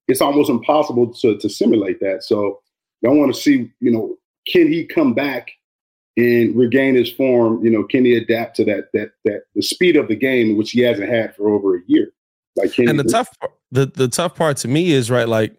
it's 0.09 0.21
almost 0.21 0.51
impossible 0.51 1.13
to, 1.15 1.37
to 1.39 1.49
simulate 1.49 2.01
that. 2.01 2.25
So 2.25 2.61
I 3.05 3.09
want 3.09 3.35
to 3.35 3.41
see, 3.41 3.71
you 3.81 3.91
know, 3.91 4.17
can 4.47 4.69
he 4.69 4.85
come 4.85 5.15
back 5.15 5.51
and 6.17 6.55
regain 6.55 6.95
his 6.95 7.11
form? 7.11 7.65
You 7.65 7.71
know, 7.71 7.85
can 7.85 8.05
he 8.05 8.17
adapt 8.17 8.57
to 8.57 8.65
that 8.67 8.91
that 8.93 9.13
that 9.25 9.43
the 9.55 9.63
speed 9.63 9.97
of 9.97 10.09
the 10.09 10.17
game, 10.17 10.57
which 10.57 10.73
he 10.73 10.81
hasn't 10.81 11.09
had 11.09 11.35
for 11.35 11.49
over 11.49 11.77
a 11.77 11.81
year? 11.87 12.13
Like, 12.57 12.79
and 12.79 12.99
the 12.99 13.05
tough 13.05 13.29
the 13.71 13.87
the 13.87 14.09
tough 14.09 14.35
part 14.35 14.59
to 14.59 14.69
me 14.69 14.93
is 14.93 15.11
right, 15.11 15.29
like 15.29 15.57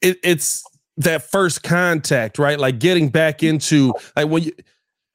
it, 0.00 0.18
it's 0.22 0.64
that 0.96 1.22
first 1.22 1.62
contact, 1.62 2.38
right? 2.38 2.58
Like 2.58 2.78
getting 2.78 3.08
back 3.08 3.42
into 3.42 3.92
like 4.16 4.28
when 4.28 4.44
you 4.44 4.52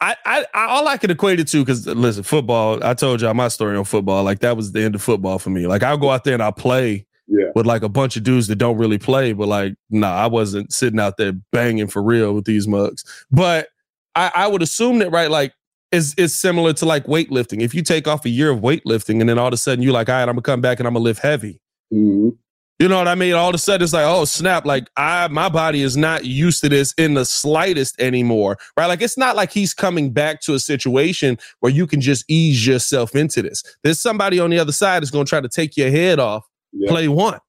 I, 0.01 0.15
I, 0.25 0.45
I, 0.53 0.65
all 0.67 0.87
I 0.87 0.97
could 0.97 1.11
equate 1.11 1.39
it 1.41 1.47
to 1.49 1.59
because 1.59 1.85
listen, 1.85 2.23
football. 2.23 2.83
I 2.83 2.93
told 2.93 3.21
y'all 3.21 3.33
my 3.33 3.49
story 3.49 3.75
on 3.75 3.83
football. 3.83 4.23
Like 4.23 4.39
that 4.39 4.55
was 4.55 4.71
the 4.71 4.81
end 4.81 4.95
of 4.95 5.01
football 5.01 5.39
for 5.39 5.49
me. 5.49 5.67
Like 5.67 5.83
I'll 5.83 5.97
go 5.97 6.09
out 6.09 6.23
there 6.23 6.33
and 6.33 6.43
I'll 6.43 6.51
play 6.53 7.05
yeah. 7.29 7.51
with 7.55 7.65
like 7.65 7.83
a 7.83 7.89
bunch 7.89 8.17
of 8.17 8.23
dudes 8.23 8.47
that 8.47 8.57
don't 8.57 8.77
really 8.77 8.97
play, 8.97 9.33
but 9.33 9.47
like 9.47 9.75
nah, 9.89 10.13
I 10.13 10.27
wasn't 10.27 10.73
sitting 10.73 10.99
out 10.99 11.17
there 11.17 11.33
banging 11.51 11.87
for 11.87 12.01
real 12.01 12.33
with 12.33 12.45
these 12.45 12.67
mugs. 12.67 13.03
But 13.31 13.69
I, 14.15 14.31
I 14.35 14.47
would 14.47 14.61
assume 14.61 14.99
that 14.99 15.11
right, 15.11 15.29
like 15.29 15.53
is 15.91 16.13
is 16.15 16.35
similar 16.35 16.73
to 16.73 16.85
like 16.85 17.05
weightlifting. 17.05 17.61
If 17.61 17.73
you 17.73 17.81
take 17.81 18.07
off 18.07 18.25
a 18.25 18.29
year 18.29 18.51
of 18.51 18.59
weightlifting 18.59 19.19
and 19.19 19.29
then 19.29 19.37
all 19.37 19.47
of 19.47 19.53
a 19.53 19.57
sudden 19.57 19.83
you're 19.83 19.93
like, 19.93 20.09
all 20.09 20.15
right, 20.15 20.23
I'm 20.23 20.35
gonna 20.35 20.41
come 20.41 20.61
back 20.61 20.79
and 20.79 20.87
I'm 20.87 20.93
gonna 20.93 21.03
lift 21.03 21.21
heavy. 21.21 21.61
Mm-hmm. 21.93 22.29
You 22.79 22.87
know 22.87 22.97
what 22.97 23.09
I 23.09 23.15
mean? 23.15 23.33
All 23.33 23.49
of 23.49 23.55
a 23.55 23.57
sudden 23.57 23.83
it's 23.83 23.91
like, 23.91 24.05
oh 24.05 24.25
snap, 24.25 24.65
like 24.65 24.89
I 24.95 25.27
my 25.27 25.49
body 25.49 25.81
is 25.81 25.97
not 25.97 26.25
used 26.25 26.61
to 26.61 26.69
this 26.69 26.93
in 26.93 27.15
the 27.15 27.25
slightest 27.25 27.99
anymore. 27.99 28.57
Right? 28.77 28.85
Like 28.85 29.01
it's 29.01 29.17
not 29.17 29.35
like 29.35 29.51
he's 29.51 29.73
coming 29.73 30.13
back 30.13 30.41
to 30.41 30.53
a 30.53 30.59
situation 30.59 31.37
where 31.59 31.71
you 31.71 31.85
can 31.87 31.99
just 32.01 32.23
ease 32.29 32.65
yourself 32.65 33.15
into 33.15 33.41
this. 33.41 33.63
There's 33.83 33.99
somebody 33.99 34.39
on 34.39 34.49
the 34.49 34.59
other 34.59 34.71
side 34.71 35.01
that's 35.01 35.11
gonna 35.11 35.25
try 35.25 35.41
to 35.41 35.49
take 35.49 35.75
your 35.75 35.91
head 35.91 36.19
off. 36.19 36.48
Yeah. 36.71 36.89
Play 36.89 37.08
one. 37.08 37.39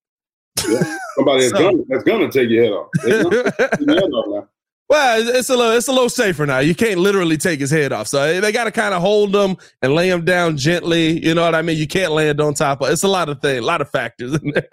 Yeah. 0.68 0.96
Somebody 1.16 1.48
that's, 1.48 1.50
so, 1.56 1.58
gonna, 1.58 1.82
that's 1.88 2.04
gonna 2.04 2.30
take 2.30 2.50
your 2.50 2.64
head 2.64 2.72
off. 2.72 4.48
Well, 4.90 5.28
it's 5.36 5.48
a 5.48 5.56
little 5.56 5.76
it's 5.76 5.86
a 5.86 5.92
little 5.92 6.08
safer 6.08 6.44
now. 6.46 6.58
You 6.58 6.74
can't 6.74 6.98
literally 6.98 7.36
take 7.36 7.60
his 7.60 7.70
head 7.70 7.92
off, 7.92 8.08
so 8.08 8.22
eh, 8.22 8.40
they 8.40 8.50
got 8.50 8.64
to 8.64 8.72
kind 8.72 8.92
of 8.92 9.00
hold 9.00 9.32
him 9.32 9.56
and 9.82 9.94
lay 9.94 10.10
him 10.10 10.24
down 10.24 10.56
gently. 10.56 11.24
You 11.24 11.32
know 11.32 11.42
what 11.42 11.54
I 11.54 11.62
mean? 11.62 11.78
You 11.78 11.86
can't 11.86 12.10
land 12.10 12.40
on 12.40 12.54
top 12.54 12.82
of. 12.82 12.90
It's 12.90 13.04
a 13.04 13.08
lot 13.08 13.28
of 13.28 13.40
things, 13.40 13.62
a 13.62 13.64
lot 13.64 13.80
of 13.80 13.88
factors 13.88 14.34
in 14.34 14.50
there. 14.50 14.68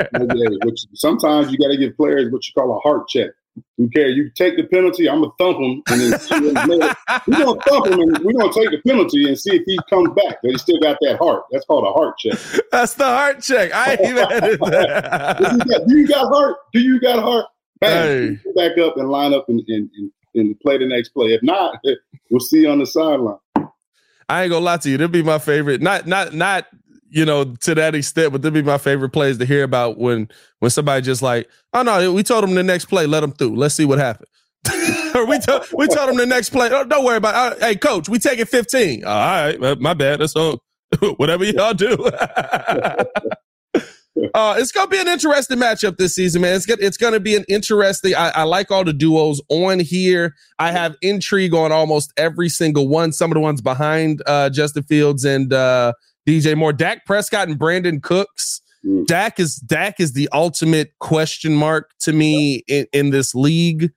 Which 0.66 0.80
sometimes 0.96 1.52
you 1.52 1.60
got 1.60 1.68
to 1.68 1.78
give 1.78 1.96
players 1.96 2.32
what 2.32 2.48
you 2.48 2.54
call 2.58 2.76
a 2.76 2.80
heart 2.80 3.08
check. 3.08 3.30
Who 3.78 3.90
cares? 3.90 4.16
You 4.16 4.30
take 4.36 4.58
the 4.58 4.64
penalty, 4.64 5.10
I'm 5.10 5.22
gonna 5.22 5.32
thump 5.38 5.58
him, 5.58 5.84
and 5.88 6.02
then 6.02 6.80
we're 7.28 7.46
gonna 7.46 7.62
thump 7.62 7.88
him, 7.88 8.00
and 8.00 8.18
we're 8.20 8.34
gonna 8.34 8.54
take 8.54 8.72
the 8.72 8.82
penalty 8.86 9.28
and 9.28 9.38
see 9.38 9.56
if 9.56 9.64
he 9.66 9.78
comes 9.90 10.10
back. 10.10 10.38
But 10.42 10.52
he 10.52 10.58
still 10.58 10.80
got 10.80 10.98
that 11.02 11.18
heart. 11.18 11.44
That's 11.52 11.66
called 11.66 11.86
a 11.86 11.92
heart 11.92 12.18
check. 12.18 12.40
That's 12.72 12.94
the 12.94 13.06
heart 13.06 13.42
check. 13.42 13.72
I 13.74 13.92
ain't 13.92 14.02
even 14.02 14.18
Do 15.88 15.98
you 15.98 16.08
got 16.08 16.34
heart? 16.34 16.58
Do 16.74 16.80
you 16.80 17.00
got 17.00 17.20
heart? 17.20 17.46
Bang! 17.80 18.40
Hey. 18.44 18.52
Back 18.56 18.78
up 18.80 18.98
and 18.98 19.10
line 19.10 19.34
up 19.34 19.48
and, 19.50 19.62
and, 19.68 19.90
and, 19.96 20.12
and 20.36 20.60
play 20.60 20.78
the 20.78 20.88
next 20.88 21.10
play. 21.10 21.28
If 21.28 21.44
not, 21.44 21.80
we'll 22.32 22.40
see 22.40 22.62
you 22.62 22.70
on 22.70 22.80
the 22.80 22.88
sideline. 22.88 23.38
I 24.30 24.44
ain't 24.44 24.52
gonna 24.52 24.66
lie 24.66 24.78
to 24.78 24.90
you. 24.90 24.98
That'd 24.98 25.12
be 25.12 25.24
my 25.24 25.40
favorite. 25.40 25.82
Not 25.82 26.06
not 26.06 26.34
not 26.34 26.66
you 27.10 27.26
know, 27.26 27.46
to 27.46 27.76
that 27.76 27.96
extent, 27.96 28.32
but 28.32 28.42
that'd 28.42 28.54
be 28.54 28.62
my 28.62 28.78
favorite 28.78 29.10
plays 29.10 29.38
to 29.38 29.46
hear 29.46 29.64
about 29.64 29.98
when 29.98 30.30
when 30.60 30.72
somebody 30.72 31.02
just 31.02 31.22
like, 31.22 31.50
oh 31.74 31.82
no, 31.82 32.12
we 32.12 32.24
told 32.24 32.44
them 32.44 32.56
the 32.56 32.64
next 32.64 32.86
play, 32.86 33.06
let 33.06 33.22
them 33.22 33.32
through. 33.32 33.56
Let's 33.56 33.76
see 33.76 33.86
what 33.86 34.00
happened. 34.00 34.28
or 35.16 35.26
we 35.26 35.40
told 35.40 35.66
we 35.74 35.88
told 35.88 36.10
them 36.10 36.18
the 36.18 36.26
next 36.26 36.50
play. 36.50 36.70
Oh, 36.72 36.84
don't 36.84 37.06
worry 37.06 37.18
about. 37.18 37.54
It. 37.54 37.64
Uh, 37.64 37.68
hey, 37.68 37.76
coach, 37.76 38.10
we 38.10 38.20
take 38.20 38.40
it 38.40 38.50
fifteen. 38.50 39.06
all 39.06 39.14
right, 39.14 39.80
my 39.80 39.94
bad. 39.94 40.20
That's 40.20 40.36
all. 40.36 40.62
Whatever 41.18 41.44
y'all 41.44 41.74
do. 41.74 41.98
uh, 44.34 44.56
it's 44.58 44.72
gonna 44.72 44.88
be 44.88 45.00
an 45.00 45.08
interesting 45.08 45.58
matchup 45.58 45.98
this 45.98 46.16
season, 46.16 46.42
man. 46.42 46.56
It's 46.56 46.66
gonna, 46.66 46.82
it's 46.82 46.98
gonna 46.98 47.20
be 47.20 47.36
an 47.36 47.46
interesting. 47.50 48.16
I, 48.16 48.30
I 48.30 48.44
like 48.44 48.72
all 48.72 48.84
the 48.84 48.94
duos 48.94 49.42
on 49.50 49.80
here. 49.80 50.36
I 50.60 50.72
have 50.72 50.96
intrigue 51.02 51.54
on 51.54 51.72
almost 51.72 52.14
every 52.18 52.50
single 52.50 52.88
one. 52.88 53.12
Some 53.12 53.32
of 53.32 53.36
the 53.36 53.42
ones 53.42 53.62
behind 53.62 54.22
uh, 54.26 54.50
Justin 54.50 54.84
Fields 54.84 55.26
and 55.26 55.52
uh, 55.54 55.94
DJ 56.28 56.58
Moore, 56.58 56.74
Dak 56.74 57.06
Prescott, 57.06 57.48
and 57.48 57.58
Brandin 57.58 58.04
Cooks. 58.04 58.62
Mm. 58.86 59.06
Dak 59.06 59.40
is 59.40 59.56
Dak 59.56 60.00
is 60.00 60.14
the 60.14 60.30
ultimate 60.34 60.92
question 61.00 61.56
mark 61.56 61.92
to 62.00 62.14
me 62.14 62.64
in, 62.68 62.86
in 62.92 63.10
this 63.12 63.34
league. 63.34 63.92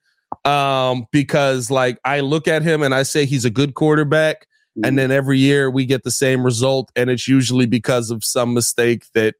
Um, 0.45 1.05
because 1.11 1.69
like 1.69 1.99
I 2.05 2.21
look 2.21 2.47
at 2.47 2.63
him 2.63 2.81
and 2.81 2.95
I 2.95 3.03
say 3.03 3.25
he's 3.25 3.45
a 3.45 3.49
good 3.49 3.75
quarterback, 3.75 4.47
mm. 4.77 4.87
and 4.87 4.97
then 4.97 5.11
every 5.11 5.37
year 5.37 5.69
we 5.69 5.85
get 5.85 6.03
the 6.03 6.11
same 6.11 6.43
result, 6.43 6.89
and 6.95 7.09
it's 7.09 7.27
usually 7.27 7.65
because 7.65 8.09
of 8.09 8.23
some 8.23 8.53
mistake 8.53 9.05
that 9.13 9.35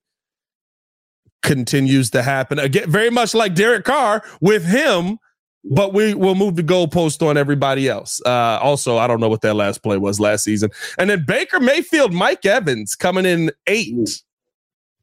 continues 1.42 2.12
to 2.12 2.22
happen. 2.22 2.60
Again, 2.60 2.92
very 2.92 3.10
much 3.10 3.34
like 3.34 3.56
Derek 3.56 3.86
Carr 3.86 4.24
with 4.42 4.66
him 4.66 5.18
but 5.64 5.94
we 5.94 6.14
will 6.14 6.36
move 6.36 6.56
the 6.56 6.64
goalpost 6.64 7.26
on 7.26 7.38
everybody 7.38 7.88
else. 7.88 8.22
Uh, 8.26 8.60
also, 8.62 8.98
I 8.98 9.08
don't 9.08 9.20
know 9.20 9.30
what 9.30 9.42
that 9.42 9.56
last 9.56 9.84
play 9.84 9.98
was 9.98 10.20
last 10.20 10.44
season. 10.44 10.72
And 10.98 11.10
then 11.10 11.24
Baker 11.26 11.60
Mayfield, 11.60 12.14
Mike 12.14 12.46
Evans 12.46 12.96
coming 12.96 13.26
in 13.26 13.52
eight. 13.68 14.24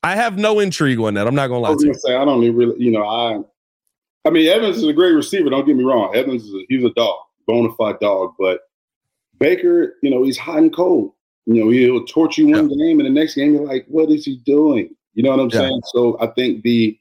I 0.03 0.17
have 0.17 0.39
no 0.39 0.61
intrigue 0.61 0.99
on 1.01 1.15
that. 1.15 1.27
I'm 1.27 1.35
not 1.35 1.49
gonna 1.49 1.61
lie 1.61 1.73
I 1.73 1.77
to 1.77 1.87
you. 1.87 1.95
Say 1.95 2.15
I 2.15 2.25
don't 2.25 2.43
even 2.43 2.57
really, 2.57 2.75
you 2.79 2.91
know, 2.91 3.07
I, 3.07 3.41
I 4.25 4.31
mean, 4.31 4.49
Evans 4.49 4.79
is 4.79 4.85
a 4.85 4.93
great 4.93 5.13
receiver. 5.13 5.51
Don't 5.51 5.67
get 5.67 5.77
me 5.77 5.85
wrong. 5.85 6.15
Evans 6.15 6.45
is 6.45 6.55
a, 6.55 6.65
he's 6.69 6.85
a 6.85 6.91
dog, 6.91 7.19
bona 7.47 7.73
fide 7.77 8.01
dog. 8.01 8.35
But 8.39 8.61
Baker, 9.39 9.97
you 10.03 10.11
know, 10.11 10.23
he's 10.23 10.39
hot 10.39 10.59
and 10.59 10.75
cold. 10.75 11.13
You 11.47 11.65
know, 11.65 11.71
he'll 11.71 12.05
torch 12.05 12.37
you 12.37 12.49
one 12.49 12.69
yeah. 12.69 12.87
game, 12.87 13.01
and 13.01 13.07
the 13.07 13.11
next 13.11 13.35
game 13.35 13.55
you're 13.55 13.65
like, 13.65 13.87
what 13.89 14.11
is 14.11 14.25
he 14.25 14.37
doing? 14.45 14.95
You 15.15 15.23
know 15.23 15.31
what 15.31 15.41
I'm 15.41 15.51
yeah. 15.51 15.69
saying? 15.69 15.81
So 15.87 16.19
I 16.21 16.27
think 16.29 16.63
the 16.63 16.99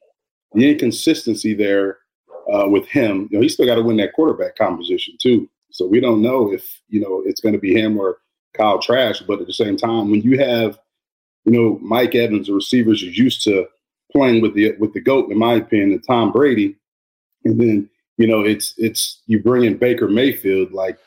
the 0.53 0.71
inconsistency 0.71 1.53
there 1.53 1.97
uh, 2.51 2.67
with 2.67 2.87
him. 2.87 3.27
You 3.31 3.37
know, 3.37 3.41
he's 3.41 3.53
still 3.53 3.65
got 3.65 3.75
to 3.75 3.83
win 3.83 3.97
that 3.97 4.13
quarterback 4.13 4.55
composition 4.55 5.15
too. 5.19 5.49
So 5.71 5.85
we 5.85 5.99
don't 5.99 6.21
know 6.21 6.51
if 6.51 6.81
you 6.89 6.99
know 6.99 7.23
it's 7.25 7.41
going 7.41 7.53
to 7.53 7.59
be 7.59 7.73
him 7.73 7.97
or 7.97 8.17
Kyle 8.53 8.79
Trask. 8.79 9.23
But 9.27 9.41
at 9.41 9.47
the 9.47 9.53
same 9.53 9.77
time, 9.77 10.09
when 10.11 10.21
you 10.21 10.39
have 10.39 10.79
you 11.45 11.51
know 11.51 11.79
Mike 11.81 12.15
Evans, 12.15 12.47
the 12.47 12.53
receivers 12.53 13.03
are 13.03 13.07
used 13.07 13.43
to 13.43 13.67
playing 14.11 14.41
with 14.41 14.53
the 14.53 14.75
with 14.79 14.93
the 14.93 15.01
goat, 15.01 15.31
in 15.31 15.37
my 15.37 15.55
opinion, 15.55 15.91
and 15.91 16.03
Tom 16.05 16.31
Brady, 16.31 16.75
and 17.45 17.59
then 17.59 17.89
you 18.17 18.27
know 18.27 18.41
it's 18.41 18.73
it's 18.77 19.21
you 19.27 19.41
bring 19.41 19.63
in 19.63 19.77
Baker 19.77 20.07
Mayfield, 20.07 20.71
like 20.71 20.97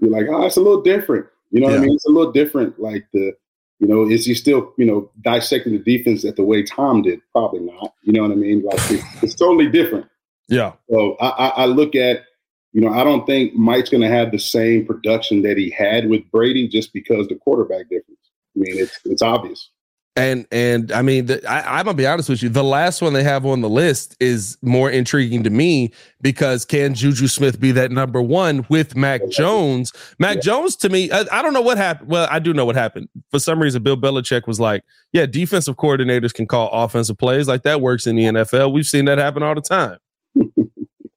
you're 0.00 0.10
like, 0.10 0.26
oh, 0.28 0.44
it's 0.44 0.56
a 0.56 0.60
little 0.60 0.82
different. 0.82 1.26
You 1.50 1.60
know 1.60 1.68
yeah. 1.68 1.74
what 1.74 1.82
I 1.82 1.86
mean? 1.86 1.94
It's 1.94 2.06
a 2.06 2.10
little 2.10 2.32
different. 2.32 2.78
Like 2.80 3.06
the 3.12 3.34
you 3.80 3.88
know, 3.88 4.08
is 4.08 4.24
he 4.24 4.34
still, 4.34 4.72
you 4.78 4.86
know, 4.86 5.10
dissecting 5.22 5.72
the 5.72 5.78
defense 5.78 6.24
at 6.24 6.36
the 6.36 6.42
way 6.42 6.62
Tom 6.62 7.02
did? 7.02 7.20
Probably 7.32 7.60
not. 7.60 7.92
You 8.02 8.12
know 8.12 8.22
what 8.22 8.30
I 8.30 8.36
mean? 8.36 8.62
Like 8.62 8.78
it's, 8.90 9.22
it's 9.22 9.34
totally 9.34 9.68
different. 9.68 10.06
Yeah. 10.48 10.72
So 10.90 11.16
I, 11.20 11.48
I 11.48 11.64
look 11.66 11.94
at, 11.94 12.24
you 12.72 12.80
know, 12.80 12.92
I 12.92 13.04
don't 13.04 13.26
think 13.26 13.54
Mike's 13.54 13.88
going 13.88 14.02
to 14.02 14.08
have 14.08 14.30
the 14.30 14.38
same 14.38 14.84
production 14.84 15.42
that 15.42 15.56
he 15.56 15.70
had 15.70 16.08
with 16.08 16.28
Brady 16.30 16.68
just 16.68 16.92
because 16.92 17.28
the 17.28 17.36
quarterback 17.36 17.88
difference. 17.88 18.18
I 18.56 18.60
mean, 18.60 18.78
it's 18.78 18.98
it's 19.04 19.22
obvious. 19.22 19.70
And 20.16 20.46
and 20.52 20.92
I 20.92 21.02
mean, 21.02 21.26
the, 21.26 21.44
I, 21.50 21.78
I'm 21.78 21.86
gonna 21.86 21.96
be 21.96 22.06
honest 22.06 22.28
with 22.28 22.40
you. 22.40 22.48
The 22.48 22.62
last 22.62 23.02
one 23.02 23.14
they 23.14 23.24
have 23.24 23.44
on 23.44 23.62
the 23.62 23.68
list 23.68 24.16
is 24.20 24.56
more 24.62 24.88
intriguing 24.88 25.42
to 25.42 25.50
me 25.50 25.92
because 26.20 26.64
can 26.64 26.94
Juju 26.94 27.26
Smith 27.26 27.58
be 27.58 27.72
that 27.72 27.90
number 27.90 28.22
one 28.22 28.64
with 28.68 28.94
Mac 28.94 29.28
Jones? 29.28 29.92
Mac 30.20 30.36
yeah. 30.36 30.42
Jones 30.42 30.76
to 30.76 30.88
me, 30.88 31.10
I, 31.10 31.24
I, 31.32 31.42
don't 31.42 31.52
know 31.52 31.62
what 31.62 31.78
happened. 31.78 32.10
Well, 32.10 32.28
I 32.30 32.38
do 32.38 32.54
know 32.54 32.64
what 32.64 32.76
happened. 32.76 33.08
For 33.32 33.40
some 33.40 33.60
reason, 33.60 33.82
Bill 33.82 33.96
Belichick 33.96 34.46
was 34.46 34.60
like, 34.60 34.84
"Yeah, 35.12 35.26
defensive 35.26 35.74
coordinators 35.74 36.32
can 36.32 36.46
call 36.46 36.70
offensive 36.70 37.18
plays 37.18 37.48
like 37.48 37.64
that 37.64 37.80
works 37.80 38.06
in 38.06 38.14
the 38.14 38.22
NFL. 38.22 38.72
We've 38.72 38.86
seen 38.86 39.06
that 39.06 39.18
happen 39.18 39.42
all 39.42 39.56
the 39.56 39.62
time." 39.62 39.98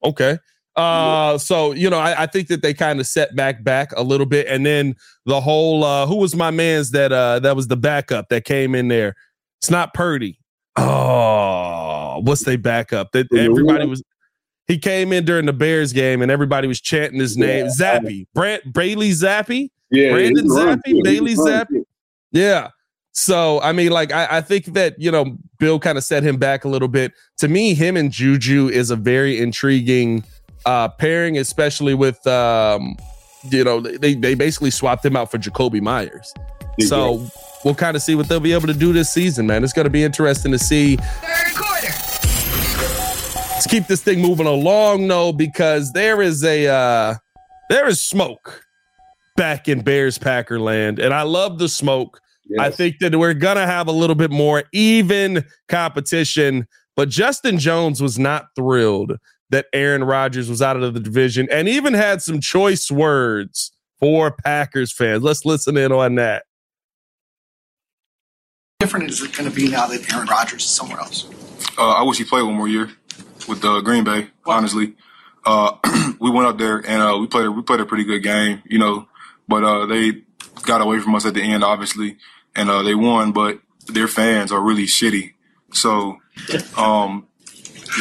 Okay. 0.04 0.38
Uh, 0.76 1.40
so 1.40 1.72
you 1.72 1.90
know, 1.90 1.98
I, 1.98 2.24
I 2.24 2.26
think 2.28 2.50
that 2.50 2.62
they 2.62 2.74
kind 2.74 3.00
of 3.00 3.08
set 3.08 3.36
back 3.36 3.64
back 3.64 3.92
a 3.98 4.04
little 4.04 4.28
bit, 4.28 4.46
and 4.48 4.64
then 4.64 4.96
the 5.26 5.42
whole 5.42 5.84
uh, 5.84 6.06
who 6.06 6.18
was 6.18 6.36
my 6.36 6.52
man's 6.52 6.92
that 6.92 7.12
uh 7.12 7.40
that 7.40 7.56
was 7.56 7.68
the 7.68 7.76
backup 7.76 8.30
that 8.30 8.46
came 8.46 8.76
in 8.76 8.88
there. 8.88 9.16
It's 9.60 9.72
not 9.72 9.96
Purdy. 9.96 10.40
Oh, 10.76 12.20
what's 12.24 12.44
they 12.44 12.58
backup? 12.58 13.12
That 13.14 13.34
everybody 13.34 13.88
was. 13.88 14.04
He 14.68 14.78
came 14.78 15.14
in 15.14 15.26
during 15.26 15.46
the 15.48 15.54
Bears 15.54 15.94
game, 15.94 16.22
and 16.22 16.30
everybody 16.30 16.68
was 16.68 16.80
chanting 16.82 17.20
his 17.20 17.38
name, 17.38 17.68
yeah. 17.80 18.00
Zappe, 18.00 18.28
Brant 18.36 18.74
Bailey 18.74 19.12
Zappe, 19.12 19.70
yeah, 19.90 20.12
Brandon 20.12 20.48
Zappe, 20.48 21.04
Bailey 21.04 21.34
Zappe. 21.34 21.84
Yeah. 22.32 22.70
So 23.18 23.60
I 23.62 23.72
mean, 23.72 23.90
like 23.90 24.14
I, 24.14 24.38
I 24.38 24.42
think 24.42 24.66
that 24.66 24.94
you 25.00 25.10
know 25.10 25.38
Bill 25.58 25.80
kind 25.80 25.98
of 25.98 26.04
set 26.04 26.22
him 26.22 26.38
back 26.38 26.66
a 26.66 26.68
little 26.68 26.88
bit. 26.88 27.14
To 27.38 27.48
me, 27.48 27.74
him 27.74 27.98
and 27.98 28.12
Juju 28.12 28.70
is 28.70 28.92
a 28.92 28.96
very 28.96 29.40
intriguing 29.40 30.24
uh, 30.68 30.90
pairing, 30.90 31.36
especially 31.40 31.96
with 31.96 32.26
um, 32.28 32.96
you 33.50 33.64
know 33.64 33.82
they 33.82 34.14
they 34.14 34.36
basically 34.36 34.70
swapped 34.70 35.04
him 35.04 35.16
out 35.16 35.32
for 35.32 35.40
Jakobi 35.40 35.82
Meyers. 35.82 36.32
So 36.82 37.28
we'll 37.66 37.74
kind 37.74 37.98
of 37.98 38.04
see 38.04 38.14
what 38.14 38.30
they'll 38.30 38.40
be 38.40 38.54
able 38.54 38.68
to 38.68 38.74
do 38.74 38.94
this 38.94 39.12
season, 39.12 39.48
man. 39.48 39.64
It's 39.64 39.74
going 39.74 39.86
to 39.86 39.90
be 39.90 40.04
interesting 40.04 40.52
to 40.52 40.60
see. 40.60 40.98
Third 40.98 41.56
quarter. 41.56 41.88
Let's 43.54 43.66
keep 43.66 43.88
this 43.88 44.04
thing 44.04 44.22
moving 44.22 44.46
along, 44.46 45.08
though, 45.08 45.34
because 45.34 45.92
there 45.92 46.22
is 46.22 46.44
a 46.44 46.68
uh, 46.68 47.16
there 47.72 47.88
is 47.88 48.00
smoke 48.00 48.64
back 49.36 49.68
in 49.68 49.82
Bears 49.82 50.20
Packer 50.20 50.60
land, 50.60 51.00
and 51.00 51.16
I 51.16 51.24
love 51.24 51.58
the 51.58 51.68
smoke. 51.68 52.22
Yes. 52.50 52.60
I 52.60 52.70
think 52.70 53.00
that 53.00 53.16
we're 53.16 53.34
going 53.34 53.58
to 53.58 53.66
have 53.66 53.88
a 53.88 53.92
little 53.92 54.16
bit 54.16 54.32
more 54.32 54.64
even 54.72 55.46
competition. 55.68 56.68
But 56.96 57.10
Justin 57.10 57.60
Jones 57.60 58.02
was 58.02 58.18
not 58.18 58.48
thrilled 58.56 59.18
that 59.50 59.68
Aaron 59.74 60.04
Rodgers 60.04 60.50
was 60.50 60.62
out 60.62 60.82
of 60.82 60.94
the 60.94 61.00
division 61.00 61.48
and 61.52 61.70
even 61.70 61.94
had 61.94 62.22
some 62.22 62.42
choice 62.42 62.92
words 62.92 63.72
for 64.00 64.32
Packers 64.32 64.92
fans. 64.92 65.24
Let's 65.24 65.46
listen 65.46 65.78
in 65.78 65.92
on 65.92 66.16
that. 66.16 66.44
Different 68.80 69.10
is 69.10 69.22
it 69.22 69.34
going 69.34 69.50
to 69.50 69.56
be 69.56 69.70
now 69.70 69.88
that 69.88 70.14
Aaron 70.14 70.28
Rodgers 70.28 70.64
is 70.64 70.70
somewhere 70.70 71.00
else? 71.00 71.28
Uh, 71.78 71.90
I 71.90 72.04
wish 72.04 72.18
he 72.18 72.24
played 72.24 72.44
one 72.44 72.56
more 72.56 72.68
year 72.68 72.92
with 73.48 73.64
uh, 73.64 73.82
Green 73.82 74.04
Bay. 74.04 74.30
Honestly, 74.46 74.96
uh, 75.46 75.78
we 76.20 76.30
went 76.30 76.48
up 76.48 76.58
there 76.58 76.78
and 76.78 77.02
uh, 77.02 77.18
we 77.20 77.28
played 77.28 77.46
a, 77.46 77.52
we 77.52 77.62
played 77.62 77.80
a 77.80 77.86
pretty 77.86 78.04
good 78.04 78.22
game, 78.22 78.62
you 78.66 78.78
know, 78.78 79.08
but 79.48 79.64
uh, 79.64 79.86
they 79.86 80.24
got 80.64 80.82
away 80.82 81.00
from 81.00 81.16
us 81.16 81.26
at 81.26 81.34
the 81.34 81.42
end, 81.42 81.64
obviously 81.64 82.18
and 82.58 82.70
uh, 82.70 82.82
they 82.84 82.96
won, 82.96 83.32
but 83.32 83.60
their 83.88 84.08
fans 84.08 84.52
are 84.52 84.60
really 84.60 84.86
shitty. 84.86 85.36
So, 85.72 86.18
um, 86.76 87.28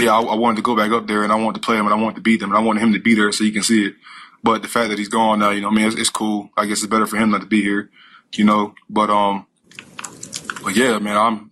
yeah, 0.01 0.13
I, 0.13 0.21
I, 0.21 0.35
wanted 0.35 0.57
to 0.57 0.63
go 0.63 0.77
back 0.77 0.91
up 0.91 1.07
there 1.07 1.23
and 1.23 1.33
I 1.33 1.37
wanted 1.37 1.61
to 1.61 1.65
play 1.65 1.77
him 1.77 1.87
and 1.87 1.95
I 1.95 1.99
wanted 1.99 2.17
to 2.17 2.23
beat 2.23 2.41
them 2.41 2.51
and 2.51 2.59
I 2.59 2.63
wanted 2.63 2.81
him 2.81 2.93
to 2.95 2.99
be 2.99 3.15
there 3.15 3.31
so 3.33 3.45
you 3.45 3.53
can 3.53 3.63
see 3.63 3.87
it. 3.87 3.95
But 4.43 4.63
the 4.63 4.69
fact 4.69 4.91
that 4.91 4.99
he's 4.99 5.09
gone 5.09 5.39
now, 5.39 5.51
you 5.51 5.61
know, 5.61 5.69
I 5.69 5.75
mean, 5.75 5.87
it's, 5.87 5.97
it's 5.97 6.11
cool. 6.11 6.51
I 6.57 6.67
guess 6.67 6.79
it's 6.79 6.91
better 6.91 7.07
for 7.07 7.17
him 7.17 7.31
not 7.31 7.41
to 7.41 7.47
be 7.47 7.63
here, 7.63 7.91
you 8.35 8.45
know. 8.45 8.75
But 8.89 9.11
um, 9.11 9.47
but 10.63 10.77
yeah, 10.77 10.99
man, 10.99 11.17
I'm 11.17 11.51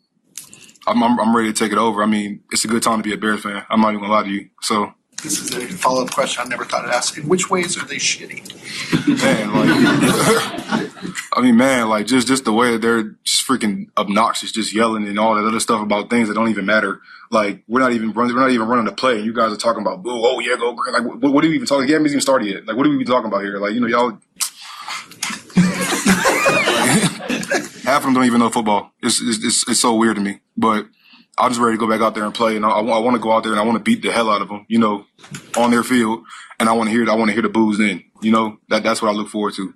I'm 0.86 1.02
I'm 1.20 1.36
ready 1.36 1.52
to 1.52 1.58
take 1.58 1.72
it 1.72 1.78
over. 1.78 2.02
I 2.02 2.06
mean, 2.06 2.44
it's 2.52 2.64
a 2.64 2.68
good 2.68 2.82
time 2.82 2.98
to 2.98 3.02
be 3.02 3.12
a 3.12 3.18
Bears 3.18 3.42
fan. 3.42 3.64
I'm 3.68 3.80
not 3.80 3.88
even 3.90 4.02
gonna 4.02 4.12
lie 4.12 4.22
to 4.22 4.30
you. 4.30 4.50
So 4.60 4.92
this 5.24 5.40
is 5.40 5.54
a 5.54 5.66
follow 5.78 6.04
up 6.04 6.10
question 6.10 6.42
I 6.44 6.48
never 6.48 6.64
thought 6.64 6.84
I'd 6.84 6.94
ask. 6.94 7.16
In 7.16 7.26
which 7.26 7.50
ways 7.50 7.82
are 7.82 7.86
they 7.86 7.96
shitty? 7.96 8.44
Man, 9.08 9.52
like, 9.54 10.90
I 11.32 11.40
mean, 11.40 11.56
man, 11.56 11.88
like 11.88 12.06
just 12.06 12.28
just 12.28 12.44
the 12.44 12.52
way 12.52 12.72
that 12.72 12.82
they're 12.82 13.16
just 13.24 13.46
freaking 13.46 13.88
obnoxious, 13.96 14.52
just 14.52 14.74
yelling 14.74 15.08
and 15.08 15.18
all 15.18 15.34
that 15.34 15.44
other 15.44 15.60
stuff 15.60 15.82
about 15.82 16.10
things 16.10 16.28
that 16.28 16.34
don't 16.34 16.50
even 16.50 16.66
matter. 16.66 17.00
Like 17.30 17.64
we're 17.66 17.80
not 17.80 17.92
even 17.92 18.12
running, 18.12 18.36
we're 18.36 18.42
not 18.42 18.50
even 18.50 18.68
running 18.68 18.84
the 18.84 18.92
play, 18.92 19.16
and 19.16 19.24
you 19.24 19.32
guys 19.32 19.52
are 19.52 19.56
talking 19.56 19.80
about, 19.80 20.02
oh, 20.06 20.36
oh 20.36 20.40
yeah, 20.40 20.56
go 20.56 20.74
green. 20.74 20.92
Like, 20.92 21.04
what, 21.04 21.32
what 21.32 21.44
are 21.44 21.48
we 21.48 21.54
even 21.54 21.66
talking? 21.66 21.88
Yeah, 21.88 21.94
haven't 21.94 22.08
even 22.08 22.20
started 22.20 22.46
yet. 22.46 22.66
Like, 22.66 22.76
what 22.76 22.86
are 22.86 22.90
we 22.90 22.96
even 22.96 23.06
talking 23.06 23.28
about 23.28 23.42
here? 23.42 23.58
Like, 23.58 23.72
you 23.72 23.80
know, 23.80 23.86
y'all. 23.86 24.18
half 27.84 27.98
of 27.98 28.04
them 28.04 28.14
don't 28.14 28.24
even 28.24 28.40
know 28.40 28.50
football. 28.50 28.92
It's, 29.02 29.20
it's, 29.20 29.44
it's, 29.44 29.68
it's 29.68 29.80
so 29.80 29.94
weird 29.94 30.16
to 30.16 30.22
me. 30.22 30.40
But 30.56 30.86
I'm 31.38 31.50
just 31.50 31.60
ready 31.60 31.76
to 31.76 31.80
go 31.80 31.88
back 31.88 32.00
out 32.00 32.14
there 32.14 32.24
and 32.24 32.32
play, 32.34 32.56
and 32.56 32.64
I, 32.64 32.70
I, 32.70 32.80
I 32.80 32.98
want 32.98 33.14
to 33.16 33.20
go 33.20 33.32
out 33.32 33.42
there 33.42 33.52
and 33.52 33.60
I 33.60 33.64
want 33.64 33.76
to 33.76 33.82
beat 33.82 34.02
the 34.02 34.12
hell 34.12 34.30
out 34.30 34.40
of 34.42 34.48
them, 34.48 34.64
you 34.68 34.78
know, 34.78 35.04
on 35.56 35.70
their 35.70 35.82
field, 35.82 36.24
and 36.60 36.68
I 36.68 36.72
want 36.72 36.88
to 36.88 36.94
hear 36.94 37.08
I 37.10 37.14
want 37.14 37.28
to 37.28 37.32
hear 37.32 37.42
the 37.42 37.48
booze 37.48 37.78
then, 37.78 38.02
you 38.22 38.30
know, 38.30 38.58
that 38.68 38.82
that's 38.82 39.02
what 39.02 39.08
I 39.08 39.12
look 39.12 39.28
forward 39.28 39.54
to. 39.54 39.74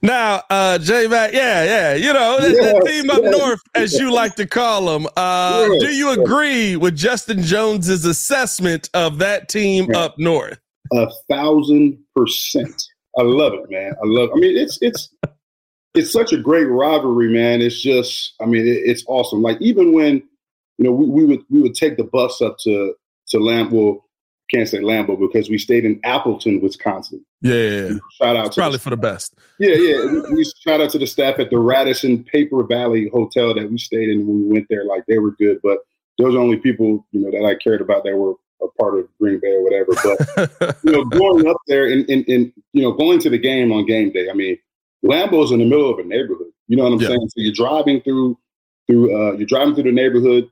Now, 0.00 0.42
uh, 0.48 0.78
J 0.78 1.08
Mac, 1.08 1.32
yeah, 1.32 1.64
yeah, 1.64 1.94
you 1.94 2.12
know, 2.12 2.38
the, 2.40 2.50
Yes, 2.52 2.74
the 2.74 2.88
team 2.88 3.10
up 3.10 3.20
yes. 3.22 3.36
north, 3.36 3.60
as 3.74 3.92
you 3.94 4.12
like 4.12 4.36
to 4.36 4.46
call 4.46 4.86
them. 4.86 5.08
Uh, 5.16 5.66
Yes, 5.72 5.80
do 5.82 5.88
you 5.92 6.08
yes. 6.10 6.18
agree 6.18 6.76
with 6.76 6.94
Justin 6.96 7.42
Jones's 7.42 8.04
assessment 8.04 8.88
of 8.94 9.18
that 9.18 9.48
team 9.48 9.88
Yeah. 9.90 9.98
up 9.98 10.18
north? 10.18 10.60
a 10.92 11.06
thousand 11.28 11.98
percent. 12.14 12.80
I 13.18 13.22
love 13.22 13.52
it, 13.54 13.68
man. 13.68 13.92
I 14.02 14.06
love. 14.06 14.28
It. 14.30 14.36
I 14.36 14.38
mean, 14.38 14.56
it's 14.56 14.78
it's 14.80 15.12
it's 15.94 16.12
such 16.12 16.32
a 16.32 16.38
great 16.38 16.66
rivalry, 16.66 17.28
man. 17.28 17.60
It's 17.60 17.80
just, 17.80 18.34
I 18.40 18.46
mean, 18.46 18.66
it, 18.66 18.82
it's 18.84 19.04
awesome. 19.08 19.42
Like 19.42 19.60
even 19.60 19.92
when 19.92 20.22
you 20.78 20.84
know 20.84 20.92
we, 20.92 21.06
we 21.06 21.24
would 21.24 21.44
we 21.50 21.60
would 21.60 21.74
take 21.74 21.96
the 21.96 22.04
bus 22.04 22.40
up 22.40 22.58
to 22.64 22.94
to 23.28 23.38
Lambeau. 23.38 24.02
Can't 24.50 24.66
say 24.68 24.78
Lambeau 24.78 25.18
because 25.20 25.50
we 25.50 25.58
stayed 25.58 25.84
in 25.84 26.00
Appleton, 26.04 26.62
Wisconsin. 26.62 27.22
Yeah, 27.42 27.90
Shout 28.20 28.34
out 28.34 28.46
it's 28.46 28.54
to 28.54 28.60
probably 28.62 28.78
the, 28.78 28.82
for 28.82 28.90
the 28.90 28.96
best. 28.96 29.34
yeah, 29.58 29.74
yeah. 29.74 30.04
We, 30.06 30.36
we 30.36 30.44
shout 30.64 30.80
out 30.80 30.88
to 30.90 30.98
the 30.98 31.06
staff 31.06 31.38
at 31.38 31.50
the 31.50 31.58
Radisson 31.58 32.24
Paper 32.24 32.64
Valley 32.64 33.10
Hotel 33.12 33.54
that 33.54 33.70
we 33.70 33.76
stayed 33.76 34.08
in 34.08 34.26
when 34.26 34.42
we 34.44 34.54
went 34.54 34.66
there. 34.70 34.84
Like 34.86 35.04
they 35.06 35.18
were 35.18 35.32
good, 35.32 35.58
but 35.62 35.78
those 36.16 36.34
are 36.34 36.38
only 36.38 36.56
people 36.56 37.06
you 37.12 37.20
know 37.20 37.30
that 37.30 37.46
I 37.46 37.56
cared 37.56 37.82
about 37.82 38.04
that 38.04 38.16
were 38.16 38.34
a 38.62 38.68
part 38.80 38.98
of 38.98 39.06
Green 39.20 39.38
Bay 39.38 39.52
or 39.52 39.62
whatever. 39.62 39.92
But 40.56 40.76
you 40.82 40.92
know, 40.92 41.04
going 41.04 41.46
up 41.46 41.58
there 41.66 41.86
and, 41.86 42.08
and, 42.08 42.26
and 42.28 42.52
you 42.72 42.82
know, 42.82 42.92
going 42.92 43.18
to 43.20 43.30
the 43.30 43.38
game 43.38 43.70
on 43.70 43.84
game 43.86 44.10
day. 44.12 44.30
I 44.30 44.32
mean, 44.32 44.58
Lambeau's 45.04 45.52
in 45.52 45.58
the 45.58 45.64
middle 45.64 45.90
of 45.90 45.98
a 45.98 46.04
neighborhood. 46.04 46.52
You 46.66 46.76
know 46.76 46.84
what 46.84 46.92
I'm 46.92 47.00
Yeah. 47.00 47.08
saying? 47.08 47.28
So 47.28 47.40
you're 47.40 47.52
driving 47.52 48.00
through 48.02 48.38
through 48.86 49.14
uh, 49.14 49.32
you're 49.32 49.46
driving 49.46 49.74
through 49.74 49.84
the 49.84 49.92
neighborhood, 49.92 50.48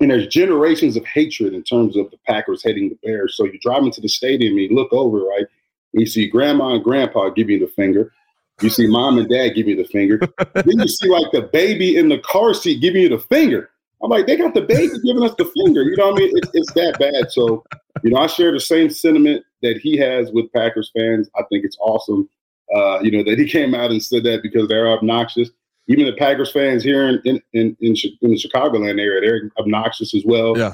and 0.00 0.10
there's 0.10 0.26
generations 0.28 0.96
of 0.96 1.04
hatred 1.04 1.52
in 1.52 1.62
terms 1.62 1.96
of 1.96 2.10
the 2.10 2.18
Packers 2.26 2.62
hating 2.62 2.88
the 2.88 2.98
Bears. 3.02 3.36
So 3.36 3.44
you 3.44 3.58
drive 3.60 3.82
into 3.82 4.00
the 4.00 4.08
stadium 4.08 4.54
and 4.54 4.70
you 4.70 4.74
look 4.74 4.92
over, 4.92 5.18
right? 5.18 5.46
And 5.92 6.00
you 6.00 6.06
see 6.06 6.28
grandma 6.28 6.74
and 6.74 6.84
grandpa 6.84 7.28
give 7.30 7.50
you 7.50 7.58
the 7.58 7.66
finger. 7.68 8.12
You 8.60 8.70
see 8.70 8.86
mom 8.86 9.18
and 9.18 9.28
dad 9.28 9.50
give 9.50 9.68
you 9.68 9.76
the 9.76 9.84
finger. 9.84 10.18
then 10.54 10.78
you 10.78 10.88
see 10.88 11.08
like 11.08 11.30
the 11.32 11.42
baby 11.42 11.96
in 11.96 12.08
the 12.08 12.18
car 12.18 12.54
seat 12.54 12.80
giving 12.80 13.02
you 13.02 13.08
the 13.10 13.18
finger. 13.18 13.70
I'm 14.02 14.10
like, 14.10 14.26
they 14.26 14.36
got 14.36 14.54
the 14.54 14.62
baby 14.62 14.98
giving 15.04 15.22
us 15.22 15.34
the 15.36 15.44
finger. 15.44 15.82
You 15.82 15.96
know 15.96 16.06
what 16.06 16.14
I 16.14 16.16
mean? 16.18 16.36
It, 16.36 16.44
it's 16.52 16.72
that 16.72 16.98
bad. 16.98 17.30
So, 17.30 17.64
you 18.02 18.10
know, 18.10 18.18
I 18.18 18.26
share 18.26 18.52
the 18.52 18.60
same 18.60 18.90
sentiment 18.90 19.44
that 19.62 19.78
he 19.78 19.96
has 19.96 20.30
with 20.32 20.52
Packers 20.52 20.90
fans. 20.96 21.30
I 21.36 21.42
think 21.50 21.64
it's 21.64 21.78
awesome. 21.80 22.28
Uh, 22.74 22.98
you 23.00 23.10
know, 23.10 23.22
that 23.22 23.38
he 23.38 23.48
came 23.48 23.74
out 23.74 23.90
and 23.90 24.02
said 24.02 24.24
that 24.24 24.42
because 24.42 24.68
they're 24.68 24.88
obnoxious. 24.88 25.50
Even 25.88 26.06
the 26.06 26.16
Packers 26.16 26.50
fans 26.50 26.82
here 26.82 27.08
in 27.08 27.20
in 27.24 27.40
in, 27.52 27.76
in, 27.80 27.94
in 28.22 28.30
the 28.30 28.36
Chicagoland 28.36 29.00
area, 29.00 29.20
they're 29.20 29.50
obnoxious 29.58 30.14
as 30.14 30.24
well. 30.24 30.58
Yeah. 30.58 30.72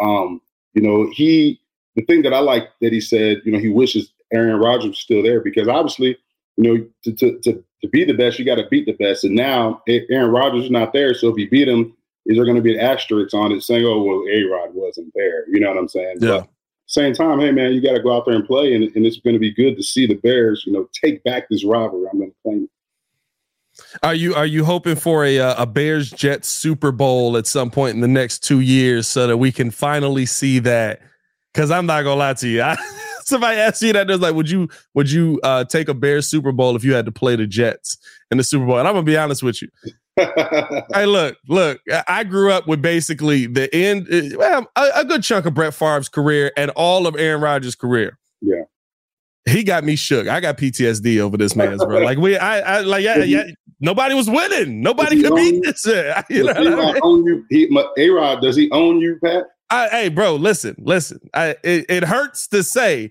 Um, 0.00 0.40
you 0.74 0.82
know, 0.82 1.10
he 1.12 1.60
the 1.96 2.04
thing 2.04 2.22
that 2.22 2.32
I 2.32 2.38
like 2.38 2.68
that 2.80 2.92
he 2.92 3.00
said, 3.00 3.42
you 3.44 3.52
know, 3.52 3.58
he 3.58 3.68
wishes 3.68 4.12
Aaron 4.32 4.58
Rodgers 4.60 4.88
was 4.88 4.98
still 4.98 5.22
there 5.22 5.40
because 5.40 5.68
obviously, 5.68 6.16
you 6.56 6.64
know, 6.64 6.86
to 7.04 7.12
to 7.12 7.38
to, 7.40 7.64
to 7.82 7.88
be 7.88 8.04
the 8.04 8.14
best, 8.14 8.38
you 8.38 8.44
got 8.44 8.56
to 8.56 8.68
beat 8.68 8.86
the 8.86 8.92
best. 8.92 9.24
And 9.24 9.34
now 9.34 9.82
Aaron 9.88 10.30
Rodgers 10.30 10.64
is 10.64 10.70
not 10.70 10.92
there, 10.92 11.14
so 11.14 11.28
if 11.28 11.36
you 11.36 11.50
beat 11.50 11.68
him, 11.68 11.94
is 12.26 12.36
there 12.36 12.44
going 12.44 12.56
to 12.56 12.62
be 12.62 12.74
an 12.74 12.80
asterisk 12.80 13.34
on 13.34 13.52
it 13.52 13.62
saying, 13.62 13.84
"Oh, 13.84 14.02
well, 14.02 14.24
A 14.32 14.42
Rod 14.44 14.74
wasn't 14.74 15.12
there"? 15.14 15.48
You 15.48 15.60
know 15.60 15.68
what 15.68 15.78
I'm 15.78 15.88
saying? 15.88 16.18
Yeah. 16.20 16.38
But 16.40 16.48
same 16.92 17.14
time, 17.14 17.40
hey 17.40 17.50
man, 17.52 17.72
you 17.72 17.80
got 17.80 17.94
to 17.94 18.02
go 18.02 18.14
out 18.14 18.26
there 18.26 18.34
and 18.34 18.46
play, 18.46 18.74
and, 18.74 18.84
and 18.94 19.06
it's 19.06 19.18
going 19.18 19.34
to 19.34 19.40
be 19.40 19.52
good 19.52 19.76
to 19.76 19.82
see 19.82 20.06
the 20.06 20.14
Bears, 20.14 20.64
you 20.66 20.72
know, 20.72 20.88
take 20.92 21.24
back 21.24 21.48
this 21.48 21.64
rivalry. 21.64 22.06
I'm 22.12 22.18
going 22.18 22.30
to 22.30 22.36
claim. 22.42 22.64
it. 22.64 22.70
Are 24.02 24.14
you 24.14 24.34
are 24.34 24.44
you 24.44 24.66
hoping 24.66 24.96
for 24.96 25.24
a 25.24 25.38
uh, 25.38 25.62
a 25.62 25.66
Bears 25.66 26.10
Jets 26.10 26.48
Super 26.48 26.92
Bowl 26.92 27.38
at 27.38 27.46
some 27.46 27.70
point 27.70 27.94
in 27.94 28.02
the 28.02 28.08
next 28.08 28.40
two 28.40 28.60
years 28.60 29.08
so 29.08 29.26
that 29.26 29.38
we 29.38 29.50
can 29.50 29.70
finally 29.70 30.26
see 30.26 30.58
that? 30.58 31.00
Because 31.52 31.70
I'm 31.70 31.86
not 31.86 32.02
gonna 32.02 32.16
lie 32.16 32.34
to 32.34 32.48
you, 32.48 32.62
I, 32.62 32.76
somebody 33.24 33.58
asked 33.58 33.80
you 33.80 33.94
that, 33.94 34.08
there's 34.08 34.20
like, 34.20 34.34
would 34.34 34.50
you 34.50 34.68
would 34.92 35.10
you 35.10 35.40
uh, 35.42 35.64
take 35.64 35.88
a 35.88 35.94
Bears 35.94 36.28
Super 36.28 36.52
Bowl 36.52 36.76
if 36.76 36.84
you 36.84 36.92
had 36.92 37.06
to 37.06 37.12
play 37.12 37.36
the 37.36 37.46
Jets 37.46 37.96
in 38.30 38.36
the 38.36 38.44
Super 38.44 38.66
Bowl? 38.66 38.78
And 38.78 38.86
I'm 38.86 38.92
gonna 38.92 39.04
be 39.04 39.16
honest 39.16 39.42
with 39.42 39.62
you. 39.62 39.68
Hey, 40.94 41.06
look, 41.06 41.36
look. 41.48 41.80
I- 42.08 42.24
grew 42.24 42.52
up 42.52 42.66
with 42.68 42.80
basically 42.82 43.46
the 43.46 43.74
end, 43.74 44.06
uh, 44.12 44.36
well, 44.38 44.66
a, 44.76 44.88
a 44.96 45.04
good 45.04 45.22
chunk 45.22 45.46
of 45.46 45.54
Brett 45.54 45.74
Favre's 45.74 46.08
career 46.08 46.52
and 46.56 46.70
all 46.72 47.06
of 47.06 47.16
Aaron 47.16 47.40
Rodgers' 47.40 47.74
career. 47.74 48.18
Yeah. 48.40 48.62
he 49.48 49.64
got 49.64 49.84
me 49.84 49.96
shook. 49.96 50.28
I 50.28 50.40
got 50.40 50.56
PTSD 50.58 51.18
over 51.18 51.36
this 51.36 51.56
man's 51.56 51.84
bro. 51.84 51.98
Like 52.00 52.18
we, 52.18 52.36
I, 52.36 52.78
I 52.78 52.80
like, 52.80 53.02
yeah, 53.04 53.18
yeah. 53.24 53.44
Nobody 53.80 54.14
was 54.14 54.28
winning. 54.30 54.80
Nobody 54.82 55.20
could 55.22 55.34
beat 55.34 55.62
this. 55.64 55.84
You 56.30 56.44
know 56.44 56.52
Does 56.52 56.56
what 56.56 56.56
I 56.58 56.72
A-Rod 56.72 56.92
mean? 56.94 57.00
own 57.02 57.24
you? 57.26 57.44
He, 57.50 57.78
A-Rod, 57.98 58.40
does 58.42 58.54
he 58.56 58.70
own 58.70 59.00
you, 59.00 59.18
Pat? 59.24 59.44
I, 59.70 59.88
hey, 59.88 60.08
bro, 60.08 60.36
listen, 60.36 60.76
listen. 60.78 61.18
I, 61.34 61.56
it, 61.64 61.86
it 61.88 62.04
hurts 62.04 62.46
to 62.48 62.62
say, 62.62 63.10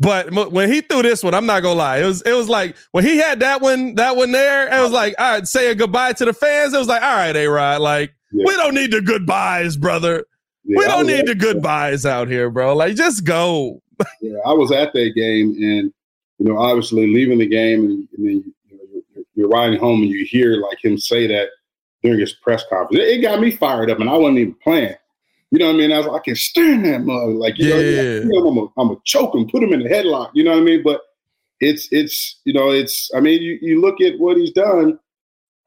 but 0.00 0.32
when 0.32 0.72
he 0.72 0.80
threw 0.80 1.02
this 1.02 1.22
one, 1.22 1.34
I'm 1.34 1.46
not 1.46 1.60
gonna 1.62 1.78
lie. 1.78 1.98
It 1.98 2.06
was, 2.06 2.22
it 2.22 2.32
was 2.32 2.48
like 2.48 2.74
when 2.92 3.04
he 3.04 3.18
had 3.18 3.40
that 3.40 3.60
one, 3.60 3.94
that 3.96 4.16
one 4.16 4.32
there. 4.32 4.66
It 4.66 4.82
was 4.82 4.92
like, 4.92 5.14
all 5.18 5.32
right, 5.34 5.46
saying 5.46 5.76
goodbye 5.76 6.14
to 6.14 6.24
the 6.24 6.32
fans. 6.32 6.72
It 6.74 6.78
was 6.78 6.88
like, 6.88 7.02
all 7.02 7.14
right, 7.14 7.36
A 7.36 7.46
Rod, 7.46 7.80
like 7.82 8.14
Yeah. 8.32 8.44
we 8.46 8.54
don't 8.56 8.74
need 8.74 8.90
the 8.92 9.02
goodbyes, 9.02 9.76
brother. 9.76 10.24
Yeah, 10.64 10.78
we 10.78 10.84
don't 10.86 11.06
need 11.06 11.26
the 11.26 11.34
goodbyes 11.34 12.04
out 12.06 12.28
here, 12.28 12.50
bro. 12.50 12.74
Like 12.74 12.96
just 12.96 13.24
go. 13.24 13.82
Yeah, 14.22 14.38
I 14.46 14.54
was 14.54 14.72
at 14.72 14.92
that 14.94 15.12
game, 15.14 15.50
and 15.60 15.92
you 16.38 16.48
know, 16.48 16.58
obviously 16.58 17.06
leaving 17.06 17.38
the 17.38 17.46
game, 17.46 17.84
and, 17.84 18.08
and 18.16 18.26
then 18.26 18.54
you 18.70 18.76
know, 18.76 19.02
you're, 19.14 19.24
you're 19.34 19.48
riding 19.48 19.78
home, 19.78 20.00
and 20.02 20.10
you 20.10 20.24
hear 20.24 20.56
like 20.56 20.82
him 20.82 20.96
say 20.96 21.26
that 21.26 21.48
during 22.02 22.18
his 22.18 22.32
press 22.32 22.64
conference. 22.70 23.02
It, 23.02 23.18
it 23.18 23.20
got 23.20 23.40
me 23.40 23.50
fired 23.50 23.90
up, 23.90 24.00
and 24.00 24.08
I 24.08 24.16
wasn't 24.16 24.38
even 24.38 24.54
playing. 24.62 24.94
You 25.50 25.58
know 25.58 25.66
what 25.66 25.74
I 25.74 25.78
mean? 25.78 25.92
I 25.92 25.98
was 25.98 26.06
like, 26.06 26.20
I 26.20 26.24
can 26.24 26.36
stand 26.36 26.84
that 26.84 27.00
mug. 27.02 27.30
Like, 27.34 27.58
you 27.58 27.70
know, 27.70 27.78
Yeah. 27.80 28.20
know, 28.24 28.48
I'm 28.48 28.54
gonna 28.54 28.66
I'm 28.76 28.88
gonna 28.88 29.00
choke 29.04 29.34
him, 29.34 29.48
put 29.48 29.62
him 29.62 29.72
in 29.72 29.82
a 29.84 29.88
headlock. 29.88 30.30
You 30.32 30.44
know 30.44 30.52
what 30.52 30.60
I 30.60 30.64
mean? 30.64 30.82
But 30.82 31.00
it's 31.60 31.88
it's 31.90 32.40
you 32.44 32.52
know, 32.52 32.70
it's 32.70 33.10
I 33.14 33.20
mean, 33.20 33.42
you, 33.42 33.58
you 33.60 33.80
look 33.80 34.00
at 34.00 34.18
what 34.18 34.36
he's 34.36 34.52
done, 34.52 34.98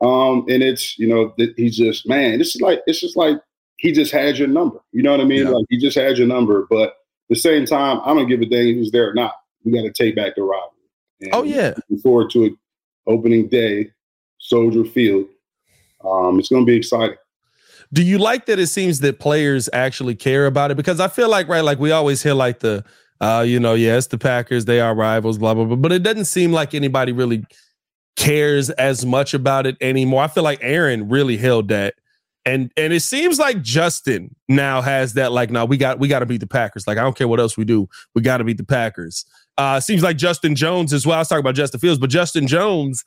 um, 0.01 0.45
and 0.49 0.63
it's 0.63 0.97
you 0.97 1.07
know, 1.07 1.34
that 1.38 1.53
he's 1.57 1.77
just 1.77 2.07
man, 2.07 2.39
this 2.39 2.55
is 2.55 2.61
like 2.61 2.81
it's 2.88 3.01
just 3.01 3.17
like 3.17 3.38
he 3.77 3.91
just 3.91 4.11
had 4.11 4.38
your 4.38 4.47
number. 4.47 4.79
You 4.93 5.03
know 5.03 5.11
what 5.11 5.19
I 5.21 5.25
mean? 5.25 5.43
Yeah. 5.45 5.49
Like 5.49 5.65
he 5.69 5.77
just 5.77 5.97
had 5.97 6.17
your 6.17 6.27
number, 6.27 6.65
but 6.69 6.89
at 6.89 6.95
the 7.29 7.36
same 7.36 7.65
time, 7.65 7.99
I 8.05 8.13
don't 8.13 8.27
give 8.29 8.41
a 8.41 8.45
dang 8.45 8.75
who's 8.75 8.91
there 8.91 9.09
or 9.09 9.13
not. 9.13 9.34
We 9.65 9.73
got 9.73 9.81
to 9.84 9.91
take 9.91 10.15
back 10.15 10.36
the 10.36 10.43
rivalry. 10.43 10.69
And 11.21 11.29
Oh 11.34 11.43
yeah. 11.43 11.73
looking 11.75 11.99
forward 12.01 12.29
to 12.31 12.45
it. 12.45 12.53
Opening 13.05 13.49
day, 13.49 13.91
Soldier 14.39 14.86
Field. 14.86 15.25
Um, 16.05 16.39
it's 16.39 16.47
going 16.49 16.65
to 16.65 16.69
be 16.69 16.77
exciting. 16.77 17.17
Do 17.94 18.04
you 18.04 18.18
like 18.18 18.48
that 18.48 18.60
it 18.60 18.68
seems 18.68 19.00
that 19.00 19.20
players 19.20 19.70
actually 19.72 20.16
care 20.16 20.48
about 20.48 20.72
it? 20.72 20.78
Because 20.78 21.00
i 21.00 21.08
feel 21.08 21.30
like 21.30 21.48
right 21.48 21.64
like 21.64 21.80
we 21.80 21.91
always 21.91 22.22
hear 22.22 22.34
like 22.34 22.60
the 22.60 22.84
uh 23.22 23.46
you 23.48 23.60
know 23.60 23.76
yeah 23.76 24.00
the 24.10 24.18
packers 24.18 24.66
they 24.66 24.82
are 24.82 24.96
rivals 24.96 25.38
blah 25.38 25.54
blah 25.54 25.66
blah 25.66 25.76
but 25.76 25.91
it 25.91 26.04
doesn't 26.04 26.26
seem 26.26 26.52
like 26.52 26.74
anybody 26.74 27.12
really 27.12 27.46
cares 28.16 28.70
as 28.72 29.06
much 29.06 29.34
about 29.34 29.66
it 29.66 29.76
anymore. 29.82 30.24
I 30.24 30.28
feel 30.28 30.44
like 30.44 30.60
aaron 30.62 31.10
really 31.10 31.38
held 31.38 31.70
that. 31.70 31.96
And 32.46 32.72
and 32.76 32.91
it 32.91 33.02
seems 33.02 33.39
like 33.39 33.62
justin 33.62 34.36
now 34.50 34.82
has 34.82 35.14
that 35.14 35.32
like 35.32 35.50
now 35.50 35.66
we 35.66 35.78
got 35.78 36.00
we 36.00 36.08
got 36.08 36.20
to 36.20 36.26
beat 36.26 36.41
the 36.41 36.48
packers. 36.48 36.88
Like 36.88 36.98
i 36.98 37.02
don't 37.02 37.16
care 37.16 37.28
what 37.28 37.39
else 37.39 37.58
we 37.58 37.66
do 37.66 37.88
we 38.16 38.22
got 38.22 38.38
to 38.38 38.44
beat 38.44 38.58
the 38.58 38.66
packers. 38.66 39.26
Uh 39.58 39.80
seems 39.80 40.02
like 40.02 40.18
justin 40.18 40.56
jones 40.56 40.94
as 40.94 41.06
well. 41.06 41.18
I 41.18 41.20
was 41.20 41.28
talking 41.28 41.41
about 41.41 41.56
justin 41.56 41.80
fields 41.80 42.00
but 42.00 42.10
justin 42.10 42.48
jones 42.48 43.06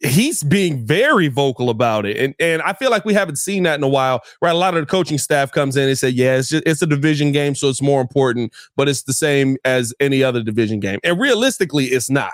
he's 0.00 0.42
being 0.42 0.84
very 0.84 1.28
vocal 1.28 1.70
about 1.70 2.06
it. 2.06 2.16
And 2.16 2.34
and 2.38 2.62
I 2.62 2.72
feel 2.72 2.90
like 2.90 3.04
we 3.04 3.14
haven't 3.14 3.36
seen 3.36 3.62
that 3.64 3.76
in 3.76 3.82
a 3.82 3.88
while. 3.88 4.22
Right. 4.42 4.54
A 4.54 4.58
lot 4.58 4.74
of 4.74 4.80
the 4.82 4.86
coaching 4.86 5.18
staff 5.18 5.52
comes 5.52 5.76
in 5.76 5.88
and 5.88 5.98
say, 5.98 6.08
yeah, 6.08 6.36
it's 6.36 6.48
just 6.48 6.64
it's 6.66 6.82
a 6.82 6.86
division 6.86 7.32
game, 7.32 7.54
so 7.54 7.68
it's 7.68 7.82
more 7.82 8.00
important, 8.00 8.52
but 8.76 8.88
it's 8.88 9.02
the 9.02 9.12
same 9.12 9.56
as 9.64 9.94
any 10.00 10.22
other 10.22 10.42
division 10.42 10.80
game. 10.80 11.00
And 11.04 11.18
realistically, 11.18 11.86
it's 11.86 12.10
not. 12.10 12.32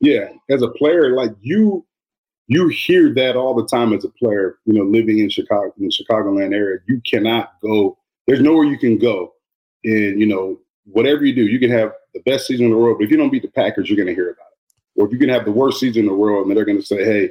Yeah, 0.00 0.30
as 0.48 0.62
a 0.62 0.68
player, 0.68 1.14
like 1.14 1.32
you, 1.42 1.86
you 2.46 2.68
hear 2.68 3.12
that 3.14 3.36
all 3.36 3.54
the 3.54 3.66
time 3.66 3.92
as 3.92 4.04
a 4.04 4.08
player. 4.08 4.56
You 4.64 4.72
know, 4.72 4.84
living 4.84 5.18
in 5.18 5.28
Chicago, 5.28 5.72
in 5.78 5.84
the 5.84 5.92
Chicagoland 5.92 6.54
area, 6.54 6.78
you 6.88 7.02
cannot 7.04 7.52
go. 7.62 7.98
There's 8.26 8.40
nowhere 8.40 8.64
you 8.64 8.78
can 8.78 8.96
go, 8.96 9.34
and 9.84 10.18
you 10.18 10.26
know, 10.26 10.58
whatever 10.84 11.24
you 11.24 11.34
do, 11.34 11.42
you 11.42 11.58
can 11.58 11.70
have 11.70 11.92
the 12.14 12.20
best 12.20 12.46
season 12.46 12.66
in 12.66 12.72
the 12.72 12.78
world, 12.78 12.98
but 12.98 13.04
if 13.04 13.10
you 13.10 13.16
don't 13.16 13.30
beat 13.30 13.42
the 13.42 13.48
Packers, 13.48 13.88
you're 13.88 13.96
going 13.96 14.08
to 14.08 14.14
hear 14.14 14.30
about 14.30 14.46
it. 14.46 14.49
Or 14.96 15.06
if 15.06 15.12
you 15.12 15.18
can 15.18 15.28
have 15.28 15.44
the 15.44 15.52
worst 15.52 15.80
season 15.80 16.00
in 16.02 16.06
the 16.08 16.14
world, 16.14 16.46
and 16.46 16.56
they're 16.56 16.64
going 16.64 16.80
to 16.80 16.86
say, 16.86 17.04
"Hey, 17.04 17.30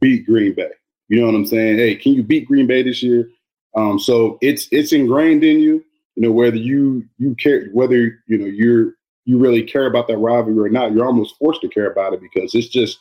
beat 0.00 0.26
Green 0.26 0.54
Bay." 0.54 0.70
You 1.08 1.20
know 1.20 1.26
what 1.26 1.34
I'm 1.34 1.46
saying? 1.46 1.76
Hey, 1.76 1.94
can 1.96 2.14
you 2.14 2.22
beat 2.22 2.46
Green 2.46 2.66
Bay 2.66 2.82
this 2.82 3.02
year? 3.02 3.28
Um, 3.76 3.98
so 3.98 4.38
it's 4.40 4.68
it's 4.70 4.92
ingrained 4.92 5.44
in 5.44 5.60
you. 5.60 5.84
You 6.16 6.22
know, 6.22 6.32
whether 6.32 6.56
you 6.56 7.04
you 7.18 7.34
care, 7.36 7.68
whether 7.72 7.96
you 8.26 8.38
know 8.38 8.46
you're 8.46 8.94
you 9.24 9.38
really 9.38 9.62
care 9.62 9.86
about 9.86 10.08
that 10.08 10.18
rivalry 10.18 10.66
or 10.66 10.68
not, 10.68 10.92
you're 10.92 11.06
almost 11.06 11.36
forced 11.38 11.60
to 11.62 11.68
care 11.68 11.90
about 11.90 12.12
it 12.12 12.20
because 12.20 12.54
it's 12.54 12.68
just 12.68 12.98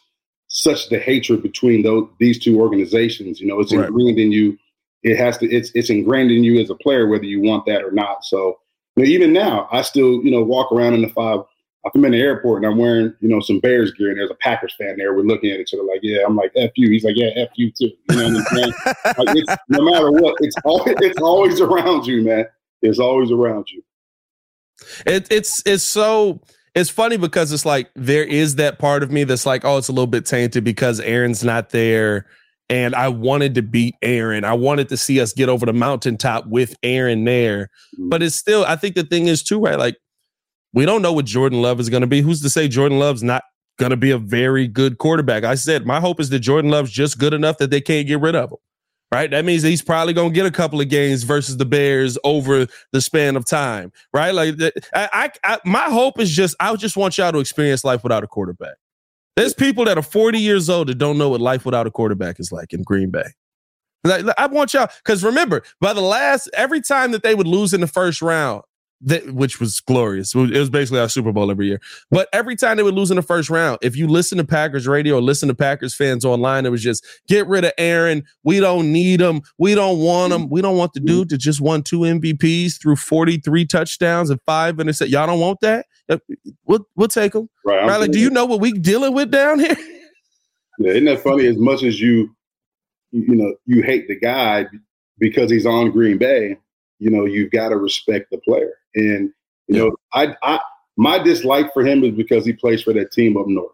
such 0.47 0.89
the 0.89 0.99
hatred 0.99 1.41
between 1.41 1.83
those 1.83 2.07
these 2.19 2.39
two 2.39 2.59
organizations. 2.59 3.39
You 3.39 3.47
know, 3.47 3.59
it's 3.59 3.73
Right. 3.73 3.87
ingrained 3.87 4.19
in 4.19 4.31
you. 4.31 4.57
It 5.03 5.17
has 5.17 5.37
to. 5.39 5.49
It's 5.49 5.71
it's 5.73 5.89
ingrained 5.89 6.31
in 6.31 6.43
you 6.43 6.59
as 6.61 6.69
a 6.69 6.75
player, 6.75 7.07
whether 7.07 7.25
you 7.25 7.41
want 7.41 7.65
that 7.65 7.83
or 7.83 7.91
not. 7.91 8.23
So 8.23 8.59
you 8.95 9.03
know, 9.03 9.09
even 9.09 9.33
now, 9.33 9.67
I 9.71 9.81
still 9.81 10.23
you 10.23 10.31
know 10.31 10.43
walk 10.43 10.71
around 10.71 10.93
in 10.93 11.01
the 11.01 11.09
five 11.09 11.39
if 11.83 11.95
I'm 11.95 12.05
in 12.05 12.11
the 12.11 12.19
airport 12.21 12.63
and 12.63 12.71
I'm 12.71 12.77
wearing, 12.77 13.13
you 13.21 13.27
know, 13.27 13.39
some 13.39 13.59
Bears 13.59 13.91
gear 13.91 14.09
and 14.09 14.19
there's 14.19 14.29
a 14.29 14.35
Packers 14.35 14.75
fan 14.77 14.97
there, 14.97 15.13
we're 15.13 15.23
looking 15.23 15.51
at 15.51 15.59
each 15.59 15.73
other 15.73 15.83
like, 15.83 16.01
yeah, 16.03 16.23
I'm 16.25 16.35
like, 16.35 16.51
F 16.55 16.71
you. 16.75 16.91
He's 16.91 17.03
like, 17.03 17.15
yeah, 17.17 17.29
F 17.35 17.49
you 17.55 17.71
too. 17.71 17.91
You 18.09 18.17
know 18.17 18.23
what 18.23 18.35
I'm 18.35 18.57
saying? 18.57 18.73
like 19.25 19.37
it's, 19.37 19.55
no 19.69 19.83
matter 19.83 20.11
what, 20.11 20.35
it's 20.41 20.55
always, 20.63 20.95
it's 20.99 21.19
always 21.19 21.59
around 21.59 22.05
you, 22.05 22.21
man. 22.21 22.45
It's 22.81 22.99
always 22.99 23.31
around 23.31 23.69
you. 23.71 23.83
It, 25.05 25.27
it's 25.31 25.61
it's 25.65 25.83
so 25.83 26.41
it's 26.73 26.89
funny 26.89 27.17
because 27.17 27.51
it's 27.51 27.65
like 27.65 27.89
there 27.95 28.23
is 28.23 28.55
that 28.55 28.79
part 28.79 29.03
of 29.03 29.11
me 29.11 29.23
that's 29.23 29.45
like, 29.45 29.65
oh, 29.65 29.77
it's 29.77 29.89
a 29.89 29.91
little 29.91 30.07
bit 30.07 30.25
tainted 30.25 30.63
because 30.63 30.99
Aaron's 30.99 31.43
not 31.43 31.69
there. 31.71 32.25
And 32.69 32.95
I 32.95 33.09
wanted 33.09 33.55
to 33.55 33.61
beat 33.61 33.95
Aaron. 34.01 34.45
I 34.45 34.53
wanted 34.53 34.87
to 34.89 34.97
see 34.97 35.19
us 35.19 35.33
get 35.33 35.49
over 35.49 35.65
the 35.65 35.73
mountaintop 35.73 36.47
with 36.47 36.73
Aaron 36.83 37.25
there. 37.25 37.65
Mm-hmm. 37.95 38.09
But 38.09 38.23
it's 38.23 38.35
still, 38.35 38.63
I 38.65 38.77
think 38.77 38.95
the 38.95 39.03
thing 39.03 39.27
is 39.27 39.43
too, 39.43 39.59
right? 39.59 39.77
Like 39.77 39.97
we 40.73 40.85
don't 40.85 41.01
know 41.01 41.13
what 41.13 41.25
Jordan 41.25 41.61
Love 41.61 41.79
is 41.79 41.89
going 41.89 42.01
to 42.01 42.07
be. 42.07 42.21
Who's 42.21 42.41
to 42.41 42.49
say 42.49 42.67
Jordan 42.67 42.99
Love's 42.99 43.23
not 43.23 43.43
going 43.77 43.89
to 43.89 43.97
be 43.97 44.11
a 44.11 44.17
very 44.17 44.67
good 44.67 44.97
quarterback? 44.97 45.43
I 45.43 45.55
said 45.55 45.85
my 45.85 45.99
hope 45.99 46.19
is 46.19 46.29
that 46.29 46.39
Jordan 46.39 46.71
Love's 46.71 46.91
just 46.91 47.17
good 47.17 47.33
enough 47.33 47.57
that 47.57 47.71
they 47.71 47.81
can't 47.81 48.07
get 48.07 48.19
rid 48.19 48.35
of 48.35 48.51
him. 48.51 48.57
Right. 49.11 49.29
That 49.29 49.43
means 49.43 49.61
he's 49.61 49.81
probably 49.81 50.13
going 50.13 50.29
to 50.29 50.33
get 50.33 50.45
a 50.45 50.51
couple 50.51 50.79
of 50.79 50.87
games 50.87 51.23
versus 51.23 51.57
the 51.57 51.65
Bears 51.65 52.17
over 52.23 52.65
the 52.93 53.01
span 53.01 53.35
of 53.35 53.45
time. 53.45 53.91
Right. 54.13 54.33
Like 54.33 54.55
I, 54.93 55.09
I, 55.11 55.31
I 55.43 55.59
my 55.65 55.89
hope 55.89 56.17
is 56.17 56.31
just 56.31 56.55
I 56.61 56.73
just 56.77 56.95
want 56.95 57.17
y'all 57.17 57.33
to 57.33 57.39
experience 57.39 57.83
life 57.83 58.03
without 58.03 58.23
a 58.23 58.27
quarterback. 58.27 58.75
There's 59.35 59.53
people 59.53 59.83
that 59.85 59.97
are 59.97 60.03
40 60.03 60.39
years 60.39 60.69
old 60.69 60.87
that 60.87 60.95
don't 60.95 61.17
know 61.17 61.29
what 61.29 61.41
life 61.41 61.65
without 61.65 61.87
a 61.87 61.91
quarterback 61.91 62.39
is 62.39 62.53
like 62.53 62.71
in 62.71 62.83
Green 62.83 63.11
Bay. 63.11 63.27
Like, 64.03 64.25
I 64.37 64.47
want 64.47 64.73
y'all 64.73 64.89
because 65.03 65.23
remember, 65.23 65.63
by 65.81 65.91
the 65.91 66.01
last 66.01 66.49
every 66.53 66.81
time 66.81 67.11
that 67.11 67.21
they 67.21 67.35
would 67.35 67.47
lose 67.47 67.73
in 67.73 67.81
the 67.81 67.87
first 67.87 68.21
round, 68.21 68.63
that, 69.03 69.33
which 69.33 69.59
was 69.59 69.79
glorious. 69.79 70.33
It 70.35 70.51
was 70.51 70.69
basically 70.69 70.99
our 70.99 71.09
Super 71.09 71.31
Bowl 71.31 71.51
every 71.51 71.67
year. 71.67 71.81
But 72.09 72.29
every 72.33 72.55
time 72.55 72.77
they 72.77 72.83
would 72.83 72.93
lose 72.93 73.11
in 73.11 73.15
the 73.15 73.21
first 73.21 73.49
round, 73.49 73.79
if 73.81 73.95
you 73.95 74.07
listen 74.07 74.37
to 74.37 74.43
Packers 74.43 74.87
radio 74.87 75.15
or 75.15 75.21
listen 75.21 75.47
to 75.49 75.55
Packers 75.55 75.95
fans 75.95 76.25
online, 76.25 76.65
it 76.65 76.69
was 76.69 76.83
just 76.83 77.05
get 77.27 77.47
rid 77.47 77.65
of 77.65 77.71
Aaron. 77.77 78.23
We 78.43 78.59
don't 78.59 78.91
need 78.91 79.21
him. 79.21 79.41
We 79.57 79.75
don't 79.75 79.99
want 79.99 80.33
him. 80.33 80.49
We 80.49 80.61
don't 80.61 80.77
want 80.77 80.93
the 80.93 80.99
dude 80.99 81.29
to 81.29 81.37
just 81.37 81.61
won 81.61 81.83
two 81.83 81.99
MVPs 81.99 82.81
through 82.81 82.97
43 82.97 83.65
touchdowns 83.65 84.29
and 84.29 84.39
five 84.45 84.75
interceptions. 84.75 85.09
Y'all 85.09 85.27
don't 85.27 85.39
want 85.39 85.59
that? 85.61 85.85
We'll, 86.65 86.87
we'll 86.95 87.07
take 87.07 87.33
him. 87.33 87.49
Right. 87.65 87.85
like, 87.85 88.11
do 88.11 88.19
you 88.19 88.29
know 88.29 88.45
what 88.45 88.59
we're 88.59 88.73
dealing 88.73 89.13
with 89.13 89.31
down 89.31 89.59
here? 89.59 89.75
Yeah, 90.79 90.91
isn't 90.91 91.05
that 91.05 91.21
funny? 91.21 91.45
As 91.45 91.57
much 91.57 91.83
as 91.83 91.99
you, 91.99 92.35
you 93.11 93.35
know, 93.35 93.53
you 93.65 93.83
hate 93.83 94.07
the 94.07 94.17
guy 94.17 94.65
because 95.19 95.51
he's 95.51 95.65
on 95.65 95.91
Green 95.91 96.17
Bay, 96.17 96.57
you 96.97 97.09
know, 97.11 97.25
you've 97.25 97.51
got 97.51 97.69
to 97.69 97.77
respect 97.77 98.31
the 98.31 98.39
player. 98.39 98.73
And 98.95 99.31
you 99.67 99.77
know, 99.77 99.95
I, 100.13 100.35
I 100.43 100.59
my 100.97 101.17
dislike 101.19 101.73
for 101.73 101.85
him 101.85 102.03
is 102.03 102.11
because 102.11 102.45
he 102.45 102.53
plays 102.53 102.83
for 102.83 102.93
that 102.93 103.11
team 103.11 103.37
up 103.37 103.47
north. 103.47 103.71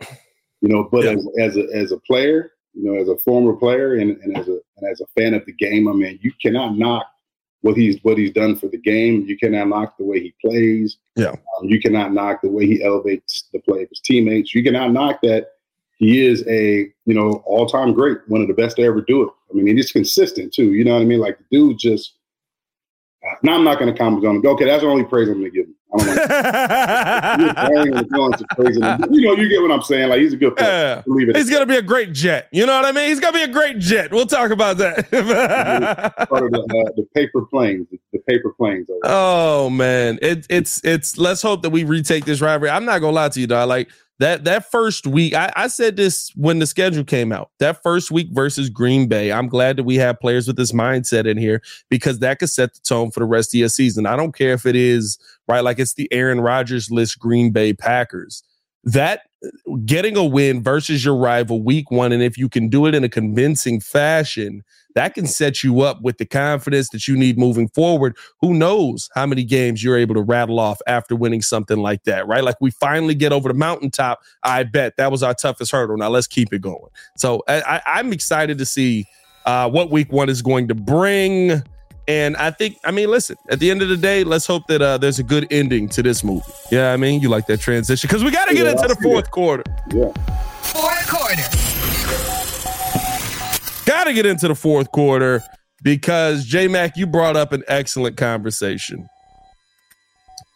You 0.62 0.70
know, 0.70 0.88
but 0.92 1.04
yeah. 1.04 1.12
as, 1.12 1.28
as 1.40 1.58
a 1.58 1.68
as 1.74 1.92
a 1.92 1.98
player, 1.98 2.52
you 2.74 2.84
know, 2.84 3.00
as 3.00 3.10
a 3.10 3.18
former 3.18 3.54
player 3.54 3.96
and, 3.96 4.18
and 4.18 4.38
as 4.38 4.48
a 4.48 4.60
and 4.78 4.92
as 4.92 5.02
a 5.02 5.08
fan 5.20 5.34
of 5.34 5.46
the 5.46 5.54
game, 5.54 5.88
I 5.88 5.94
mean, 5.94 6.20
you 6.22 6.32
cannot 6.42 6.78
knock 6.78 7.06
what 7.62 7.76
he's 7.76 7.98
what 8.04 8.18
he's 8.18 8.32
done 8.32 8.56
for 8.56 8.68
the 8.68 8.78
game. 8.78 9.26
You 9.28 9.38
cannot 9.38 9.68
knock 9.68 9.98
the 9.98 10.06
way 10.06 10.20
he 10.20 10.34
plays. 10.44 10.98
Yeah. 11.16 11.32
Um, 11.32 11.68
you 11.68 11.80
cannot 11.80 12.14
knock 12.14 12.42
the 12.42 12.50
way 12.50 12.66
he 12.66 12.84
elevates 12.84 13.50
the 13.52 13.60
play 13.60 13.84
of 13.84 13.90
his 13.90 14.00
teammates. 14.00 14.54
You 14.54 14.64
cannot 14.64 14.92
knock 14.92 15.22
that 15.24 15.52
he 15.98 16.26
is 16.26 16.48
a 16.48 16.92
you 17.06 17.14
know 17.14 17.44
all 17.46 17.66
time 17.66 17.94
great, 17.94 18.20
one 18.28 18.42
of 18.42 18.48
the 18.48 18.54
best 18.54 18.78
to 18.78 18.84
ever 18.84 19.02
do 19.02 19.24
it. 19.24 19.30
I 19.50 19.54
mean, 19.54 19.78
he's 19.78 19.92
consistent 19.92 20.54
too. 20.54 20.74
You 20.74 20.86
know 20.86 20.94
what 20.94 21.02
I 21.02 21.06
mean? 21.06 21.20
Like 21.20 21.38
the 21.40 21.46
dude 21.52 21.80
just 21.80 22.14
now 23.44 23.56
I'm 23.56 23.64
not 23.64 23.80
going 23.80 23.92
to 23.92 23.98
comment 23.98 24.26
on 24.26 24.38
him. 24.38 24.46
Okay, 24.46 24.66
that's 24.66 24.84
the 24.84 24.90
only 24.90 25.04
praise 25.04 25.28
I'm 25.30 25.40
going 25.40 25.52
to 25.52 25.52
give 25.52 25.66
him. 25.68 25.76
I 25.94 27.70
don't 28.12 28.38
to. 28.38 29.08
You 29.12 29.22
know, 29.22 29.36
you 29.36 29.50
get 29.50 29.62
what 29.62 29.72
I'm 29.72 29.82
saying. 29.82 30.10
Like 30.10 30.20
he's 30.20 30.34
a 30.34 30.38
good 30.38 30.56
player. 30.56 31.04
Yeah. 31.06 31.34
He's 31.34 31.50
going 31.50 31.62
to 31.62 31.66
be 31.66 31.78
a 31.78 31.82
great 31.82 32.12
jet. 32.14 32.50
You 32.52 32.66
know 32.66 32.76
what 32.76 32.86
I 32.86 32.92
mean? 32.92 33.08
He's 33.10 33.20
going 33.20 33.34
to 33.34 33.40
be 33.40 33.44
a 33.44 33.54
great 33.54 33.80
jet. 33.80 34.12
We'll 34.12 34.26
talk 34.26 34.52
about 34.52 34.78
that. 34.78 35.10
part 36.30 36.44
of 36.44 36.52
the, 36.52 36.60
uh, 36.60 36.92
the 36.96 37.08
paper 37.16 37.46
planes. 37.46 37.88
The, 38.12 38.20
paper 38.28 38.52
planes. 38.52 38.88
Oh 39.04 39.70
man, 39.70 40.20
it, 40.22 40.46
it's 40.50 40.84
it's. 40.84 41.18
Let's 41.18 41.42
hope 41.42 41.62
that 41.62 41.70
we 41.70 41.86
retake 41.86 42.26
this 42.26 42.42
rivalry. 42.42 42.70
I'm 42.70 42.84
not 42.84 43.00
gonna 43.00 43.14
lie 43.14 43.30
to 43.30 43.40
you, 43.40 43.48
dog. 43.48 43.70
Like 43.70 43.90
that 44.20 44.46
that 44.46 44.70
first 44.72 45.06
week, 45.06 45.34
I, 45.34 45.52
I, 45.56 45.68
said 45.68 45.96
this 45.96 46.32
when 46.36 46.60
the 46.60 46.66
schedule 46.66 47.04
came 47.04 47.32
out. 47.32 47.52
That 47.60 47.84
first 47.84 48.10
week 48.10 48.30
versus 48.32 48.70
Green 48.70 49.08
Bay, 49.08 49.32
I'm 49.32 49.48
glad 49.48 49.78
that 49.78 49.84
we 49.84 49.96
have 49.96 50.20
players 50.20 50.48
with 50.48 50.56
this 50.56 50.72
mindset 50.72 51.28
in 51.28 51.38
here 51.38 51.62
because 51.90 52.20
that 52.20 52.40
could 52.40 52.50
set 52.50 52.74
the 52.74 52.80
tone 52.82 53.12
for 53.12 53.20
the 53.20 53.26
rest 53.26 53.54
of 53.54 53.60
your 53.60 53.70
season. 53.70 54.06
I 54.06 54.16
don't 54.16 54.36
care 54.36 54.54
if 54.54 54.66
it 54.66 54.76
is 54.76 55.20
right, 55.48 55.64
like 55.64 55.80
it's 55.80 55.94
the 55.94 56.12
Aaron 56.12 56.42
Rodgers 56.42 56.90
list 56.90 57.20
Green 57.20 57.52
Bay 57.52 57.74
Packers. 57.74 58.44
That 58.84 59.22
getting 59.86 60.16
a 60.18 60.24
win 60.24 60.64
versus 60.64 61.04
your 61.04 61.16
rival 61.16 61.62
week 61.62 61.92
one, 61.92 62.12
and 62.12 62.24
if 62.24 62.38
you 62.38 62.50
can 62.50 62.70
do 62.70 62.86
it 62.86 62.96
in 62.96 63.04
a 63.04 63.10
convincing 63.10 63.80
fashion, 63.80 64.64
that 64.96 65.14
can 65.14 65.28
set 65.28 65.64
you 65.64 65.82
up 65.82 66.02
with 66.02 66.18
the 66.18 66.26
confidence 66.26 66.90
that 66.90 67.08
you 67.08 67.16
need 67.16 67.38
moving 67.38 67.68
forward. 67.68 68.18
Who 68.42 68.56
knows 68.56 69.10
how 69.14 69.28
many 69.28 69.44
games 69.44 69.84
you're 69.84 69.98
able 69.98 70.16
to 70.16 70.22
rattle 70.22 70.60
off 70.60 70.80
after 70.88 71.16
winning 71.16 71.44
something 71.44 71.78
like 71.78 72.04
that, 72.06 72.26
right? 72.26 72.44
Like 72.44 72.56
we 72.60 72.72
finally 72.72 73.14
get 73.14 73.32
over 73.32 73.48
the 73.48 73.54
mountaintop. 73.54 74.22
I 74.42 74.64
bet 74.64 74.98
that 74.98 75.12
was 75.12 75.22
our 75.22 75.36
toughest 75.36 75.72
hurdle. 75.72 75.98
Now 75.98 76.10
let's 76.10 76.26
keep 76.26 76.52
it 76.52 76.62
going. 76.62 76.90
So 77.16 77.44
I, 77.48 77.82
am 77.86 78.12
excited 78.12 78.58
to 78.58 78.66
see 78.66 79.06
uh, 79.46 79.70
what 79.70 79.92
week 79.92 80.12
one 80.12 80.30
is 80.30 80.42
going 80.42 80.68
to 80.70 80.76
bring. 80.76 81.62
And 82.08 82.38
I 82.38 82.52
think, 82.52 82.78
I 82.86 82.92
mean, 82.92 83.10
listen, 83.10 83.36
at 83.50 83.60
the 83.60 83.70
end 83.70 83.82
of 83.82 83.90
the 83.90 83.98
day, 83.98 84.24
let's 84.24 84.48
hope 84.48 84.68
that 84.68 84.82
uh, 84.82 84.98
there's 84.98 85.20
a 85.20 85.24
good 85.24 85.46
ending 85.52 85.90
to 85.90 86.02
this 86.02 86.24
movie. 86.24 86.46
Yeah, 86.72 86.94
I 86.94 86.98
mean, 86.98 87.22
you 87.22 87.28
like 87.28 87.48
that 87.48 87.60
transition 87.60 88.08
because 88.08 88.24
we 88.24 88.32
got 88.32 88.48
to 88.48 88.56
get 88.56 88.66
yeah, 88.66 88.72
into 88.72 88.88
the 88.88 88.96
fourth 88.96 89.30
quarter. 89.30 89.64
Yeah. 89.92 90.14
Fourth 90.62 91.10
quarter. 91.10 91.44
Got 93.86 94.06
to 94.06 94.14
get 94.14 94.26
into 94.26 94.48
the 94.48 94.56
fourth 94.56 94.92
quarter 94.92 95.44
because 95.84 96.46
J 96.46 96.70
Mac, 96.70 96.96
you 96.96 97.08
brought 97.08 97.36
up 97.36 97.52
an 97.52 97.64
excellent 97.68 98.16
conversation 98.16 99.08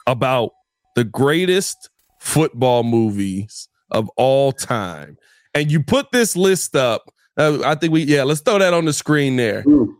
about 0.07 0.51
the 0.95 1.03
greatest 1.03 1.89
football 2.19 2.83
movies 2.83 3.67
of 3.91 4.09
all 4.15 4.53
time. 4.53 5.17
And 5.53 5.69
you 5.69 5.83
put 5.83 6.11
this 6.13 6.37
list 6.37 6.77
up. 6.77 7.13
Uh, 7.37 7.59
I 7.65 7.75
think 7.75 7.91
we, 7.91 8.03
yeah, 8.03 8.23
let's 8.23 8.39
throw 8.41 8.59
that 8.59 8.73
on 8.73 8.85
the 8.85 8.93
screen 8.93 9.35
there. 9.35 9.63
Ooh. 9.67 9.97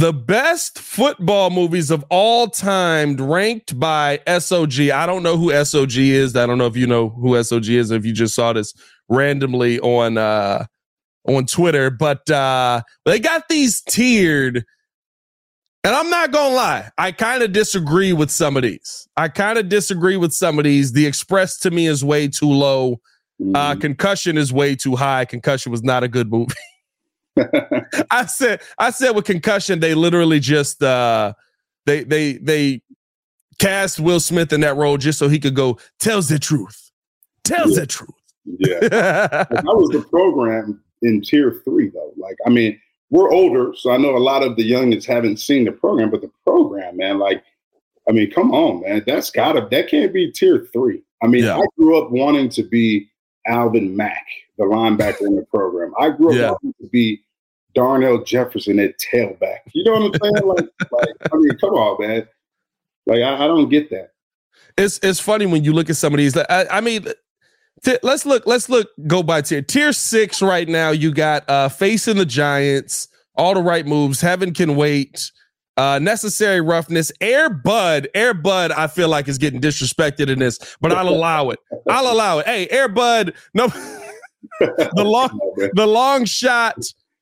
The 0.00 0.14
best 0.14 0.78
football 0.78 1.50
movies 1.50 1.90
of 1.90 2.06
all 2.08 2.48
time 2.48 3.18
ranked 3.18 3.78
by 3.78 4.20
SOG. 4.26 4.90
I 4.90 5.04
don't 5.04 5.22
know 5.22 5.36
who 5.36 5.50
SOG 5.50 5.98
is. 5.98 6.34
I 6.34 6.46
don't 6.46 6.56
know 6.56 6.64
if 6.64 6.74
you 6.74 6.86
know 6.86 7.10
who 7.10 7.32
SOG 7.32 7.68
is, 7.68 7.90
if 7.90 8.06
you 8.06 8.14
just 8.14 8.34
saw 8.34 8.54
this 8.54 8.72
randomly 9.10 9.78
on 9.80 10.16
uh 10.16 10.64
on 11.28 11.44
Twitter, 11.44 11.90
but 11.90 12.30
uh, 12.30 12.80
they 13.04 13.18
got 13.18 13.50
these 13.50 13.82
tiered. 13.82 14.64
And 15.84 15.94
I'm 15.94 16.08
not 16.08 16.30
gonna 16.30 16.54
lie, 16.54 16.90
I 16.96 17.12
kind 17.12 17.42
of 17.42 17.52
disagree 17.52 18.14
with 18.14 18.30
some 18.30 18.56
of 18.56 18.62
these. 18.62 19.06
I 19.18 19.28
kind 19.28 19.58
of 19.58 19.68
disagree 19.68 20.16
with 20.16 20.32
some 20.32 20.58
of 20.58 20.64
these. 20.64 20.92
The 20.92 21.04
Express 21.04 21.58
to 21.58 21.70
me 21.70 21.86
is 21.86 22.02
way 22.02 22.26
too 22.26 22.48
low. 22.48 23.02
Uh, 23.38 23.42
mm-hmm. 23.42 23.80
concussion 23.80 24.38
is 24.38 24.50
way 24.50 24.76
too 24.76 24.96
high. 24.96 25.26
Concussion 25.26 25.70
was 25.70 25.82
not 25.82 26.02
a 26.02 26.08
good 26.08 26.30
movie. 26.30 26.54
I 28.10 28.26
said, 28.26 28.60
I 28.78 28.90
said 28.90 29.10
with 29.10 29.24
concussion, 29.24 29.80
they 29.80 29.94
literally 29.94 30.40
just 30.40 30.82
uh, 30.82 31.34
they 31.86 32.04
they 32.04 32.34
they 32.34 32.82
cast 33.58 34.00
Will 34.00 34.20
Smith 34.20 34.52
in 34.52 34.60
that 34.62 34.76
role 34.76 34.96
just 34.96 35.18
so 35.18 35.28
he 35.28 35.38
could 35.38 35.54
go 35.54 35.78
tells 35.98 36.28
the 36.28 36.38
truth, 36.38 36.90
tells 37.44 37.74
yeah. 37.74 37.80
the 37.80 37.86
truth. 37.86 38.10
Yeah, 38.44 38.80
that 38.88 39.64
was 39.64 39.90
the 39.90 40.02
program 40.02 40.82
in 41.02 41.20
tier 41.20 41.60
three 41.64 41.90
though. 41.90 42.12
Like, 42.16 42.36
I 42.46 42.50
mean, 42.50 42.80
we're 43.10 43.30
older, 43.30 43.72
so 43.74 43.90
I 43.90 43.96
know 43.96 44.16
a 44.16 44.18
lot 44.18 44.42
of 44.42 44.56
the 44.56 44.68
youngins 44.68 45.04
haven't 45.04 45.38
seen 45.38 45.64
the 45.64 45.72
program, 45.72 46.10
but 46.10 46.20
the 46.20 46.30
program, 46.44 46.96
man, 46.96 47.18
like, 47.18 47.42
I 48.08 48.12
mean, 48.12 48.30
come 48.30 48.52
on, 48.52 48.80
man, 48.80 49.02
that's 49.06 49.30
gotta 49.30 49.66
that 49.70 49.88
can't 49.88 50.12
be 50.12 50.32
tier 50.32 50.66
three. 50.72 51.02
I 51.22 51.26
mean, 51.26 51.44
yeah. 51.44 51.58
I 51.58 51.64
grew 51.78 52.02
up 52.02 52.10
wanting 52.10 52.48
to 52.50 52.62
be 52.62 53.08
Alvin 53.46 53.96
Mack, 53.96 54.26
the 54.58 54.64
linebacker 54.64 55.22
in 55.22 55.36
the 55.36 55.46
program. 55.50 55.92
I 55.98 56.10
grew 56.10 56.30
up 56.30 56.34
yeah. 56.34 56.50
wanting 56.50 56.74
to 56.80 56.88
be 56.88 57.22
Darnell 57.74 58.22
Jefferson 58.22 58.78
at 58.78 58.98
tailback. 58.98 59.58
You 59.72 59.84
know 59.84 59.92
what 59.92 60.14
I'm 60.22 60.32
saying? 60.34 60.46
like, 60.46 60.68
like, 60.92 61.32
I 61.32 61.36
mean, 61.36 61.58
come 61.58 61.74
on, 61.74 62.00
man. 62.00 62.28
Like, 63.06 63.22
I, 63.22 63.44
I, 63.44 63.46
don't 63.46 63.68
get 63.68 63.90
that. 63.90 64.12
It's 64.76 65.00
it's 65.02 65.20
funny 65.20 65.46
when 65.46 65.64
you 65.64 65.72
look 65.72 65.90
at 65.90 65.96
some 65.96 66.12
of 66.12 66.18
these. 66.18 66.36
I, 66.36 66.66
I 66.70 66.80
mean, 66.80 67.06
T- 67.82 67.98
let's 68.02 68.26
look. 68.26 68.46
Let's 68.46 68.68
look. 68.68 68.90
Go 69.06 69.22
by 69.22 69.40
tier. 69.40 69.62
Tier 69.62 69.92
six 69.92 70.42
right 70.42 70.68
now. 70.68 70.90
You 70.90 71.12
got 71.12 71.48
uh 71.48 71.68
facing 71.68 72.16
the 72.16 72.26
Giants. 72.26 73.08
All 73.36 73.54
the 73.54 73.62
right 73.62 73.86
moves. 73.86 74.20
Heaven 74.20 74.52
can 74.52 74.76
wait. 74.76 75.32
Uh, 75.80 75.98
necessary 75.98 76.60
roughness. 76.60 77.10
Air 77.22 77.48
Bud. 77.48 78.06
Air 78.14 78.34
Bud. 78.34 78.70
I 78.70 78.86
feel 78.86 79.08
like 79.08 79.28
is 79.28 79.38
getting 79.38 79.62
disrespected 79.62 80.28
in 80.28 80.38
this, 80.38 80.58
but 80.82 80.92
I'll 80.92 81.08
allow 81.08 81.48
it. 81.48 81.58
I'll 81.88 82.12
allow 82.12 82.38
it. 82.40 82.46
Hey, 82.46 82.68
Air 82.68 82.86
Bud. 82.86 83.32
No. 83.54 83.68
the 84.60 84.90
long. 84.96 85.38
The 85.72 85.86
long 85.86 86.26
shot. 86.26 86.76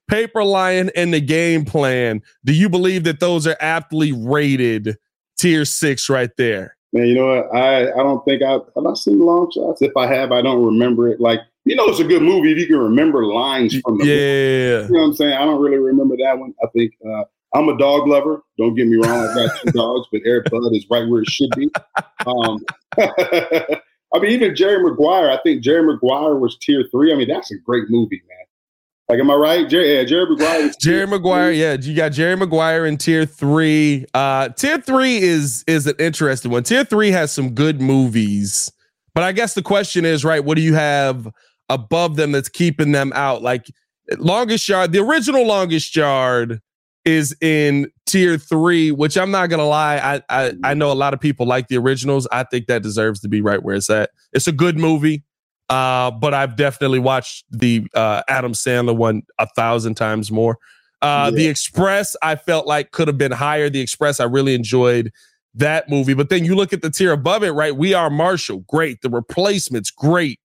Paper 0.09 0.43
Lion 0.43 0.91
and 0.97 1.15
the 1.15 1.21
game 1.21 1.65
plan. 1.65 2.21
Do 2.45 2.53
you 2.53 2.69
believe 2.69 3.05
that 3.05 3.21
those 3.21 3.47
are 3.47 3.57
aptly 3.61 4.11
rated 4.11 4.97
tier 5.39 5.65
six 5.65 6.09
right 6.09 6.31
there? 6.37 6.77
Man, 6.93 7.07
you 7.07 7.15
know 7.15 7.27
what? 7.27 7.55
I, 7.55 7.93
I 7.93 7.97
don't 7.99 8.25
think 8.25 8.43
I 8.43 8.53
have 8.53 8.63
I 8.77 8.95
seen 8.95 9.21
Long 9.21 9.53
Shots. 9.53 9.83
If 9.83 9.97
I 9.97 10.13
have, 10.13 10.33
I 10.33 10.43
don't 10.43 10.65
remember 10.65 11.09
it. 11.09 11.21
Like 11.21 11.41
you 11.65 11.77
know, 11.77 11.87
it's 11.87 12.01
a 12.01 12.05
good 12.05 12.23
movie 12.23 12.51
if 12.51 12.59
you 12.59 12.67
can 12.67 12.79
remember 12.79 13.25
lines 13.25 13.79
from 13.81 13.99
the 13.99 14.07
yeah. 14.07 14.15
movie. 14.15 14.87
You 14.87 14.93
know 14.95 15.01
what 15.01 15.07
I'm 15.07 15.15
saying? 15.15 15.35
I 15.35 15.45
don't 15.45 15.61
really 15.61 15.79
remember 15.79 16.17
that 16.17 16.39
one. 16.39 16.55
I 16.65 16.67
think 16.69 16.95
uh, 17.09 17.25
I'm 17.55 17.69
a 17.69 17.79
dog 17.79 18.07
lover. 18.07 18.43
Don't 18.59 18.75
get 18.75 18.87
me 18.87 18.97
wrong. 18.97 19.27
I've 19.27 19.35
got 19.35 19.61
two 19.61 19.71
dogs, 19.73 20.07
but 20.13 20.21
Air 20.25 20.43
Bud 20.43 20.73
is 20.73 20.87
right 20.91 21.09
where 21.09 21.23
it 21.23 21.29
should 21.29 21.51
be. 21.57 21.71
Um, 22.27 22.61
I 22.99 24.21
mean, 24.21 24.33
even 24.33 24.55
Jerry 24.55 24.83
Maguire. 24.83 25.31
I 25.31 25.39
think 25.43 25.63
Jerry 25.63 25.83
Maguire 25.83 26.37
was 26.37 26.57
tier 26.59 26.85
three. 26.91 27.13
I 27.13 27.17
mean, 27.17 27.29
that's 27.29 27.51
a 27.51 27.59
great 27.59 27.85
movie, 27.89 28.23
man. 28.29 28.39
Like, 29.09 29.21
am 29.21 29.31
I 29.31 29.35
right? 29.35 29.69
Jerry, 29.69 29.97
yeah, 29.97 30.05
Jerry 30.05 30.27
Maguire. 30.29 30.71
Jerry 30.79 31.07
Maguire, 31.07 31.51
yeah, 31.51 31.77
you 31.81 31.97
got 31.97 32.13
Jerry 32.13 32.37
Maguire 32.37 32.85
in 32.85 32.99
tier 32.99 33.25
three. 33.25 34.05
Uh, 34.13 34.51
tier 34.51 34.79
three 34.79 35.19
is 35.19 35.65
is 35.67 35.87
an 35.87 35.95
interesting 35.99 36.51
one. 36.51 36.63
Tier 36.63 36.85
three 36.85 37.11
has 37.11 37.33
some 37.33 37.55
good 37.55 37.81
movies, 37.81 38.71
but 39.15 39.25
I 39.25 39.33
guess 39.33 39.55
the 39.55 39.63
question 39.63 40.05
is, 40.05 40.25
right? 40.25 40.45
What 40.45 40.57
do 40.57 40.63
you 40.63 40.75
have 40.75 41.29
above 41.71 42.17
them 42.17 42.33
that's 42.33 42.51
keeping 42.51 42.93
them 42.93 43.13
out? 43.15 43.41
Like 43.41 43.67
longest 44.19 44.69
yard, 44.69 44.93
the 44.93 45.01
original 45.01 45.47
longest 45.47 45.97
yard 45.97 46.61
is 47.09 47.35
in 47.41 47.91
tier 48.07 48.39
three, 48.39 48.91
which 48.93 49.17
I'm 49.17 49.31
not 49.31 49.49
gonna 49.49 49.67
lie, 49.67 49.97
I, 49.97 50.23
I 50.29 50.53
I 50.63 50.75
know 50.75 50.93
a 50.93 50.95
lot 50.95 51.15
of 51.15 51.21
people 51.21 51.47
like 51.47 51.69
the 51.69 51.79
originals. 51.79 52.29
I 52.31 52.45
think 52.45 52.67
that 52.67 52.83
deserves 52.83 53.21
to 53.21 53.29
be 53.29 53.41
right 53.41 53.63
where 53.63 53.77
it's 53.77 53.91
at. 53.91 54.11
It's 54.33 54.47
a 54.47 54.53
good 54.53 54.79
movie. 54.79 55.25
Uh, 55.71 56.11
but 56.11 56.33
I've 56.33 56.57
definitely 56.57 56.99
watched 56.99 57.45
the 57.51 57.87
uh, 57.95 58.23
Adam 58.29 58.53
Sandler 58.53 58.97
one 58.97 59.23
a 59.39 59.47
thousand 59.55 59.97
times 59.97 60.31
more. 60.31 60.57
Uh, 61.03 61.31
yeah. 61.31 61.37
The 61.37 61.47
Express, 61.49 62.17
I 62.23 62.37
felt 62.37 62.67
like 62.67 62.91
could 62.91 63.07
have 63.07 63.19
been 63.19 63.33
higher. 63.33 63.69
The 63.69 63.81
Express, 63.81 64.19
I 64.19 64.25
really 64.25 64.55
enjoyed 64.55 65.13
that 65.55 65.89
movie. 65.91 66.15
But 66.15 66.31
then 66.31 66.45
you 66.45 66.55
look 66.55 66.73
at 66.73 66.81
the 66.81 66.91
tier 66.91 67.13
above 67.13 67.43
it, 67.43 67.51
right? 67.51 67.77
We 67.77 67.93
Are 67.93 68.09
Marshall, 68.09 68.65
great. 68.67 69.03
The 69.03 69.11
Replacements, 69.11 69.91
great. 69.91 70.41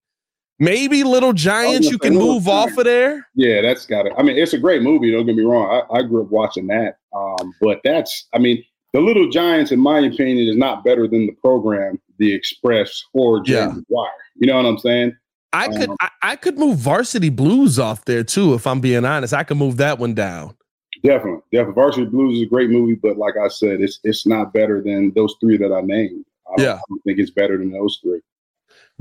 Maybe 0.64 1.04
Little 1.04 1.32
Giants, 1.32 1.90
you 1.90 1.98
can 1.98 2.14
move 2.14 2.48
off 2.48 2.76
of 2.78 2.84
there. 2.84 3.26
Yeah, 3.34 3.60
that's 3.60 3.86
got 3.86 4.06
it. 4.06 4.12
I 4.16 4.22
mean, 4.22 4.36
it's 4.38 4.52
a 4.52 4.58
great 4.58 4.82
movie. 4.82 5.10
Don't 5.10 5.26
get 5.26 5.36
me 5.36 5.42
wrong. 5.42 5.82
I, 5.90 5.98
I 5.98 6.02
grew 6.02 6.22
up 6.22 6.30
watching 6.30 6.66
that. 6.68 6.98
Um, 7.14 7.54
but 7.60 7.80
that's, 7.84 8.28
I 8.34 8.38
mean, 8.38 8.64
The 8.92 9.00
Little 9.00 9.28
Giants, 9.28 9.72
in 9.72 9.80
my 9.80 10.00
opinion, 10.00 10.48
is 10.48 10.56
not 10.56 10.84
better 10.84 11.06
than 11.06 11.26
the 11.26 11.32
program, 11.32 12.00
The 12.18 12.32
Express, 12.32 13.02
or 13.12 13.42
James 13.42 13.76
yeah. 13.76 13.82
Wire. 13.88 14.10
You 14.36 14.46
know 14.46 14.56
what 14.56 14.66
I'm 14.66 14.78
saying? 14.78 15.16
I 15.52 15.68
could 15.68 15.90
um, 15.90 15.96
I, 16.00 16.08
I, 16.22 16.36
could 16.36 16.58
move 16.58 16.78
Varsity 16.78 17.28
Blues 17.30 17.78
off 17.78 18.04
there 18.06 18.24
too, 18.24 18.54
if 18.54 18.66
I'm 18.66 18.80
being 18.80 19.04
honest. 19.04 19.32
I 19.32 19.44
could 19.44 19.56
move 19.56 19.76
that 19.76 20.00
one 20.00 20.12
down. 20.12 20.56
Definitely, 21.04 21.42
definitely. 21.52 21.74
Varsity 21.74 22.06
Blues 22.06 22.38
is 22.38 22.42
a 22.42 22.46
great 22.46 22.70
movie, 22.70 22.94
but 22.94 23.18
like 23.18 23.34
I 23.36 23.46
said, 23.46 23.80
it's 23.80 24.00
it's 24.02 24.26
not 24.26 24.52
better 24.52 24.82
than 24.82 25.12
those 25.14 25.36
three 25.40 25.56
that 25.58 25.72
I 25.72 25.80
named. 25.82 26.24
I 26.48 26.60
yeah, 26.60 26.74
I 26.74 26.80
don't 26.88 27.02
think 27.04 27.20
it's 27.20 27.30
better 27.30 27.56
than 27.56 27.70
those 27.70 28.00
three. 28.02 28.20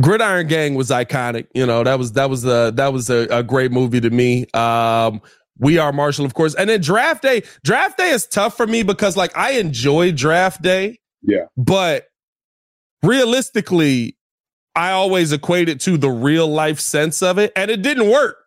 Gridiron 0.01 0.47
Gang 0.47 0.75
was 0.75 0.89
iconic. 0.89 1.47
You 1.53 1.65
know 1.65 1.83
that 1.83 1.99
was 1.99 2.13
that 2.13 2.29
was 2.29 2.45
a 2.45 2.71
that 2.75 2.93
was 2.93 3.09
a, 3.09 3.27
a 3.29 3.43
great 3.43 3.71
movie 3.71 4.01
to 4.01 4.09
me. 4.09 4.45
Um, 4.53 5.21
we 5.59 5.77
are 5.77 5.93
Marshall, 5.93 6.25
of 6.25 6.33
course, 6.33 6.55
and 6.55 6.69
then 6.69 6.81
Draft 6.81 7.21
Day. 7.21 7.43
Draft 7.63 7.97
Day 7.97 8.09
is 8.09 8.25
tough 8.25 8.57
for 8.57 8.65
me 8.65 8.83
because 8.83 9.15
like 9.15 9.35
I 9.37 9.51
enjoy 9.51 10.11
Draft 10.11 10.61
Day. 10.61 10.99
Yeah, 11.21 11.45
but 11.55 12.07
realistically, 13.03 14.17
I 14.75 14.91
always 14.91 15.31
equate 15.31 15.69
it 15.69 15.79
to 15.81 15.97
the 15.97 16.09
real 16.09 16.47
life 16.47 16.79
sense 16.79 17.21
of 17.21 17.37
it, 17.37 17.51
and 17.55 17.69
it 17.69 17.81
didn't 17.81 18.09
work. 18.09 18.37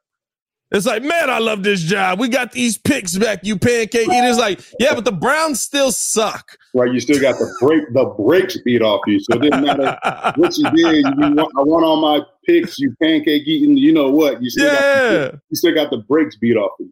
It's 0.73 0.85
like, 0.85 1.03
man, 1.03 1.31
I 1.31 1.39
love 1.39 1.63
this 1.63 1.81
job. 1.81 2.19
We 2.19 2.29
got 2.29 2.51
these 2.51 2.77
picks 2.77 3.17
back, 3.17 3.45
you 3.45 3.57
pancake 3.57 4.09
eaters. 4.09 4.37
Like, 4.37 4.61
yeah, 4.81 4.95
but 4.95 5.05
the 5.05 5.13
Browns 5.13 5.61
still 5.61 5.93
suck. 5.93 6.59
Right, 6.75 6.93
you 6.93 6.99
still 6.99 7.21
got 7.21 7.39
the 7.39 7.55
break, 7.61 7.85
the 7.93 8.05
brakes 8.05 8.59
beat 8.65 8.83
off 8.83 9.01
you. 9.07 9.21
So 9.21 9.37
it 9.37 9.43
didn't 9.43 9.65
matter 9.65 9.97
what 10.37 10.57
you 10.57 10.69
did. 10.71 11.05
You, 11.05 11.49
I 11.57 11.63
want 11.63 11.85
all 11.85 12.01
my 12.01 12.21
picks. 12.45 12.79
You 12.81 12.95
pancake 13.01 13.47
eating. 13.47 13.77
You 13.77 13.93
know 13.93 14.11
what? 14.11 14.43
You 14.43 14.51
still 14.51 14.67
yeah. 14.67 14.73
got 14.73 15.33
the, 15.33 15.41
you 15.51 15.57
still 15.57 15.75
got 15.75 15.91
the 15.91 15.99
brakes 15.99 16.37
beat 16.37 16.57
off 16.57 16.73
you. 16.81 16.91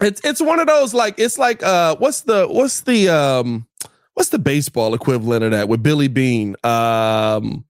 It's 0.00 0.20
it's 0.24 0.40
one 0.40 0.60
of 0.60 0.68
those 0.68 0.94
like 0.94 1.18
it's 1.18 1.38
like 1.38 1.62
uh 1.62 1.96
what's 1.96 2.20
the 2.20 2.46
what's 2.46 2.82
the 2.82 3.08
um 3.08 3.66
what's 4.14 4.28
the 4.28 4.38
baseball 4.38 4.94
equivalent 4.94 5.42
of 5.42 5.50
that 5.50 5.68
with 5.68 5.82
Billy 5.82 6.06
Beane? 6.06 6.54
um 6.62 7.64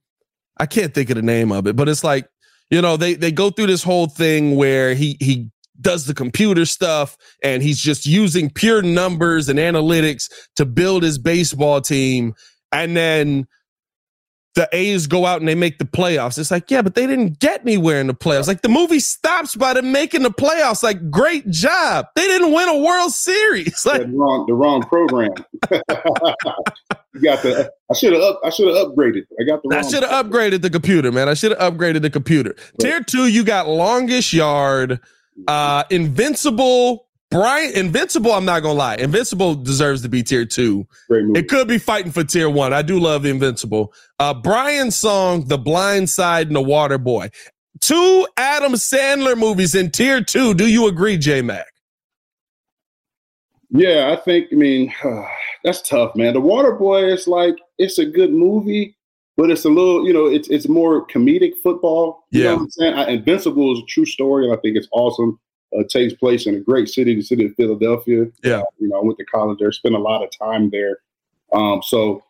I 0.59 0.67
can't 0.67 0.93
think 0.93 1.11
of 1.11 1.17
the 1.17 1.23
name 1.23 1.53
of 1.53 1.67
it, 1.67 1.77
but 1.77 1.89
it's 1.89 2.03
like, 2.05 2.29
you 2.71 2.83
know, 2.83 2.97
they 2.97 3.15
they 3.15 3.33
go 3.33 3.51
through 3.51 3.67
this 3.67 3.83
whole 3.83 4.07
thing 4.07 4.57
where 4.57 4.95
he 4.95 5.17
he 5.21 5.49
does 5.81 6.07
the 6.07 6.15
computer 6.15 6.65
stuff 6.65 7.17
and 7.43 7.63
he's 7.63 7.79
just 7.79 8.05
using 8.05 8.51
pure 8.51 8.83
numbers 8.83 9.49
and 9.49 9.59
analytics 9.59 10.29
to 10.57 10.65
build 10.67 11.03
his 11.03 11.19
baseball 11.19 11.81
team. 11.81 12.35
And 12.73 12.97
then 12.97 13.47
the 14.59 14.69
A's 14.73 15.07
go 15.07 15.25
out 15.25 15.39
and 15.39 15.47
they 15.47 15.55
make 15.55 15.79
the 15.79 15.85
playoffs. 15.85 16.37
It's 16.37 16.51
like, 16.51 16.69
yeah, 16.69 16.83
but 16.83 16.97
they 16.97 17.07
didn't 17.07 17.39
get 17.39 17.61
anywhere 17.61 18.01
in 18.01 18.09
the 18.09 18.15
playoffs. 18.15 18.49
Like 18.49 18.63
the 18.63 18.69
movie 18.69 18.99
stops 18.99 19.55
by 19.55 19.73
them 19.73 19.93
making 19.93 20.25
the 20.25 20.33
playoffs. 20.33 20.83
Like, 20.83 21.13
great 21.13 21.49
job. 21.49 22.09
They 22.17 22.27
didn't 22.27 22.53
win 22.53 22.69
a 22.69 22.79
World 22.79 23.13
Series. 23.13 23.69
Like 23.89 24.03
the 24.03 24.09
wrong, 24.09 24.45
the 24.47 24.55
wrong 24.55 24.83
program. 24.83 25.31
you 27.15 27.23
got 27.23 27.43
the. 27.43 27.73
I 27.91 27.95
should 27.95 28.13
have 28.13 28.21
up. 28.21 28.41
I 28.45 28.51
should 28.51 28.69
have 28.69 28.89
upgraded. 28.89 29.23
I 29.41 29.45
got 29.45 29.63
the. 29.63 29.77
I 29.77 29.83
should 29.83 30.03
have 30.03 30.27
upgraded 30.27 30.61
the 30.61 30.69
computer, 30.69 31.11
man. 31.11 31.29
I 31.29 31.35
should 31.35 31.57
have 31.57 31.73
upgraded 31.73 32.03
the 32.03 32.11
computer. 32.11 32.51
Right. 32.51 32.79
Tier 32.81 33.01
two, 33.01 33.29
you 33.29 33.45
got 33.45 33.67
longest 33.67 34.33
yard, 34.35 35.01
uh, 35.47 35.85
invincible, 35.89 37.08
Brian 37.31 37.73
Invincible, 37.75 38.33
I'm 38.33 38.47
not 38.47 38.63
gonna 38.63 38.79
lie. 38.79 38.97
Invincible 38.97 39.55
deserves 39.55 40.01
to 40.03 40.09
be 40.09 40.23
tier 40.23 40.47
two. 40.47 40.87
It 41.11 41.49
could 41.49 41.69
be 41.69 41.79
fighting 41.79 42.11
for 42.11 42.25
tier 42.25 42.49
one. 42.49 42.73
I 42.73 42.81
do 42.83 42.99
love 42.99 43.27
Invincible. 43.27 43.93
Uh 44.19 44.33
Brian's 44.33 44.97
song, 44.97 45.47
The 45.47 45.59
Blind 45.59 46.09
Side 46.09 46.47
and 46.47 46.57
The 46.57 46.63
Water 46.63 46.97
Boy. 46.97 47.31
Two 47.81 48.27
Adam 48.39 48.73
Sandler 48.73 49.37
movies 49.37 49.75
in 49.75 49.91
tier 49.91 50.23
two. 50.23 50.55
Do 50.55 50.67
you 50.67 50.89
agree, 50.89 51.19
J 51.19 51.43
Mac? 51.43 51.67
Yeah, 53.71 54.11
I 54.11 54.17
think, 54.17 54.49
I 54.51 54.57
mean, 54.57 54.95
that's 55.65 55.87
tough, 55.87 56.17
man. 56.17 56.33
The 56.33 56.41
Water 56.41 56.73
Boy 56.73 57.05
is 57.13 57.29
like, 57.29 57.57
it's 57.77 57.99
a 57.99 58.07
good 58.07 58.33
movie, 58.33 58.97
but 59.37 59.51
it's 59.51 59.67
a 59.67 59.69
little, 59.69 60.07
you 60.07 60.15
know, 60.15 60.25
it's 60.25 60.49
it's 60.49 60.67
more 60.67 61.07
comedic 61.09 61.53
football. 61.63 62.25
You 62.31 62.41
yeah. 62.41 62.49
know 62.49 62.55
what 62.55 62.63
I'm 62.63 62.71
saying? 62.71 62.95
I, 62.95 63.07
Invincible 63.09 63.75
is 63.75 63.81
a 63.81 63.87
true 63.87 64.07
story, 64.07 64.47
and 64.47 64.57
I 64.57 64.61
think 64.63 64.79
it's 64.79 64.89
awesome 64.93 65.39
uh, 65.77 65.83
takes 65.89 66.15
place 66.15 66.47
in 66.47 66.55
a 66.55 66.61
great 66.61 66.89
city, 66.89 67.15
the 67.15 67.23
city 67.23 67.47
of 67.47 67.55
Philadelphia. 67.55 68.27
Yeah, 68.43 68.61
uh, 68.61 68.65
you 68.79 68.89
know, 68.89 69.01
I 69.01 69.05
went 69.05 69.19
to 69.19 69.25
college 69.25 69.59
there, 69.59 69.73
spent 69.73 69.95
a 69.95 69.99
lot 69.99 70.23
of 70.23 70.31
time 70.31 70.71
there. 70.71 70.99
Um, 71.53 71.83
so, 71.83 72.23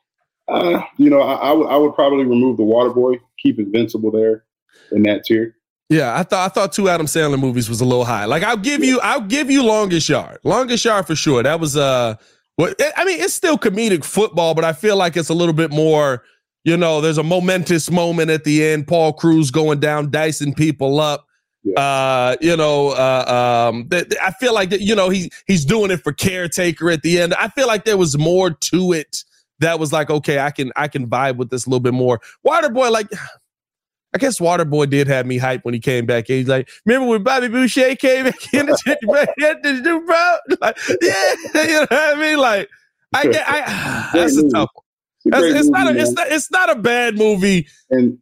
uh, 0.48 0.80
you 0.96 1.10
know, 1.10 1.20
I, 1.20 1.46
I, 1.46 1.48
w- 1.48 1.68
I 1.68 1.76
would 1.76 1.94
probably 1.94 2.24
remove 2.24 2.56
the 2.56 2.62
Waterboy, 2.62 3.20
keep 3.42 3.58
Invincible 3.58 4.10
there 4.10 4.44
in 4.92 5.02
that 5.04 5.24
tier. 5.24 5.56
Yeah, 5.90 6.18
I 6.18 6.22
thought 6.22 6.50
I 6.50 6.52
thought 6.52 6.72
two 6.72 6.88
Adam 6.88 7.06
Sandler 7.06 7.40
movies 7.40 7.68
was 7.68 7.80
a 7.80 7.84
little 7.84 8.04
high. 8.04 8.26
Like 8.26 8.42
I'll 8.42 8.58
give 8.58 8.84
you 8.84 9.00
I'll 9.00 9.22
give 9.22 9.50
you 9.50 9.62
Longest 9.62 10.08
Yard, 10.08 10.38
Longest 10.44 10.84
Yard 10.84 11.06
for 11.06 11.14
sure. 11.14 11.42
That 11.42 11.60
was 11.60 11.76
uh, 11.76 12.16
what 12.56 12.74
I 12.96 13.04
mean, 13.04 13.20
it's 13.20 13.34
still 13.34 13.56
comedic 13.56 14.04
football, 14.04 14.52
but 14.52 14.64
I 14.64 14.72
feel 14.72 14.96
like 14.96 15.16
it's 15.16 15.28
a 15.28 15.34
little 15.34 15.54
bit 15.54 15.70
more. 15.70 16.24
You 16.64 16.76
know, 16.76 17.00
there's 17.00 17.16
a 17.16 17.22
momentous 17.22 17.88
moment 17.90 18.30
at 18.30 18.42
the 18.42 18.64
end. 18.66 18.88
Paul 18.88 19.12
Crewe's 19.14 19.50
going 19.50 19.80
down, 19.80 20.10
dicing 20.10 20.52
people 20.52 21.00
up. 21.00 21.27
Yeah. 21.68 21.80
Uh, 21.80 22.36
you 22.40 22.56
know, 22.56 22.90
uh, 22.90 23.70
um, 23.70 23.88
th- 23.88 24.06
I 24.22 24.30
feel 24.32 24.54
like 24.54 24.70
that, 24.70 24.80
you 24.80 24.94
know, 24.94 25.08
he, 25.10 25.30
he's 25.46 25.64
doing 25.64 25.90
it 25.90 26.02
for 26.02 26.12
caretaker 26.12 26.90
at 26.90 27.02
the 27.02 27.20
end. 27.20 27.34
I 27.34 27.48
feel 27.48 27.66
like 27.66 27.84
there 27.84 27.96
was 27.96 28.16
more 28.16 28.50
to 28.50 28.92
it 28.92 29.24
that 29.60 29.78
was 29.78 29.92
like, 29.92 30.08
okay, 30.08 30.38
I 30.38 30.50
can, 30.50 30.72
I 30.76 30.88
can 30.88 31.08
vibe 31.08 31.36
with 31.36 31.50
this 31.50 31.66
a 31.66 31.68
little 31.68 31.80
bit 31.80 31.94
more. 31.94 32.20
Waterboy, 32.46 32.90
like, 32.90 33.08
I 34.14 34.18
guess 34.18 34.40
Waterboy 34.40 34.88
did 34.88 35.06
have 35.08 35.26
me 35.26 35.36
hype 35.36 35.64
when 35.66 35.74
he 35.74 35.80
came 35.80 36.06
back. 36.06 36.28
He's 36.28 36.48
like, 36.48 36.70
remember 36.86 37.08
when 37.08 37.22
Bobby 37.22 37.48
Boucher 37.48 37.94
came 37.96 38.24
back 38.24 38.54
in 38.54 38.66
the 38.66 39.80
do, 39.84 40.00
bro? 40.06 40.36
Like, 40.60 40.78
yeah, 41.02 41.34
you 41.64 41.72
know 41.72 41.86
what 41.90 42.16
I 42.16 42.20
mean? 42.20 42.38
Like, 42.38 42.70
I 43.14 43.26
get, 43.26 43.44
I, 43.46 44.10
that's 44.14 44.36
a 44.36 44.48
tough 44.48 44.70
one. 44.72 44.84
It's, 45.24 45.60
it's 45.60 45.68
not 45.68 45.94
a, 45.94 45.98
it's 45.98 46.12
not, 46.12 46.28
it's 46.28 46.50
not 46.50 46.70
a 46.70 46.76
bad 46.76 47.18
movie. 47.18 47.68
And 47.90 48.18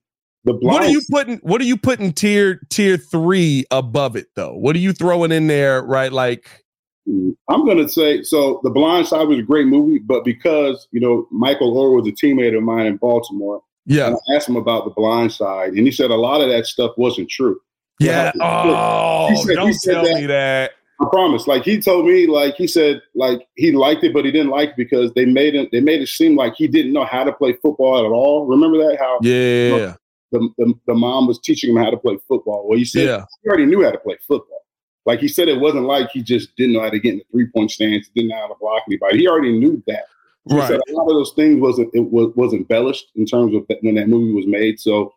the 0.46 0.54
what 0.54 0.82
are 0.82 0.88
you 0.88 1.02
putting? 1.10 1.38
What 1.38 1.60
are 1.60 1.64
you 1.64 1.76
putting 1.76 2.12
tier 2.12 2.60
tier 2.70 2.96
three 2.96 3.64
above 3.72 4.14
it 4.14 4.28
though? 4.36 4.54
What 4.54 4.76
are 4.76 4.78
you 4.78 4.92
throwing 4.92 5.32
in 5.32 5.48
there? 5.48 5.82
Right, 5.82 6.12
like 6.12 6.64
mm, 7.08 7.34
I'm 7.50 7.66
gonna 7.66 7.88
say 7.88 8.22
so. 8.22 8.60
The 8.62 8.70
Blind 8.70 9.08
Side 9.08 9.26
was 9.26 9.40
a 9.40 9.42
great 9.42 9.66
movie, 9.66 9.98
but 9.98 10.24
because 10.24 10.86
you 10.92 11.00
know 11.00 11.26
Michael 11.32 11.74
Oher 11.74 12.00
was 12.00 12.06
a 12.06 12.12
teammate 12.12 12.56
of 12.56 12.62
mine 12.62 12.86
in 12.86 12.96
Baltimore, 12.96 13.60
yeah, 13.86 14.14
I 14.14 14.36
asked 14.36 14.48
him 14.48 14.54
about 14.54 14.84
the 14.84 14.92
Blind 14.92 15.32
Side, 15.32 15.72
and 15.72 15.84
he 15.84 15.90
said 15.90 16.12
a 16.12 16.16
lot 16.16 16.40
of 16.40 16.48
that 16.48 16.66
stuff 16.66 16.92
wasn't 16.96 17.28
true. 17.28 17.60
Yeah. 17.98 18.30
Oh, 18.40 19.28
he 19.30 19.36
said, 19.36 19.54
don't 19.54 19.66
he 19.66 19.72
said 19.72 19.94
tell 19.94 20.04
that, 20.04 20.14
me 20.14 20.26
that. 20.26 20.72
I 21.00 21.06
promise. 21.10 21.48
Like 21.48 21.64
he 21.64 21.80
told 21.80 22.06
me, 22.06 22.28
like 22.28 22.54
he 22.54 22.68
said, 22.68 23.02
like 23.16 23.48
he 23.56 23.72
liked 23.72 24.04
it, 24.04 24.14
but 24.14 24.24
he 24.24 24.30
didn't 24.30 24.50
like 24.50 24.70
it 24.70 24.76
because 24.76 25.12
they 25.14 25.24
made 25.24 25.56
it. 25.56 25.70
They 25.72 25.80
made 25.80 26.02
it 26.02 26.08
seem 26.08 26.36
like 26.36 26.54
he 26.54 26.68
didn't 26.68 26.92
know 26.92 27.04
how 27.04 27.24
to 27.24 27.32
play 27.32 27.54
football 27.54 27.98
at 27.98 28.10
all. 28.10 28.46
Remember 28.46 28.78
that? 28.78 28.96
How? 29.00 29.18
Yeah. 29.22 29.32
You 29.32 29.76
know, 29.78 29.96
the, 30.32 30.48
the, 30.58 30.74
the 30.86 30.94
mom 30.94 31.26
was 31.26 31.38
teaching 31.40 31.70
him 31.70 31.82
how 31.82 31.90
to 31.90 31.96
play 31.96 32.18
football. 32.28 32.66
Well, 32.68 32.78
he 32.78 32.84
said 32.84 33.06
yeah. 33.06 33.24
he 33.42 33.48
already 33.48 33.66
knew 33.66 33.82
how 33.82 33.90
to 33.90 33.98
play 33.98 34.16
football. 34.26 34.62
Like 35.06 35.20
he 35.20 35.28
said, 35.28 35.48
it 35.48 35.60
wasn't 35.60 35.84
like 35.84 36.10
he 36.10 36.22
just 36.22 36.54
didn't 36.56 36.74
know 36.74 36.80
how 36.80 36.90
to 36.90 36.98
get 36.98 37.12
in 37.12 37.18
the 37.18 37.24
three 37.30 37.46
point 37.46 37.70
stance, 37.70 38.08
didn't 38.14 38.30
know 38.30 38.36
how 38.36 38.48
to 38.48 38.56
block 38.60 38.82
anybody. 38.88 39.18
He 39.18 39.28
already 39.28 39.56
knew 39.56 39.82
that. 39.86 40.04
Right. 40.48 40.70
a 40.70 40.92
lot 40.92 41.08
of 41.08 41.14
those 41.14 41.32
things 41.34 41.60
wasn't 41.60 41.90
it 41.92 42.10
was 42.10 42.32
was 42.36 42.52
embellished 42.52 43.06
in 43.16 43.26
terms 43.26 43.54
of 43.54 43.66
that, 43.68 43.78
when 43.82 43.96
that 43.96 44.08
movie 44.08 44.32
was 44.32 44.46
made. 44.46 44.78
So 44.78 45.12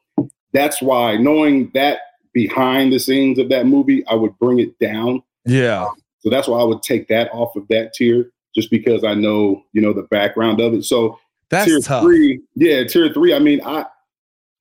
that's 0.53 0.81
why 0.81 1.17
knowing 1.17 1.69
that 1.75 1.99
behind 2.33 2.93
the 2.93 2.99
scenes 2.99 3.37
of 3.37 3.49
that 3.49 3.65
movie, 3.67 4.05
I 4.07 4.15
would 4.15 4.37
bring 4.39 4.59
it 4.59 4.77
down. 4.79 5.21
Yeah. 5.45 5.85
Um, 5.85 5.95
so 6.19 6.29
that's 6.29 6.47
why 6.47 6.59
I 6.59 6.63
would 6.63 6.81
take 6.81 7.07
that 7.09 7.29
off 7.31 7.55
of 7.55 7.67
that 7.69 7.93
tier, 7.93 8.31
just 8.55 8.71
because 8.71 9.03
I 9.03 9.13
know 9.13 9.63
you 9.73 9.81
know 9.81 9.93
the 9.93 10.03
background 10.03 10.61
of 10.61 10.73
it. 10.73 10.83
So 10.83 11.19
That's 11.49 11.65
tier 11.65 11.79
tough. 11.79 12.03
three, 12.03 12.41
yeah, 12.55 12.83
tier 12.83 13.11
three. 13.13 13.33
I 13.33 13.39
mean, 13.39 13.61
I, 13.63 13.85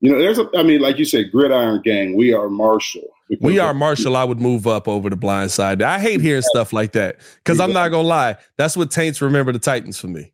you 0.01 0.13
know, 0.13 0.19
there's 0.19 0.39
a. 0.39 0.49
I 0.57 0.63
mean, 0.63 0.81
like 0.81 0.99
you 0.99 1.05
said, 1.05 1.33
Gridiron 1.33 1.83
Gang. 1.83 2.17
We 2.17 2.33
are 2.33 2.49
Marshall. 2.49 3.09
We 3.41 3.59
are 3.59 3.75
Marshall. 3.75 4.17
I 4.17 4.25
would 4.25 4.41
move 4.41 4.67
up 4.67 4.89
over 4.89 5.11
the 5.11 5.17
blind 5.17 5.51
side. 5.51 5.83
I 5.83 5.99
hate 5.99 6.21
hearing 6.21 6.43
stuff 6.43 6.73
like 6.73 6.93
that 6.93 7.19
because 7.37 7.61
I'm 7.61 7.73
not 7.73 7.89
gonna 7.89 8.07
lie. 8.07 8.37
That's 8.57 8.77
what 8.77 8.91
taints 8.91 9.21
remember 9.21 9.53
the 9.53 9.59
Titans 9.59 9.99
for 9.99 10.07
me. 10.07 10.33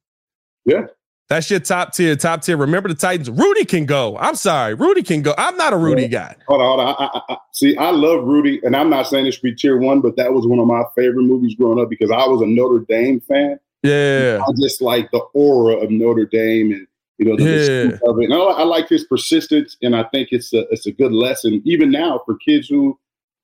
Yeah. 0.65 0.87
That's 1.29 1.51
your 1.51 1.61
top 1.61 1.95
tier, 1.95 2.15
top 2.17 2.43
tier. 2.43 2.59
Remember 2.59 2.91
the 2.91 2.95
Titans. 2.95 3.31
Rudy 3.31 3.65
can 3.65 3.87
go. 3.87 4.19
I'm 4.19 4.35
sorry. 4.35 4.75
Rudy 4.75 5.03
can 5.03 5.23
go. 5.23 5.35
I'm 5.39 5.57
not 5.57 5.73
a 5.73 5.77
Rudy 5.77 6.07
guy. 6.07 6.37
Hold 6.47 6.61
on, 6.61 6.67
hold 6.67 6.81
on. 6.81 6.97
I, 6.99 7.05
I, 7.05 7.35
I, 7.35 7.37
see, 7.53 7.77
I 7.79 7.91
love 7.91 8.25
Rudy, 8.25 8.61
and 8.63 8.77
I'm 8.77 8.91
not 8.91 9.07
saying 9.07 9.25
this 9.25 9.37
should 9.37 9.43
be 9.43 9.55
tier 9.55 9.79
one, 9.79 10.03
but 10.03 10.17
that 10.17 10.35
was 10.35 10.47
one 10.47 10.59
of 10.59 10.67
my 10.67 10.85
favorite 10.95 11.23
movies 11.23 11.55
growing 11.55 11.81
up 11.81 11.89
because 11.89 12.11
I 12.11 12.27
was 12.27 12.43
a 12.43 12.47
Notre 12.47 12.85
Dame 12.87 13.21
fan. 13.21 13.59
Yeah. 13.83 14.41
I 14.47 14.53
just 14.61 14.83
like 14.83 15.11
the 15.13 15.21
aura 15.33 15.77
of 15.77 15.91
Notre 15.91 16.27
Dame 16.27 16.73
and 16.73 16.87
you 17.19 17.27
know 17.27 17.37
the 17.37 17.43
Yeah. 17.45 18.11
of 18.11 18.19
it. 18.21 18.25
And 18.25 18.35
I, 18.35 18.39
I 18.39 18.63
like 18.65 18.89
his 18.89 19.05
persistence, 19.05 19.77
and 19.83 19.95
I 19.95 20.05
think 20.05 20.29
it's 20.33 20.53
a 20.53 20.67
it's 20.71 20.87
a 20.87 20.93
good 20.93 21.13
lesson 21.13 21.63
even 21.65 21.91
now 21.91 22.21
for 22.27 22.37
kids 22.37 22.69
who 22.69 22.99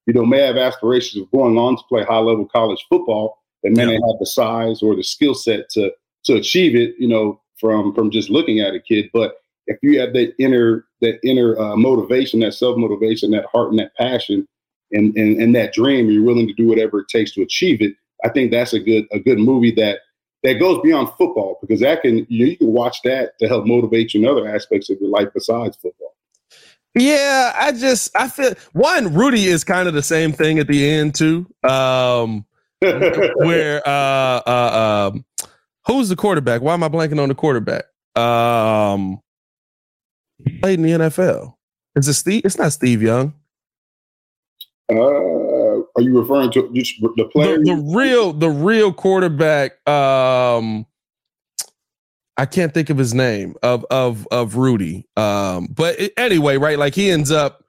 you 0.07 0.15
know 0.15 0.25
may 0.25 0.41
have 0.41 0.57
aspirations 0.57 1.23
of 1.23 1.31
going 1.31 1.57
on 1.59 1.77
to 1.77 1.83
play 1.89 2.05
high 2.05 2.19
level 2.19 2.47
college 2.47 2.85
football 2.89 3.39
and 3.63 3.77
may 3.77 3.85
Yeah. 3.87 3.99
not 3.99 4.13
have 4.13 4.19
the 4.21 4.27
size 4.27 4.83
or 4.83 4.97
the 4.97 5.05
skill 5.05 5.35
set 5.35 5.69
to 5.71 5.93
to 6.25 6.35
achieve 6.37 6.75
it. 6.75 6.95
You 6.99 7.09
know 7.09 7.41
from 7.59 7.95
from 7.95 8.11
just 8.11 8.31
looking 8.31 8.61
at 8.61 8.75
a 8.75 8.81
kid, 8.81 9.11
but 9.13 9.37
if 9.67 9.79
you 9.83 10.01
have 10.01 10.13
that 10.15 10.35
inner 10.39 10.87
that 11.01 11.19
inner 11.23 11.59
uh, 11.59 11.77
motivation, 11.77 12.41
that 12.41 12.55
self 12.55 12.77
motivation, 12.77 13.31
that 13.33 13.47
heart 13.53 13.71
and 13.71 13.79
that 13.79 13.95
passion, 13.97 14.47
and, 14.93 15.17
and 15.17 15.41
and 15.41 15.55
that 15.55 15.73
dream, 15.73 16.11
you're 16.11 16.25
willing 16.25 16.49
to 16.49 16.55
do 16.55 16.67
whatever 16.67 17.01
it 17.01 17.09
takes 17.09 17.33
to 17.33 17.43
achieve 17.43 17.81
it. 17.83 17.95
I 18.25 18.31
think 18.31 18.51
that's 18.51 18.73
a 18.73 18.81
good 18.81 19.07
a 19.13 19.19
good 19.21 19.39
movie 19.39 19.71
that 19.73 20.01
that 20.43 20.55
goes 20.55 20.81
beyond 20.83 21.09
football 21.19 21.59
because 21.61 21.81
that 21.81 22.03
can 22.03 22.19
you, 22.29 22.47
you 22.47 22.57
can 22.57 22.69
watch 22.69 23.03
that 23.03 23.39
to 23.39 23.49
help 23.49 23.67
motivate 23.67 24.15
you 24.15 24.23
in 24.23 24.29
other 24.29 24.49
aspects 24.49 24.91
of 24.91 24.99
your 25.01 25.11
life 25.11 25.29
besides 25.35 25.77
football. 25.77 26.15
Yeah, 26.95 27.53
I 27.55 27.73
just 27.73 28.11
I 28.17 28.29
feel 28.29 28.55
one 28.73 29.15
Rudy 29.15 29.47
is 29.47 29.65
kind 29.65 29.87
of 29.87 29.95
the 29.95 30.03
same 30.03 30.33
thing 30.33 30.59
at 30.59 30.67
the 30.67 30.89
end 30.89 31.15
too. 31.15 31.47
Um 31.63 32.45
where 32.81 33.83
uh 33.87 34.41
uh 34.47 35.11
um 35.13 35.25
who's 35.87 36.09
the 36.09 36.17
quarterback? 36.17 36.63
Why 36.63 36.75
am 36.75 36.83
I 36.83 36.89
blanking 36.89 37.23
on 37.23 37.29
the 37.29 37.35
quarterback? 37.35 37.85
Um 38.17 39.21
played 40.61 40.81
in 40.81 40.83
the 40.83 40.93
NFL. 40.93 41.55
Is 41.97 42.09
it 42.09 42.15
Steve? 42.15 42.43
It's 42.45 42.59
not 42.59 42.73
Steve 42.73 43.03
Young. 43.03 43.35
uh, 44.91 44.95
are 46.01 46.03
you 46.03 46.19
referring 46.19 46.51
to 46.53 46.71
just 46.73 46.95
the 47.01 47.25
player? 47.33 47.59
The, 47.59 47.65
the 47.77 47.93
real 47.95 48.33
the 48.33 48.49
real 48.51 48.93
quarterback 48.93 49.87
um 49.89 50.87
I 52.37 52.47
can't 52.47 52.73
think 52.73 52.89
of 52.91 52.97
his 52.97 53.13
name 53.13 53.55
of 53.63 53.85
of 53.91 54.27
of 54.31 54.57
Rudy. 54.57 55.07
Um 55.17 55.67
but 55.71 56.01
it- 56.01 56.13
anyway, 56.17 56.57
right 56.57 56.79
like 56.79 56.95
he 56.95 57.11
ends 57.11 57.31
up 57.31 57.65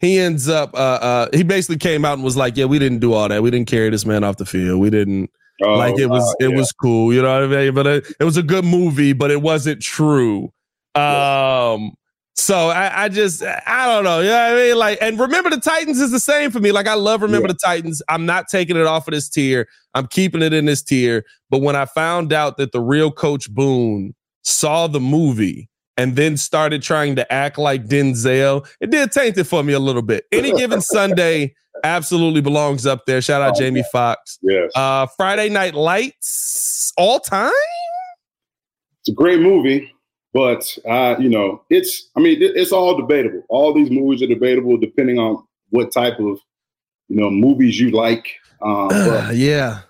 he 0.00 0.18
ends 0.18 0.48
up 0.48 0.74
uh 0.74 0.98
uh 1.00 1.28
he 1.32 1.42
basically 1.44 1.78
came 1.78 2.04
out 2.04 2.14
and 2.14 2.24
was 2.24 2.36
like, 2.36 2.56
"Yeah, 2.56 2.64
we 2.66 2.78
didn't 2.78 2.98
do 2.98 3.12
all 3.12 3.28
that. 3.28 3.42
We 3.42 3.50
didn't 3.50 3.68
carry 3.68 3.88
this 3.90 4.04
man 4.04 4.24
off 4.24 4.36
the 4.36 4.46
field. 4.46 4.80
We 4.80 4.90
didn't 4.90 5.30
Oh, 5.62 5.72
like 5.76 5.98
it 5.98 6.06
was 6.08 6.22
wow, 6.22 6.46
it 6.46 6.50
yeah. 6.50 6.56
was 6.56 6.70
cool, 6.72 7.14
you 7.14 7.22
know 7.22 7.32
what 7.32 7.44
I 7.58 7.64
mean? 7.64 7.74
But 7.74 7.86
it, 7.86 8.06
it 8.20 8.24
was 8.24 8.36
a 8.36 8.42
good 8.42 8.64
movie, 8.66 9.14
but 9.14 9.30
it 9.30 9.40
wasn't 9.40 9.80
true. 9.80 10.52
Um 10.94 11.92
so 12.36 12.68
I, 12.68 13.04
I 13.04 13.08
just 13.08 13.42
I 13.42 13.86
don't 13.86 14.04
know. 14.04 14.20
You 14.20 14.28
know 14.28 14.50
what 14.52 14.52
I 14.52 14.64
mean? 14.64 14.76
Like, 14.78 14.98
and 15.00 15.18
remember 15.18 15.50
the 15.50 15.60
Titans 15.60 16.00
is 16.00 16.10
the 16.10 16.20
same 16.20 16.50
for 16.50 16.60
me. 16.60 16.70
Like, 16.72 16.86
I 16.86 16.94
love 16.94 17.22
remember 17.22 17.48
Yeah. 17.48 17.52
the 17.54 17.58
Titans. 17.64 18.02
I'm 18.08 18.26
not 18.26 18.48
taking 18.48 18.76
it 18.76 18.86
off 18.86 19.08
of 19.08 19.14
this 19.14 19.28
tier. 19.28 19.66
I'm 19.94 20.06
keeping 20.06 20.42
it 20.42 20.52
in 20.52 20.66
this 20.66 20.82
tier. 20.82 21.24
But 21.50 21.62
when 21.62 21.76
I 21.76 21.86
found 21.86 22.32
out 22.32 22.56
that 22.58 22.72
the 22.72 22.80
real 22.80 23.10
Coach 23.10 23.50
Boone 23.50 24.14
saw 24.44 24.86
the 24.86 25.00
movie 25.00 25.68
and 25.96 26.14
then 26.14 26.36
started 26.36 26.82
trying 26.82 27.16
to 27.16 27.32
act 27.32 27.56
like 27.58 27.86
Denzel, 27.86 28.68
it 28.80 28.90
did 28.90 29.10
taint 29.12 29.38
it 29.38 29.44
for 29.44 29.62
me 29.62 29.72
a 29.72 29.78
little 29.80 30.02
bit. 30.02 30.24
Any 30.30 30.52
given 30.52 30.80
Sunday 30.82 31.54
absolutely 31.84 32.42
belongs 32.42 32.84
up 32.86 33.06
there. 33.06 33.22
Shout 33.22 33.40
out 33.42 33.54
Oh, 33.56 33.58
Jamie 33.58 33.84
Foxx. 33.90 34.38
Yes, 34.42 34.70
Uh, 34.74 35.06
Friday 35.16 35.48
Night 35.48 35.74
Lights, 35.74 36.92
all 36.98 37.18
time. 37.20 37.50
it's 39.00 39.08
a 39.08 39.12
great 39.12 39.40
movie, 39.40 39.90
but 40.36 40.76
uh, 40.86 41.16
you 41.18 41.30
know, 41.30 41.62
it's 41.70 42.10
I 42.14 42.20
mean, 42.20 42.36
it's 42.40 42.70
all 42.70 42.94
debatable. 42.94 43.42
All 43.48 43.72
these 43.72 43.90
movies 43.90 44.22
are 44.22 44.26
debatable 44.26 44.76
depending 44.76 45.18
on 45.18 45.42
what 45.70 45.94
type 45.94 46.18
of 46.18 46.38
you 47.08 47.16
know 47.16 47.30
movies 47.30 47.80
you 47.80 47.90
like. 47.90 48.34
Um, 48.60 48.90
yeah. 49.32 49.80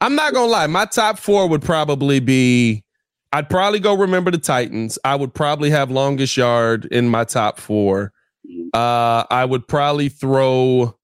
I'm 0.00 0.14
not 0.14 0.32
gonna 0.32 0.46
lie. 0.46 0.68
My 0.68 0.84
top 0.84 1.18
four 1.18 1.48
would 1.48 1.62
probably 1.62 2.20
be 2.20 2.84
I'd 3.32 3.50
probably 3.50 3.80
go 3.80 3.96
remember 3.96 4.30
the 4.30 4.38
Titans. 4.38 4.96
I 5.04 5.16
would 5.16 5.34
probably 5.34 5.70
have 5.70 5.90
longest 5.90 6.36
yard 6.36 6.84
in 6.92 7.08
my 7.08 7.24
top 7.24 7.58
four. 7.58 8.12
Uh 8.74 9.24
I 9.28 9.44
would 9.44 9.66
probably 9.66 10.08
throw 10.08 10.96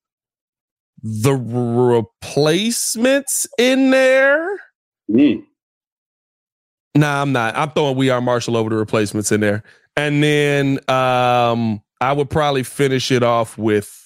the 1.02 1.34
replacements 1.34 3.48
in 3.58 3.90
there. 3.90 4.46
mm, 5.10 5.44
Nah, 6.94 7.22
I'm 7.22 7.32
not. 7.32 7.56
I'm 7.56 7.70
throwing 7.70 7.96
We 7.96 8.10
Are 8.10 8.20
Marshall 8.20 8.56
over 8.56 8.70
the 8.70 8.76
replacements 8.76 9.32
in 9.32 9.40
there. 9.40 9.62
And 9.96 10.22
then 10.22 10.78
um 10.90 11.82
I 12.00 12.12
would 12.12 12.30
probably 12.30 12.62
finish 12.62 13.10
it 13.10 13.22
off 13.22 13.56
with 13.56 13.98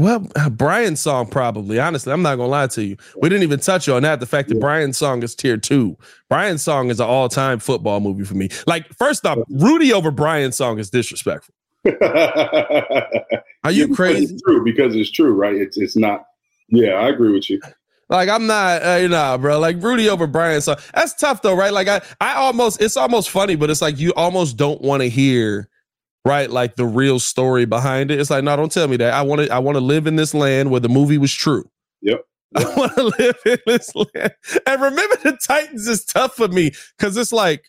well, 0.00 0.26
Brian's 0.50 1.00
song 1.00 1.28
probably. 1.28 1.78
Honestly, 1.78 2.12
I'm 2.12 2.22
not 2.22 2.36
gonna 2.36 2.48
lie 2.48 2.66
to 2.68 2.84
you. 2.84 2.96
We 3.20 3.28
didn't 3.28 3.42
even 3.44 3.60
touch 3.60 3.88
on 3.88 4.02
that. 4.02 4.20
The 4.20 4.26
fact 4.26 4.48
that 4.48 4.56
Yeah. 4.56 4.60
Brian's 4.60 4.98
song 4.98 5.22
is 5.22 5.34
tier 5.34 5.56
two. 5.56 5.96
Brian's 6.28 6.62
song 6.62 6.90
is 6.90 6.98
an 6.98 7.06
all-time 7.06 7.58
football 7.58 8.00
movie 8.00 8.24
for 8.24 8.34
me. 8.34 8.48
Like, 8.66 8.86
first 8.98 9.24
off, 9.26 9.38
Rudy 9.50 9.92
over 9.92 10.10
Brian's 10.10 10.56
song 10.56 10.78
is 10.78 10.90
disrespectful. 10.90 11.54
Are 12.02 13.70
you 13.70 13.86
Yeah, 13.88 13.94
crazy? 13.94 14.34
It's 14.34 14.42
true 14.42 14.64
because 14.64 14.94
it's 14.96 15.10
true, 15.10 15.32
right? 15.34 15.54
It's 15.56 15.76
it's 15.76 15.96
not. 15.96 16.24
Yeah, 16.68 16.94
I 16.94 17.08
agree 17.08 17.32
with 17.32 17.48
you. 17.50 17.60
Like 18.08 18.28
I'm 18.28 18.46
not, 18.46 18.82
uh, 18.84 18.98
you 19.00 19.08
know, 19.08 19.36
bro. 19.38 19.58
Like 19.58 19.82
Rudy 19.82 20.08
over 20.08 20.26
Brian. 20.26 20.60
So 20.60 20.76
that's 20.94 21.14
tough 21.14 21.42
though, 21.42 21.56
right? 21.56 21.72
Like 21.72 21.88
I, 21.88 22.00
I 22.20 22.34
almost, 22.34 22.80
it's 22.80 22.96
almost 22.96 23.30
funny, 23.30 23.56
but 23.56 23.68
it's 23.68 23.82
like 23.82 23.98
you 23.98 24.12
almost 24.14 24.56
don't 24.56 24.80
want 24.80 25.02
to 25.02 25.08
hear, 25.08 25.68
right? 26.24 26.48
Like 26.48 26.76
the 26.76 26.86
real 26.86 27.18
story 27.18 27.64
behind 27.64 28.10
it. 28.10 28.20
It's 28.20 28.30
like, 28.30 28.44
no, 28.44 28.54
don't 28.56 28.70
tell 28.70 28.86
me 28.86 28.96
that. 28.98 29.12
I 29.12 29.22
want 29.22 29.42
to, 29.42 29.52
I 29.52 29.58
want 29.58 29.76
to 29.76 29.80
live 29.80 30.06
in 30.06 30.16
this 30.16 30.34
land 30.34 30.70
where 30.70 30.80
the 30.80 30.88
movie 30.88 31.18
was 31.18 31.32
true. 31.32 31.68
Yep. 32.02 32.24
I 32.56 32.74
want 32.76 32.94
to 32.94 33.02
live 33.18 33.36
in 33.44 33.58
this 33.66 33.92
land. 33.94 34.34
And 34.66 34.82
remember, 34.82 35.16
the 35.16 35.38
Titans 35.44 35.88
is 35.88 36.04
tough 36.04 36.36
for 36.36 36.46
me 36.46 36.70
because 36.96 37.16
it's 37.16 37.32
like 37.32 37.64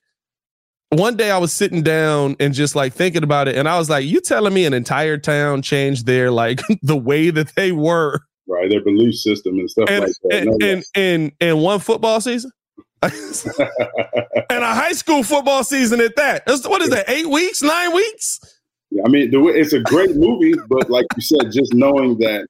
one 0.89 1.17
day 1.17 1.31
I 1.31 1.37
was 1.39 1.51
sitting 1.51 1.81
down 1.81 2.35
and 2.39 2.53
just 2.53 2.75
like 2.75 2.93
thinking 2.93 3.23
about 3.23 3.47
it, 3.47 3.55
and 3.55 3.67
I 3.67 3.77
was 3.77 3.89
like, 3.89 4.05
you 4.05 4.21
telling 4.21 4.53
me 4.53 4.65
an 4.65 4.73
entire 4.73 5.17
town 5.17 5.61
changed 5.61 6.05
their 6.05 6.31
like 6.31 6.61
the 6.83 6.95
way 6.95 7.31
that 7.31 7.55
they 7.55 7.71
were 7.71 8.21
Right, 8.49 8.69
their 8.69 8.81
belief 8.81 9.15
system 9.15 9.59
and 9.59 9.69
stuff 9.69 9.89
and 9.89 10.05
like 10.05 10.13
that. 10.23 10.33
and, 10.33 10.45
No, 10.45 10.67
and, 10.67 10.85
and 10.95 11.31
and 11.41 11.61
one 11.61 11.79
football 11.79 12.21
season 12.21 12.51
and 13.03 13.13
a 14.63 14.73
high 14.73 14.93
school 14.93 15.21
football 15.21 15.63
season 15.63 16.01
at 16.01 16.15
that. 16.15 16.45
That's, 16.47 16.67
what 16.67 16.81
is 16.81 16.89
that? 16.89 17.07
Eight 17.07 17.29
weeks? 17.29 17.61
Nine 17.61 17.93
weeks? 17.93 18.39
Yeah, 18.89 19.03
I 19.05 19.09
mean, 19.09 19.29
way, 19.43 19.53
it's 19.53 19.73
a 19.73 19.81
great 19.81 20.15
movie, 20.15 20.55
but 20.67 20.89
like 20.89 21.05
you 21.15 21.21
said, 21.21 21.51
just 21.51 21.73
knowing 21.73 22.17
that 22.19 22.47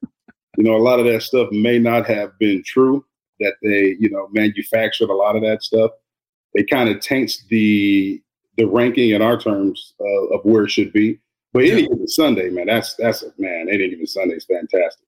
you 0.58 0.64
know 0.64 0.76
a 0.76 0.78
lot 0.78 1.00
of 1.00 1.06
that 1.06 1.24
stuff 1.24 1.50
may 1.52 1.80
not 1.80 2.06
have 2.08 2.38
been 2.40 2.64
true, 2.66 3.04
that 3.42 3.56
they 3.62 3.98
you 4.00 4.10
know 4.10 4.30
manufactured 4.32 5.10
a 5.10 5.14
lot 5.14 5.36
of 5.36 5.42
that 5.42 5.64
stuff, 5.64 5.92
it 6.54 6.70
kind 6.70 6.90
of 6.90 7.02
taints 7.02 7.44
the 7.50 8.22
the 8.56 8.66
ranking 8.66 9.10
in 9.10 9.22
our 9.22 9.38
terms 9.38 9.94
uh, 10.00 10.28
of 10.28 10.46
where 10.46 10.64
it 10.64 10.72
should 10.72 10.94
be. 10.94 11.20
But 11.54 11.66
any 11.66 11.88
given 11.88 12.08
Sunday, 12.08 12.50
man, 12.50 12.68
that's 12.68 12.96
that's 12.96 13.26
man, 13.38 13.68
any 13.70 13.90
given 13.90 14.08
Sunday 14.08 14.36
is 14.36 14.46
fantastic. 14.46 15.07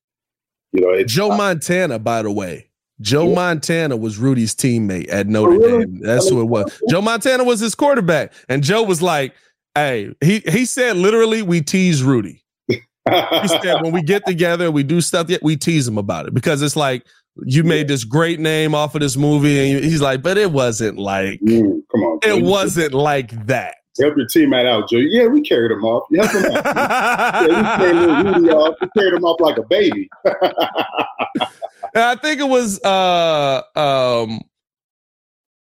You 0.71 0.81
know, 0.81 1.03
Joe 1.03 1.35
Montana, 1.35 1.99
by 1.99 2.21
the 2.21 2.31
way. 2.31 2.67
Joe 3.01 3.29
Yeah. 3.29 3.35
Montana 3.35 3.95
was 3.97 4.17
Rudy's 4.17 4.53
teammate 4.53 5.07
at 5.11 5.27
Notre 5.27 5.53
Oh, 5.53 5.57
really? 5.57 5.85
Dame. 5.85 5.99
That's 6.01 6.29
who 6.29 6.41
it 6.41 6.45
was. 6.45 6.81
Joe 6.89 7.01
Montana 7.01 7.43
was 7.43 7.59
his 7.59 7.73
quarterback. 7.73 8.33
And 8.49 8.61
Joe 8.63 8.83
was 8.83 9.01
like, 9.01 9.33
hey, 9.75 10.13
he 10.21 10.39
he 10.39 10.65
said 10.65 10.97
literally, 10.97 11.41
we 11.41 11.61
tease 11.61 12.03
Rudy. 12.03 12.43
He 12.67 12.77
said 13.47 13.81
when 13.81 13.91
we 13.93 14.01
get 14.01 14.25
together 14.25 14.65
and 14.65 14.73
we 14.73 14.83
do 14.83 14.99
stuff, 15.01 15.29
we 15.41 15.55
tease 15.55 15.87
him 15.87 15.97
about 15.97 16.27
it 16.27 16.33
because 16.33 16.61
it's 16.61 16.75
like 16.75 17.05
you 17.45 17.63
made 17.63 17.87
this 17.87 18.03
great 18.03 18.39
name 18.39 18.75
off 18.75 18.95
of 18.95 19.01
this 19.01 19.15
movie, 19.15 19.71
and 19.71 19.83
he's 19.85 20.01
like, 20.01 20.21
but 20.21 20.37
it 20.37 20.51
wasn't 20.51 20.97
like 20.97 21.39
Mm, 21.39 21.81
come 21.91 22.01
on, 22.03 22.19
it 22.21 22.43
wasn't 22.43 22.93
like 22.93 23.31
that. 23.47 23.75
Help 23.99 24.17
your 24.17 24.27
teammate 24.27 24.65
out, 24.65 24.89
Joe. 24.89 24.97
Yeah, 24.97 25.27
we 25.27 25.41
carried 25.41 25.71
him 25.71 25.83
off. 25.83 26.07
You 26.09 26.21
help 26.21 26.31
him 26.31 26.51
out. 26.51 26.65
yeah, 26.65 27.47
we 27.47 27.83
carried 27.83 28.35
Rudy 28.35 28.49
off. 28.51 28.75
We 28.81 28.87
carried 28.97 29.13
him 29.13 29.25
off 29.25 29.39
like 29.39 29.57
a 29.57 29.63
baby. 29.63 30.09
I 31.95 32.15
think 32.15 32.39
it 32.39 32.47
was 32.47 32.79
uh 32.83 33.61
um 33.75 34.41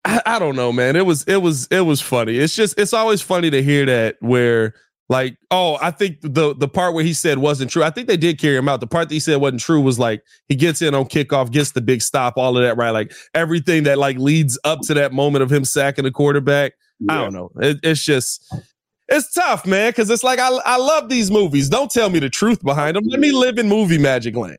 I, 0.05 0.23
I 0.25 0.39
don't 0.39 0.57
know, 0.57 0.73
man. 0.73 0.97
It 0.97 1.07
was 1.07 1.25
it 1.25 1.43
was 1.43 1.69
it 1.71 1.81
was 1.81 2.01
funny. 2.01 2.39
It's 2.39 2.55
just 2.55 2.79
it's 2.79 2.93
always 2.93 3.21
funny 3.21 3.51
to 3.51 3.63
hear 3.63 3.87
that 3.87 4.17
where 4.21 4.75
like 5.09 5.37
oh 5.51 5.79
I 5.81 5.91
think 5.91 6.21
the 6.23 6.55
the 6.55 6.69
part 6.69 6.95
where 6.95 7.05
he 7.05 7.13
said 7.13 7.39
wasn't 7.39 7.71
true. 7.71 7.83
I 7.83 7.91
think 7.91 8.09
they 8.09 8.17
did 8.17 8.39
carry 8.39 8.57
him 8.57 8.69
out. 8.69 8.81
The 8.81 8.87
part 8.87 9.09
that 9.09 9.15
he 9.15 9.21
said 9.21 9.37
wasn't 9.37 9.61
true 9.61 9.81
was 9.81 9.99
like 9.99 10.23
he 10.49 10.55
gets 10.55 10.83
in 10.83 10.95
on 10.95 11.07
kickoff, 11.07 11.51
gets 11.51 11.73
the 11.73 11.81
big 11.81 12.03
stop, 12.03 12.37
all 12.37 12.57
of 12.57 12.63
that 12.63 12.77
right. 12.77 12.91
Like 12.91 13.13
everything 13.35 13.85
that 13.85 13.99
like 13.99 14.19
leads 14.19 14.59
up 14.65 14.81
to 14.83 14.95
that 14.95 15.13
moment 15.13 15.43
of 15.43 15.53
him 15.53 15.65
sacking 15.65 16.05
the 16.05 16.11
quarterback. 16.11 16.73
I 17.09 17.23
don't 17.23 17.33
know. 17.33 17.51
It, 17.57 17.81
it's 17.83 18.05
just 18.05 18.45
it's 19.09 19.33
tough, 19.33 19.67
man, 19.67 19.91
because 19.91 20.11
it's 20.11 20.25
like 20.25 20.39
I 20.39 20.49
I 20.65 20.77
love 20.77 21.09
these 21.09 21.31
movies. 21.31 21.69
Don't 21.69 21.91
tell 21.91 22.11
me 22.11 22.19
the 22.19 22.31
truth 22.31 22.63
behind 22.63 22.97
them. 22.97 23.05
Let 23.07 23.21
me 23.21 23.33
live 23.33 23.59
in 23.59 23.69
movie 23.69 23.99
magic 23.99 24.37
land. 24.37 24.59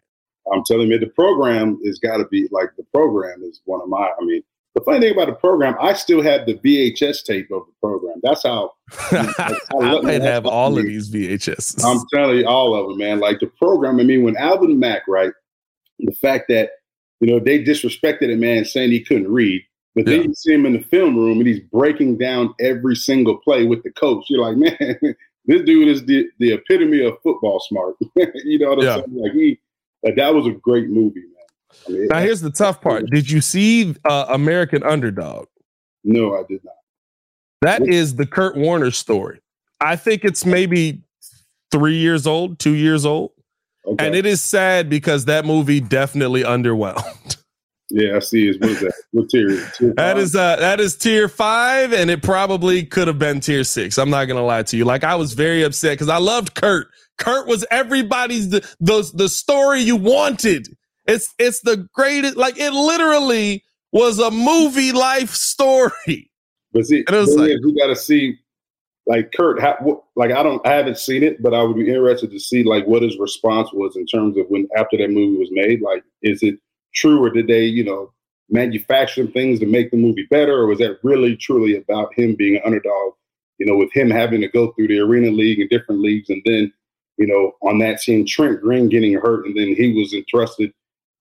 I'm 0.51 0.63
telling 0.65 0.89
you, 0.89 0.97
the 0.97 1.07
program 1.07 1.79
has 1.85 1.99
got 1.99 2.17
to 2.17 2.25
be 2.25 2.47
like 2.51 2.69
the 2.77 2.85
program 2.93 3.43
is 3.43 3.61
one 3.65 3.81
of 3.81 3.89
my. 3.89 4.09
I 4.19 4.23
mean, 4.23 4.41
the 4.75 4.81
funny 4.81 4.99
thing 4.99 5.13
about 5.13 5.27
the 5.27 5.33
program, 5.33 5.75
I 5.79 5.93
still 5.93 6.21
have 6.21 6.45
the 6.45 6.55
VHS 6.55 7.23
tape 7.23 7.51
of 7.51 7.63
the 7.67 7.73
program. 7.81 8.19
That's 8.23 8.43
how. 8.43 8.71
I 9.11 9.99
might 10.01 10.21
have 10.21 10.45
all 10.45 10.77
of 10.77 10.85
these 10.85 11.11
VHS. 11.11 11.83
I'm 11.83 12.03
telling 12.13 12.37
you, 12.37 12.47
all 12.47 12.75
of 12.75 12.89
them, 12.89 12.97
man. 12.97 13.19
Like 13.19 13.39
the 13.39 13.47
program. 13.47 13.99
I 13.99 14.03
mean, 14.03 14.23
when 14.23 14.37
Alvin 14.37 14.79
Mack, 14.79 15.03
right, 15.07 15.33
the 15.99 16.13
fact 16.13 16.45
that 16.49 16.71
you 17.19 17.31
know 17.31 17.39
they 17.39 17.63
disrespected 17.63 18.33
a 18.33 18.37
man 18.37 18.65
saying 18.65 18.91
he 18.91 19.01
couldn't 19.01 19.31
read, 19.31 19.61
but 19.95 20.05
then 20.05 20.21
yeah. 20.21 20.27
you 20.27 20.33
see 20.33 20.53
him 20.53 20.65
in 20.65 20.73
the 20.73 20.83
film 20.83 21.17
room 21.17 21.39
and 21.39 21.47
he's 21.47 21.59
breaking 21.59 22.17
down 22.17 22.53
every 22.59 22.95
single 22.95 23.37
play 23.37 23.65
with 23.65 23.83
the 23.83 23.91
coach. 23.91 24.25
You're 24.29 24.41
like, 24.41 24.57
man, 24.79 25.15
this 25.45 25.61
dude 25.63 25.87
is 25.87 26.05
the, 26.05 26.27
the 26.39 26.53
epitome 26.53 27.03
of 27.03 27.15
football 27.23 27.59
smart. 27.67 27.95
you 28.15 28.59
know 28.59 28.69
what 28.69 28.79
I'm 28.79 28.85
yeah. 28.85 28.95
saying? 28.95 29.15
Like 29.15 29.31
he, 29.33 29.59
like 30.03 30.15
that 30.15 30.33
was 30.33 30.45
a 30.45 30.51
great 30.51 30.89
movie, 30.89 31.21
man. 31.21 31.85
I 31.87 31.91
mean, 31.91 32.07
now 32.07 32.19
here's 32.19 32.41
the 32.41 32.51
tough 32.51 32.81
part. 32.81 33.09
Did 33.09 33.29
you 33.29 33.41
see 33.41 33.95
uh, 34.05 34.27
American 34.29 34.83
Underdog? 34.83 35.47
No, 36.03 36.35
I 36.35 36.43
did 36.47 36.63
not. 36.63 36.75
That 37.61 37.81
what? 37.81 37.89
is 37.89 38.15
the 38.15 38.25
Kurt 38.25 38.55
Warner 38.55 38.91
story. 38.91 39.41
I 39.81 39.95
think 39.95 40.23
it's 40.23 40.45
maybe 40.45 41.03
three 41.71 41.97
years 41.97 42.25
old, 42.25 42.59
two 42.59 42.75
years 42.75 43.05
old. 43.05 43.31
Okay. 43.85 44.05
And 44.05 44.15
it 44.15 44.25
is 44.25 44.41
sad 44.41 44.89
because 44.89 45.25
that 45.25 45.45
movie 45.45 45.79
definitely 45.79 46.43
underwhelmed. 46.43 47.37
Yeah, 47.91 48.17
I 48.17 48.19
see. 48.19 48.49
Is 48.49 48.59
what 48.59 48.69
is 48.69 48.79
that? 48.81 48.93
What 49.11 49.29
tier? 49.29 49.47
tier 49.77 49.93
that 49.95 50.17
is 50.17 50.35
uh 50.35 50.57
that 50.57 50.79
is 50.79 50.95
tier 50.95 51.27
five, 51.27 51.91
and 51.91 52.11
it 52.11 52.21
probably 52.21 52.85
could 52.85 53.07
have 53.07 53.17
been 53.19 53.39
tier 53.39 53.63
six. 53.63 53.97
I'm 53.97 54.09
not 54.09 54.25
gonna 54.25 54.45
lie 54.45 54.63
to 54.63 54.77
you. 54.77 54.85
Like 54.85 55.03
I 55.03 55.15
was 55.15 55.33
very 55.33 55.63
upset 55.63 55.93
because 55.93 56.09
I 56.09 56.17
loved 56.17 56.53
Kurt. 56.53 56.87
Kurt 57.17 57.47
was 57.47 57.65
everybody's 57.71 58.49
the, 58.49 58.59
the 58.79 59.09
the 59.15 59.29
story 59.29 59.81
you 59.81 59.95
wanted. 59.95 60.67
It's 61.07 61.33
it's 61.39 61.61
the 61.61 61.87
greatest. 61.93 62.37
Like 62.37 62.59
it 62.59 62.71
literally 62.71 63.63
was 63.91 64.19
a 64.19 64.31
movie 64.31 64.91
life 64.91 65.31
story. 65.31 66.29
But 66.71 66.85
see, 66.85 67.03
and 67.07 67.15
it 67.15 67.19
was 67.19 67.35
like, 67.35 67.49
you 67.49 67.75
got 67.79 67.87
to 67.87 67.95
see, 67.95 68.37
like 69.07 69.31
Kurt. 69.35 69.59
How, 69.59 70.03
like 70.15 70.31
I 70.31 70.43
don't, 70.43 70.65
I 70.67 70.73
haven't 70.73 70.99
seen 70.99 71.23
it, 71.23 71.41
but 71.41 71.53
I 71.53 71.63
would 71.63 71.75
be 71.75 71.87
interested 71.87 72.29
to 72.31 72.39
see 72.39 72.63
like 72.63 72.85
what 72.85 73.01
his 73.01 73.17
response 73.17 73.69
was 73.73 73.95
in 73.95 74.05
terms 74.05 74.37
of 74.37 74.45
when 74.49 74.67
after 74.77 74.97
that 74.97 75.09
movie 75.09 75.37
was 75.37 75.49
made. 75.51 75.81
Like, 75.81 76.03
is 76.21 76.43
it 76.43 76.59
true 76.93 77.23
or 77.23 77.29
did 77.29 77.47
they, 77.47 77.63
you 77.65 77.83
know, 77.83 78.11
manufacture 78.49 79.27
things 79.27 79.59
to 79.59 79.65
make 79.65 79.91
the 79.91 79.97
movie 79.97 80.27
better, 80.29 80.53
or 80.53 80.67
was 80.67 80.79
that 80.79 80.99
really 81.03 81.35
truly 81.35 81.75
about 81.75 82.13
him 82.17 82.35
being 82.35 82.55
an 82.55 82.61
underdog? 82.65 83.13
You 83.57 83.65
know, 83.65 83.75
with 83.75 83.91
him 83.93 84.09
having 84.09 84.41
to 84.41 84.47
go 84.47 84.71
through 84.71 84.87
the 84.87 84.99
arena 84.99 85.31
league 85.31 85.59
and 85.59 85.69
different 85.69 86.01
leagues, 86.01 86.29
and 86.29 86.41
then 86.45 86.71
you 87.19 87.27
know, 87.27 87.51
on 87.61 87.79
that 87.79 87.99
scene, 87.99 88.25
Trent 88.25 88.61
Green 88.61 88.87
getting 88.87 89.13
hurt, 89.13 89.45
and 89.45 89.55
then 89.55 89.75
he 89.75 89.93
was 89.93 90.13
entrusted 90.13 90.73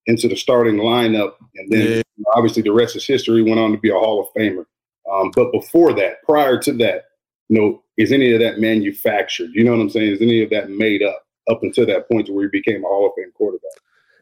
into 0.07 0.29
the 0.29 0.37
starting 0.37 0.77
lineup. 0.77 1.33
And 1.57 1.71
then 1.71 1.87
yeah. 1.89 2.25
obviously 2.35 2.63
the 2.63 2.73
rest 2.73 2.95
is 2.95 3.05
history. 3.05 3.43
Went 3.43 3.59
on 3.59 3.73
to 3.73 3.79
be 3.79 3.91
a 3.91 3.95
Hall 3.95 4.21
of 4.21 4.29
Famer. 4.41 4.65
Um, 5.13 5.33
but 5.35 5.51
before 5.53 5.93
that, 5.95 6.23
prior 6.23 6.57
to 6.61 6.73
that, 6.75 7.07
you 7.49 7.61
know, 7.61 7.83
is 7.97 8.13
any 8.13 8.33
of 8.33 8.41
that 8.41 8.61
manufactured? 8.61 9.51
You 9.55 9.65
know 9.65 9.73
what 9.73 9.81
I'm 9.81 9.91
saying? 9.91 10.13
Is 10.13 10.23
any 10.23 10.41
of 10.43 10.51
that 10.51 10.71
made 10.71 11.03
up 11.03 11.25
up 11.51 11.63
until 11.63 11.87
that 11.87 12.09
point 12.09 12.27
to 12.27 12.33
where 12.33 12.45
he 12.45 12.51
became 12.51 12.85
a 12.85 12.89
Hall 12.89 13.07
of 13.07 13.13
Fame 13.17 13.33
quarterback? 13.35 13.65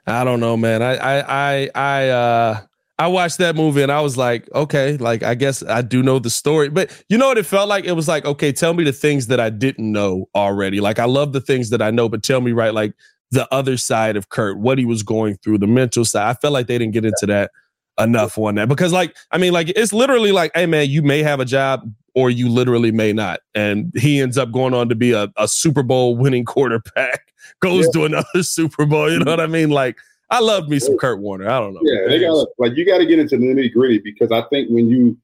I 0.06 0.24
don't 0.24 0.40
know, 0.40 0.56
man. 0.56 0.82
I 0.82 0.96
I 0.96 1.20
I 1.28 1.70
I 1.74 2.08
uh 2.08 2.60
I 2.98 3.08
watched 3.08 3.38
that 3.38 3.56
movie 3.56 3.82
and 3.82 3.92
I 3.92 4.00
was 4.00 4.16
like, 4.16 4.48
okay, 4.54 4.96
like 4.96 5.22
I 5.22 5.34
guess 5.34 5.62
I 5.62 5.82
do 5.82 6.02
know 6.02 6.18
the 6.18 6.30
story. 6.30 6.68
But 6.70 7.04
you 7.08 7.18
know 7.18 7.28
what 7.28 7.38
it 7.38 7.46
felt 7.46 7.68
like? 7.68 7.84
It 7.84 7.92
was 7.92 8.08
like, 8.08 8.24
okay, 8.24 8.52
tell 8.52 8.72
me 8.72 8.84
the 8.84 8.92
things 8.92 9.26
that 9.26 9.40
I 9.40 9.50
didn't 9.50 9.90
know 9.90 10.28
already. 10.34 10.80
Like 10.80 10.98
I 10.98 11.04
love 11.04 11.32
the 11.32 11.40
things 11.40 11.70
that 11.70 11.82
I 11.82 11.90
know, 11.90 12.08
but 12.08 12.22
tell 12.22 12.40
me 12.40 12.52
right 12.52 12.72
like 12.72 12.94
the 13.30 13.52
other 13.52 13.76
side 13.76 14.16
of 14.16 14.28
Kurt, 14.28 14.58
what 14.58 14.78
he 14.78 14.84
was 14.84 15.02
going 15.02 15.36
through, 15.36 15.58
the 15.58 15.66
mental 15.66 16.04
side. 16.04 16.28
I 16.28 16.34
felt 16.34 16.52
like 16.52 16.66
they 16.66 16.78
didn't 16.78 16.94
get 16.94 17.04
into 17.04 17.26
that 17.26 17.50
enough 17.98 18.38
on 18.38 18.54
that 18.56 18.68
because, 18.68 18.92
like, 18.92 19.16
I 19.30 19.38
mean, 19.38 19.52
like, 19.52 19.68
it's 19.70 19.92
literally 19.92 20.32
like, 20.32 20.52
hey, 20.54 20.66
man, 20.66 20.88
you 20.88 21.02
may 21.02 21.22
have 21.22 21.40
a 21.40 21.44
job 21.44 21.90
or 22.16 22.30
you 22.30 22.48
literally 22.48 22.90
may 22.90 23.12
not. 23.12 23.40
And 23.54 23.92
he 23.94 24.20
ends 24.20 24.38
up 24.38 24.50
going 24.50 24.72
on 24.72 24.88
to 24.88 24.94
be 24.94 25.12
a, 25.12 25.30
a 25.36 25.46
Super 25.46 25.82
Bowl 25.82 26.16
winning 26.16 26.46
quarterback, 26.46 27.32
goes 27.60 27.84
yeah. 27.84 27.90
to 27.92 28.04
another 28.06 28.26
Super 28.42 28.86
Bowl. 28.86 29.12
You 29.12 29.20
know 29.20 29.30
what 29.30 29.40
I 29.40 29.46
mean? 29.46 29.70
Like, 29.70 29.96
I 30.30 30.40
love 30.40 30.68
me 30.68 30.80
some 30.80 30.96
Kurt 30.96 31.20
Warner. 31.20 31.48
I 31.48 31.60
don't 31.60 31.74
know. 31.74 31.80
Yeah, 31.84 32.08
they 32.08 32.18
got 32.18 32.48
like 32.58 32.74
you 32.74 32.84
got 32.84 32.98
to 32.98 33.06
get 33.06 33.20
into 33.20 33.36
the 33.36 33.44
nitty 33.44 33.72
gritty 33.72 33.98
because 33.98 34.32
I 34.32 34.42
think 34.48 34.68
when 34.70 34.88
you 34.88 35.16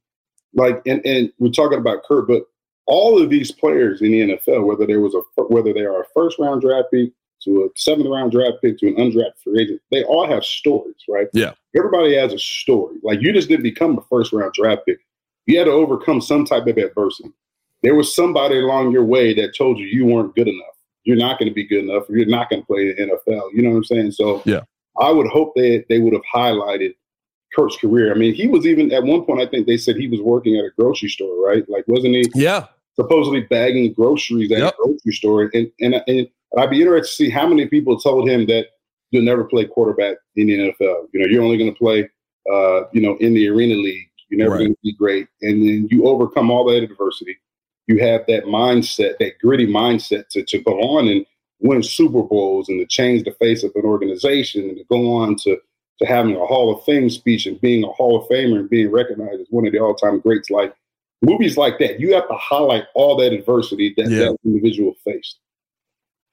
like, 0.55 0.80
and 0.86 1.05
and 1.05 1.32
we're 1.40 1.51
talking 1.51 1.78
about 1.78 2.05
Kurt, 2.05 2.28
but 2.28 2.45
all 2.86 3.20
of 3.20 3.28
these 3.28 3.51
players 3.51 4.01
in 4.01 4.12
the 4.12 4.20
NFL, 4.20 4.64
whether 4.64 4.86
there 4.86 5.01
was 5.01 5.14
a 5.14 5.43
whether 5.45 5.72
they 5.72 5.80
are 5.80 6.03
a 6.03 6.07
first 6.14 6.38
round 6.38 6.61
draft 6.61 6.88
pick, 6.93 7.11
to 7.45 7.64
a 7.64 7.68
seventh 7.74 8.07
round 8.07 8.30
draft 8.30 8.59
pick 8.62 8.78
to 8.78 8.88
an 8.88 8.95
undrafted 8.97 9.32
free 9.43 9.62
agent, 9.62 9.80
they 9.90 10.05
all 10.05 10.28
have 10.28 10.45
stories, 10.45 10.95
right? 11.09 11.26
Yeah. 11.32 11.53
Everybody 11.76 12.14
has 12.16 12.32
a 12.32 12.38
story. 12.38 12.99
Like 13.03 13.20
you 13.20 13.32
just 13.32 13.49
didn't 13.49 13.64
become 13.64 13.99
a 13.99 14.03
first 14.03 14.32
round 14.32 14.53
draft 14.53 14.82
pick. 14.86 15.01
You 15.47 15.59
had 15.59 15.64
to 15.64 15.72
overcome 15.72 16.20
some 16.20 16.45
type 16.45 16.66
of 16.66 16.76
adversity. 16.76 17.30
There 17.82 17.95
was 17.95 18.14
somebody 18.14 18.59
along 18.59 18.93
your 18.93 19.05
way 19.05 19.34
that 19.34 19.57
told 19.57 19.78
you 19.78 19.86
you 19.86 20.07
weren't 20.07 20.34
good 20.34 20.49
enough. 20.49 20.76
You're 21.05 21.16
not 21.16 21.38
going 21.38 21.49
to 21.49 21.55
be 21.55 21.66
good 21.66 21.84
enough. 21.84 22.05
You're 22.09 22.26
not 22.26 22.49
going 22.49 22.62
to 22.62 22.66
play 22.66 22.95
in 22.97 23.09
the 23.09 23.16
NFL. 23.16 23.49
You 23.53 23.62
know 23.62 23.70
what 23.70 23.76
I'm 23.76 23.84
saying? 23.84 24.12
So 24.12 24.43
yeah, 24.45 24.61
I 25.01 25.11
would 25.11 25.26
hope 25.26 25.55
that 25.57 25.86
they 25.88 25.99
would 25.99 26.12
have 26.12 26.22
highlighted 26.32 26.95
Kurt's 27.55 27.76
career. 27.76 28.12
I 28.12 28.14
mean, 28.14 28.34
he 28.34 28.47
was 28.47 28.66
even 28.66 28.93
at 28.93 29.03
one 29.03 29.24
point. 29.24 29.40
I 29.40 29.47
think 29.47 29.66
they 29.66 29.76
said 29.76 29.97
he 29.97 30.09
was 30.09 30.20
working 30.20 30.57
at 30.57 30.64
a 30.64 30.70
grocery 30.78 31.09
store, 31.09 31.45
right? 31.45 31.68
Like, 31.68 31.84
wasn't 31.88 32.14
he? 32.14 32.30
Yeah. 32.34 32.66
Supposedly 32.95 33.40
bagging 33.43 33.93
groceries 33.95 34.53
at 34.53 34.59
yep. 34.59 34.74
a 34.74 34.76
grocery 34.76 35.12
store, 35.12 35.51
and 35.55 35.70
and 35.80 36.03
and 36.07 36.28
I'd 36.59 36.70
be 36.70 36.80
interested 36.82 37.09
to 37.09 37.16
see 37.16 37.30
how 37.30 37.47
many 37.49 37.66
people 37.66 37.99
told 37.99 38.28
him 38.28 38.47
that 38.47 38.66
you'll 39.11 39.24
never 39.24 39.45
play 39.45 39.64
quarterback 39.64 40.16
in 40.36 40.47
the 40.49 40.59
NFL. 40.59 41.07
You 41.12 41.20
know, 41.20 41.26
you're 41.26 41.43
only 41.43 41.57
going 41.57 41.72
to 41.72 41.78
play, 41.78 42.09
uh, 42.53 42.82
you 42.93 43.01
know, 43.01 43.16
in 43.18 43.32
the 43.34 43.49
arena 43.49 43.74
league. 43.74 44.09
You're 44.33 44.39
never 44.39 44.53
right. 44.53 44.61
going 44.61 44.72
to 44.72 44.78
be 44.83 44.95
great. 44.95 45.28
And 45.43 45.62
then 45.62 45.89
you 45.91 46.07
overcome 46.07 46.51
all 46.51 46.64
that 46.64 46.83
adversity. 46.83 47.39
You 47.87 47.99
have 47.99 48.24
that 48.28 48.45
mindset, 48.45 49.18
that 49.18 49.39
gritty 49.41 49.66
mindset 49.66 50.28
to, 50.30 50.43
to 50.43 50.59
go 50.62 50.80
on 50.80 51.07
and 51.07 51.26
win 51.61 51.83
Super 51.83 52.22
Bowls 52.22 52.70
and 52.70 52.80
to 52.80 52.87
change 52.87 53.24
the 53.24 53.33
face 53.33 53.62
of 53.62 53.72
an 53.74 53.85
organization 53.85 54.62
and 54.70 54.78
to 54.78 54.85
go 54.85 55.12
on 55.12 55.37
to, 55.37 55.59
to 55.99 56.07
having 56.07 56.35
a 56.35 56.47
Hall 56.47 56.74
of 56.74 56.83
Fame 56.85 57.11
speech 57.11 57.45
and 57.45 57.61
being 57.61 57.85
a 57.85 57.89
Hall 57.89 58.18
of 58.18 58.26
Famer 58.28 58.61
and 58.61 58.70
being 58.70 58.91
recognized 58.91 59.43
as 59.43 59.49
one 59.51 59.66
of 59.66 59.72
the 59.72 59.80
all 59.80 59.95
time 59.95 60.18
greats. 60.20 60.49
Like 60.49 60.74
movies 61.20 61.59
like 61.59 61.78
that, 61.80 62.01
you 62.01 62.14
have 62.14 62.26
to 62.28 62.37
highlight 62.37 62.85
all 62.95 63.16
that 63.16 63.35
adversity 63.35 63.93
that 63.99 64.09
yeah. 64.09 64.18
that 64.20 64.37
individual 64.47 64.95
faced. 65.05 65.41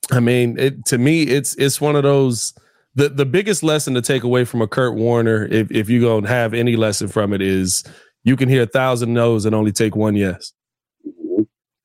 I 0.09 0.21
mean, 0.21 0.57
it, 0.57 0.85
to 0.85 0.97
me, 0.97 1.23
it's 1.23 1.53
it's 1.55 1.81
one 1.81 1.97
of 1.97 2.03
those. 2.03 2.53
The 2.99 3.07
the 3.07 3.25
biggest 3.25 3.63
lesson 3.63 3.93
to 3.93 4.01
take 4.01 4.23
away 4.23 4.43
from 4.43 4.61
a 4.61 4.67
Kurt 4.67 4.93
Warner, 4.93 5.47
if 5.49 5.71
if 5.71 5.89
you 5.89 6.01
don't 6.01 6.25
have 6.25 6.53
any 6.53 6.75
lesson 6.75 7.07
from 7.07 7.31
it, 7.31 7.41
is 7.41 7.85
you 8.25 8.35
can 8.35 8.49
hear 8.49 8.63
a 8.63 8.65
thousand 8.65 9.13
no's 9.13 9.45
and 9.45 9.55
only 9.55 9.71
take 9.71 9.95
one 9.95 10.17
yes. 10.17 10.51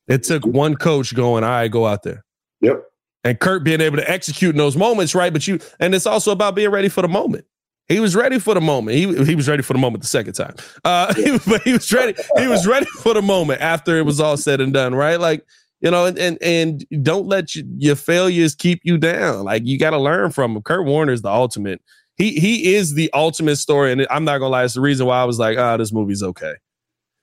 It 0.08 0.24
took 0.24 0.44
one 0.44 0.74
coach 0.74 1.14
going, 1.14 1.44
all 1.44 1.50
right, 1.50 1.70
go 1.70 1.86
out 1.86 2.02
there. 2.02 2.24
Yep. 2.62 2.82
And 3.22 3.38
Kurt 3.38 3.62
being 3.62 3.80
able 3.80 3.98
to 3.98 4.10
execute 4.10 4.56
in 4.56 4.58
those 4.58 4.76
moments, 4.76 5.14
right? 5.14 5.32
But 5.32 5.46
you, 5.46 5.60
and 5.78 5.94
it's 5.94 6.04
also 6.04 6.32
about 6.32 6.56
being 6.56 6.70
ready 6.70 6.88
for 6.88 7.02
the 7.02 7.08
moment. 7.08 7.44
He 7.86 8.00
was 8.00 8.16
ready 8.16 8.40
for 8.40 8.54
the 8.54 8.60
moment. 8.60 8.96
He 8.96 9.24
he 9.24 9.36
was 9.36 9.48
ready 9.48 9.62
for 9.62 9.74
the 9.74 9.78
moment 9.78 10.02
the 10.02 10.08
second 10.08 10.32
time. 10.32 10.56
Uh, 10.84 11.14
he, 11.14 11.38
but 11.46 11.62
he 11.62 11.74
was 11.74 11.92
ready. 11.92 12.20
He 12.38 12.48
was 12.48 12.66
ready 12.66 12.86
for 13.02 13.14
the 13.14 13.22
moment 13.22 13.60
after 13.60 13.96
it 13.98 14.02
was 14.02 14.18
all 14.18 14.36
said 14.36 14.60
and 14.60 14.72
done, 14.72 14.96
right? 14.96 15.20
Like 15.20 15.46
you 15.84 15.90
know, 15.90 16.06
and 16.06 16.18
and, 16.18 16.42
and 16.42 16.86
don't 17.02 17.26
let 17.26 17.54
you, 17.54 17.62
your 17.76 17.94
failures 17.94 18.54
keep 18.54 18.80
you 18.84 18.96
down. 18.96 19.44
Like 19.44 19.66
you 19.66 19.78
got 19.78 19.90
to 19.90 19.98
learn 19.98 20.30
from 20.30 20.54
them. 20.54 20.62
Kurt 20.62 20.86
Warner 20.86 21.12
is 21.12 21.20
the 21.20 21.30
ultimate. 21.30 21.82
He 22.16 22.40
he 22.40 22.74
is 22.74 22.94
the 22.94 23.10
ultimate 23.12 23.56
story, 23.56 23.92
and 23.92 24.06
I'm 24.08 24.24
not 24.24 24.38
gonna 24.38 24.50
lie. 24.50 24.64
It's 24.64 24.74
the 24.74 24.80
reason 24.80 25.06
why 25.06 25.20
I 25.20 25.24
was 25.24 25.38
like, 25.38 25.58
ah, 25.58 25.74
oh, 25.74 25.76
this 25.76 25.92
movie's 25.92 26.22
okay. 26.22 26.54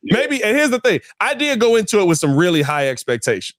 Yeah. 0.04 0.18
Maybe, 0.18 0.44
and 0.44 0.56
here's 0.56 0.70
the 0.70 0.80
thing: 0.80 1.00
I 1.20 1.34
did 1.34 1.60
go 1.60 1.76
into 1.76 2.00
it 2.02 2.06
with 2.06 2.20
some 2.20 2.36
really 2.36 2.62
high 2.62 2.90
expectations. 2.90 3.58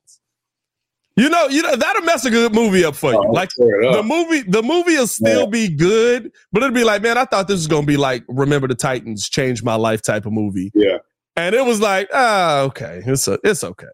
You 1.17 1.29
know, 1.29 1.49
you 1.49 1.63
know 1.63 1.75
that'll 1.75 2.03
mess 2.03 2.25
a 2.25 2.31
good 2.31 2.55
movie 2.55 2.85
up 2.85 2.95
for 2.95 3.11
you. 3.13 3.19
Oh, 3.19 3.33
like 3.33 3.51
the 3.57 4.03
movie, 4.05 4.49
the 4.49 4.63
movie 4.63 4.97
will 4.97 5.09
still 5.09 5.41
yeah. 5.41 5.47
be 5.47 5.69
good, 5.69 6.31
but 6.53 6.63
it'll 6.63 6.75
be 6.75 6.85
like, 6.85 7.03
man, 7.03 7.19
I 7.19 7.25
thought 7.25 7.49
this 7.49 7.57
was 7.57 7.67
gonna 7.67 7.87
be 7.87 7.97
like 7.97 8.23
Remember 8.29 8.69
the 8.69 8.77
Titans, 8.77 9.29
Change 9.29 9.65
My 9.65 9.75
Life 9.75 10.01
type 10.01 10.27
of 10.27 10.33
movie. 10.33 10.71
Yeah, 10.75 10.99
and 11.35 11.57
it 11.57 11.65
was 11.67 11.81
like, 11.81 12.09
ah, 12.15 12.61
okay, 12.61 13.03
it's 13.05 13.27
a, 13.27 13.39
it's 13.43 13.65
okay. 13.65 13.89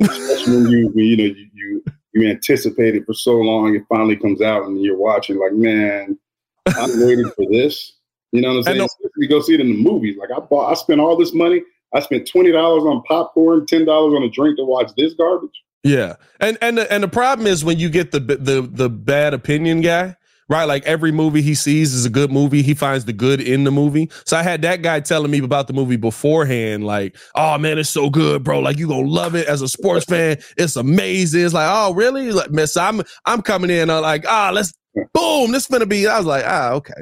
Especially 0.00 0.56
when 0.56 0.66
you, 0.68 0.92
you 0.94 1.16
know, 1.16 1.24
you, 1.24 1.46
you 1.54 1.84
you 2.14 2.28
anticipate 2.28 2.94
it 2.94 3.04
for 3.06 3.14
so 3.14 3.36
long, 3.36 3.74
it 3.74 3.82
finally 3.88 4.16
comes 4.16 4.40
out, 4.40 4.64
and 4.64 4.82
you're 4.82 4.96
watching 4.96 5.38
like, 5.38 5.52
man, 5.52 6.18
I'm 6.66 7.00
waiting 7.06 7.30
for 7.30 7.44
this. 7.50 7.94
You 8.32 8.42
know 8.42 8.48
what 8.48 8.56
I'm 8.58 8.62
saying? 8.64 8.78
no- 8.78 9.10
We 9.18 9.26
go 9.26 9.40
see 9.40 9.54
it 9.54 9.60
in 9.60 9.68
the 9.68 9.82
movies. 9.82 10.16
Like 10.18 10.30
I 10.34 10.40
bought, 10.40 10.70
I 10.70 10.74
spent 10.74 11.00
all 11.00 11.16
this 11.16 11.32
money. 11.32 11.62
I 11.94 12.00
spent 12.00 12.28
twenty 12.28 12.52
dollars 12.52 12.84
on 12.84 13.02
popcorn, 13.04 13.66
ten 13.66 13.84
dollars 13.84 14.14
on 14.14 14.22
a 14.22 14.28
drink 14.28 14.58
to 14.58 14.64
watch 14.64 14.90
this 14.96 15.14
garbage. 15.14 15.50
Yeah, 15.84 16.16
and 16.40 16.58
and 16.60 16.76
the, 16.78 16.92
and 16.92 17.02
the 17.02 17.08
problem 17.08 17.46
is 17.46 17.64
when 17.64 17.78
you 17.78 17.88
get 17.88 18.10
the 18.10 18.20
the 18.20 18.68
the 18.70 18.90
bad 18.90 19.32
opinion 19.32 19.80
guy, 19.80 20.16
right? 20.48 20.64
Like 20.64 20.84
every 20.84 21.12
movie 21.12 21.42
he 21.42 21.54
sees 21.54 21.94
is 21.94 22.04
a 22.04 22.10
good 22.10 22.30
movie. 22.32 22.62
He 22.62 22.74
finds 22.74 23.04
the 23.04 23.12
good 23.12 23.40
in 23.40 23.64
the 23.64 23.70
movie. 23.70 24.10
So 24.24 24.36
I 24.36 24.42
had 24.42 24.62
that 24.62 24.82
guy 24.82 25.00
telling 25.00 25.30
me 25.30 25.38
about 25.38 25.66
the 25.66 25.72
movie 25.72 25.96
beforehand, 25.96 26.84
like, 26.84 27.16
"Oh 27.34 27.58
man, 27.58 27.78
it's 27.78 27.90
so 27.90 28.10
good, 28.10 28.44
bro! 28.44 28.60
Like 28.60 28.78
you 28.78 28.88
gonna 28.88 29.08
love 29.08 29.34
it 29.34 29.46
as 29.46 29.62
a 29.62 29.68
sports 29.68 30.04
fan. 30.08 30.38
It's 30.56 30.76
amazing." 30.76 31.44
It's 31.44 31.54
like, 31.54 31.68
"Oh 31.70 31.94
really?" 31.94 32.32
Like, 32.32 32.50
miss, 32.50 32.76
I'm 32.76 33.02
I'm 33.26 33.42
coming 33.42 33.70
in 33.70 33.90
uh, 33.90 34.00
like, 34.00 34.24
"Ah, 34.26 34.50
let's 34.52 34.72
boom, 35.14 35.52
this 35.52 35.66
gonna 35.66 35.86
be." 35.86 36.06
I 36.06 36.18
was 36.18 36.26
like, 36.26 36.44
"Ah, 36.46 36.72
okay." 36.72 36.94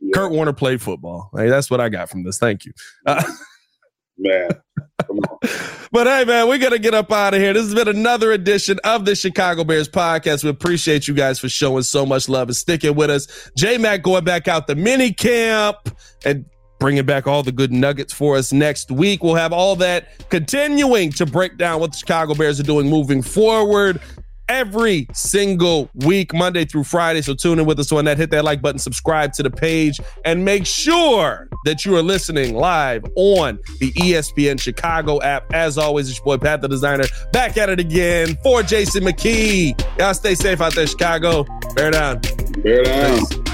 Yeah, 0.00 0.10
Kurt 0.14 0.32
Warner 0.32 0.52
played 0.52 0.82
football. 0.82 1.30
Hey, 1.36 1.48
that's 1.48 1.70
what 1.70 1.80
I 1.80 1.88
got 1.88 2.10
from 2.10 2.22
this. 2.24 2.38
Thank 2.38 2.64
you. 2.64 2.72
Uh, 3.06 3.22
man. 4.18 4.48
But 5.92 6.08
hey, 6.08 6.24
man, 6.24 6.48
we're 6.48 6.58
gonna 6.58 6.78
get 6.78 6.92
up 6.94 7.10
out 7.12 7.32
of 7.32 7.40
here. 7.40 7.54
This 7.54 7.62
has 7.64 7.74
been 7.74 7.88
another 7.88 8.32
edition 8.32 8.78
of 8.84 9.04
the 9.04 9.14
Chicago 9.14 9.64
Bears 9.64 9.88
podcast. 9.88 10.44
We 10.44 10.50
appreciate 10.50 11.08
you 11.08 11.14
guys 11.14 11.38
for 11.38 11.48
showing 11.48 11.84
so 11.84 12.04
much 12.04 12.28
love 12.28 12.48
and 12.48 12.56
sticking 12.56 12.94
with 12.96 13.08
us. 13.08 13.50
J 13.56 13.78
Mac 13.78 14.02
going 14.02 14.24
back 14.24 14.48
out 14.48 14.66
the 14.66 14.74
mini 14.74 15.12
camp 15.12 15.76
and 16.24 16.44
bringing 16.78 17.06
back 17.06 17.26
all 17.26 17.42
the 17.42 17.52
good 17.52 17.72
nuggets 17.72 18.12
for 18.12 18.36
us 18.36 18.52
next 18.52 18.90
week. 18.90 19.22
We'll 19.22 19.36
have 19.36 19.52
all 19.52 19.76
that 19.76 20.28
continuing 20.28 21.12
to 21.12 21.24
break 21.24 21.56
down 21.56 21.80
what 21.80 21.92
the 21.92 21.98
Chicago 21.98 22.34
Bears 22.34 22.60
are 22.60 22.64
doing 22.64 22.90
moving 22.90 23.22
forward. 23.22 24.00
Every 24.48 25.08
single 25.12 25.90
week, 25.94 26.32
Monday 26.32 26.64
through 26.64 26.84
Friday. 26.84 27.22
So 27.22 27.34
tune 27.34 27.58
in 27.58 27.66
with 27.66 27.80
us 27.80 27.90
on 27.90 28.04
that. 28.04 28.16
Hit 28.16 28.30
that 28.30 28.44
like 28.44 28.62
button, 28.62 28.78
subscribe 28.78 29.32
to 29.34 29.42
the 29.42 29.50
page, 29.50 30.00
and 30.24 30.44
make 30.44 30.66
sure 30.66 31.48
that 31.64 31.84
you 31.84 31.96
are 31.96 32.02
listening 32.02 32.54
live 32.54 33.04
on 33.16 33.58
the 33.80 33.92
ESPN 33.92 34.60
Chicago 34.60 35.20
app. 35.22 35.52
As 35.52 35.78
always, 35.78 36.08
it's 36.08 36.18
your 36.18 36.24
boy 36.24 36.38
Pat 36.38 36.60
the 36.62 36.68
Designer 36.68 37.04
back 37.32 37.56
at 37.56 37.68
it 37.68 37.80
again 37.80 38.38
for 38.42 38.62
Jason 38.62 39.02
McKie. 39.02 39.78
Y'all 39.98 40.14
stay 40.14 40.34
safe 40.34 40.60
out 40.60 40.74
there, 40.74 40.86
Chicago. 40.86 41.44
Bear 41.74 41.90
down. 41.90 42.20
Bear 42.62 42.84
down. 42.84 43.45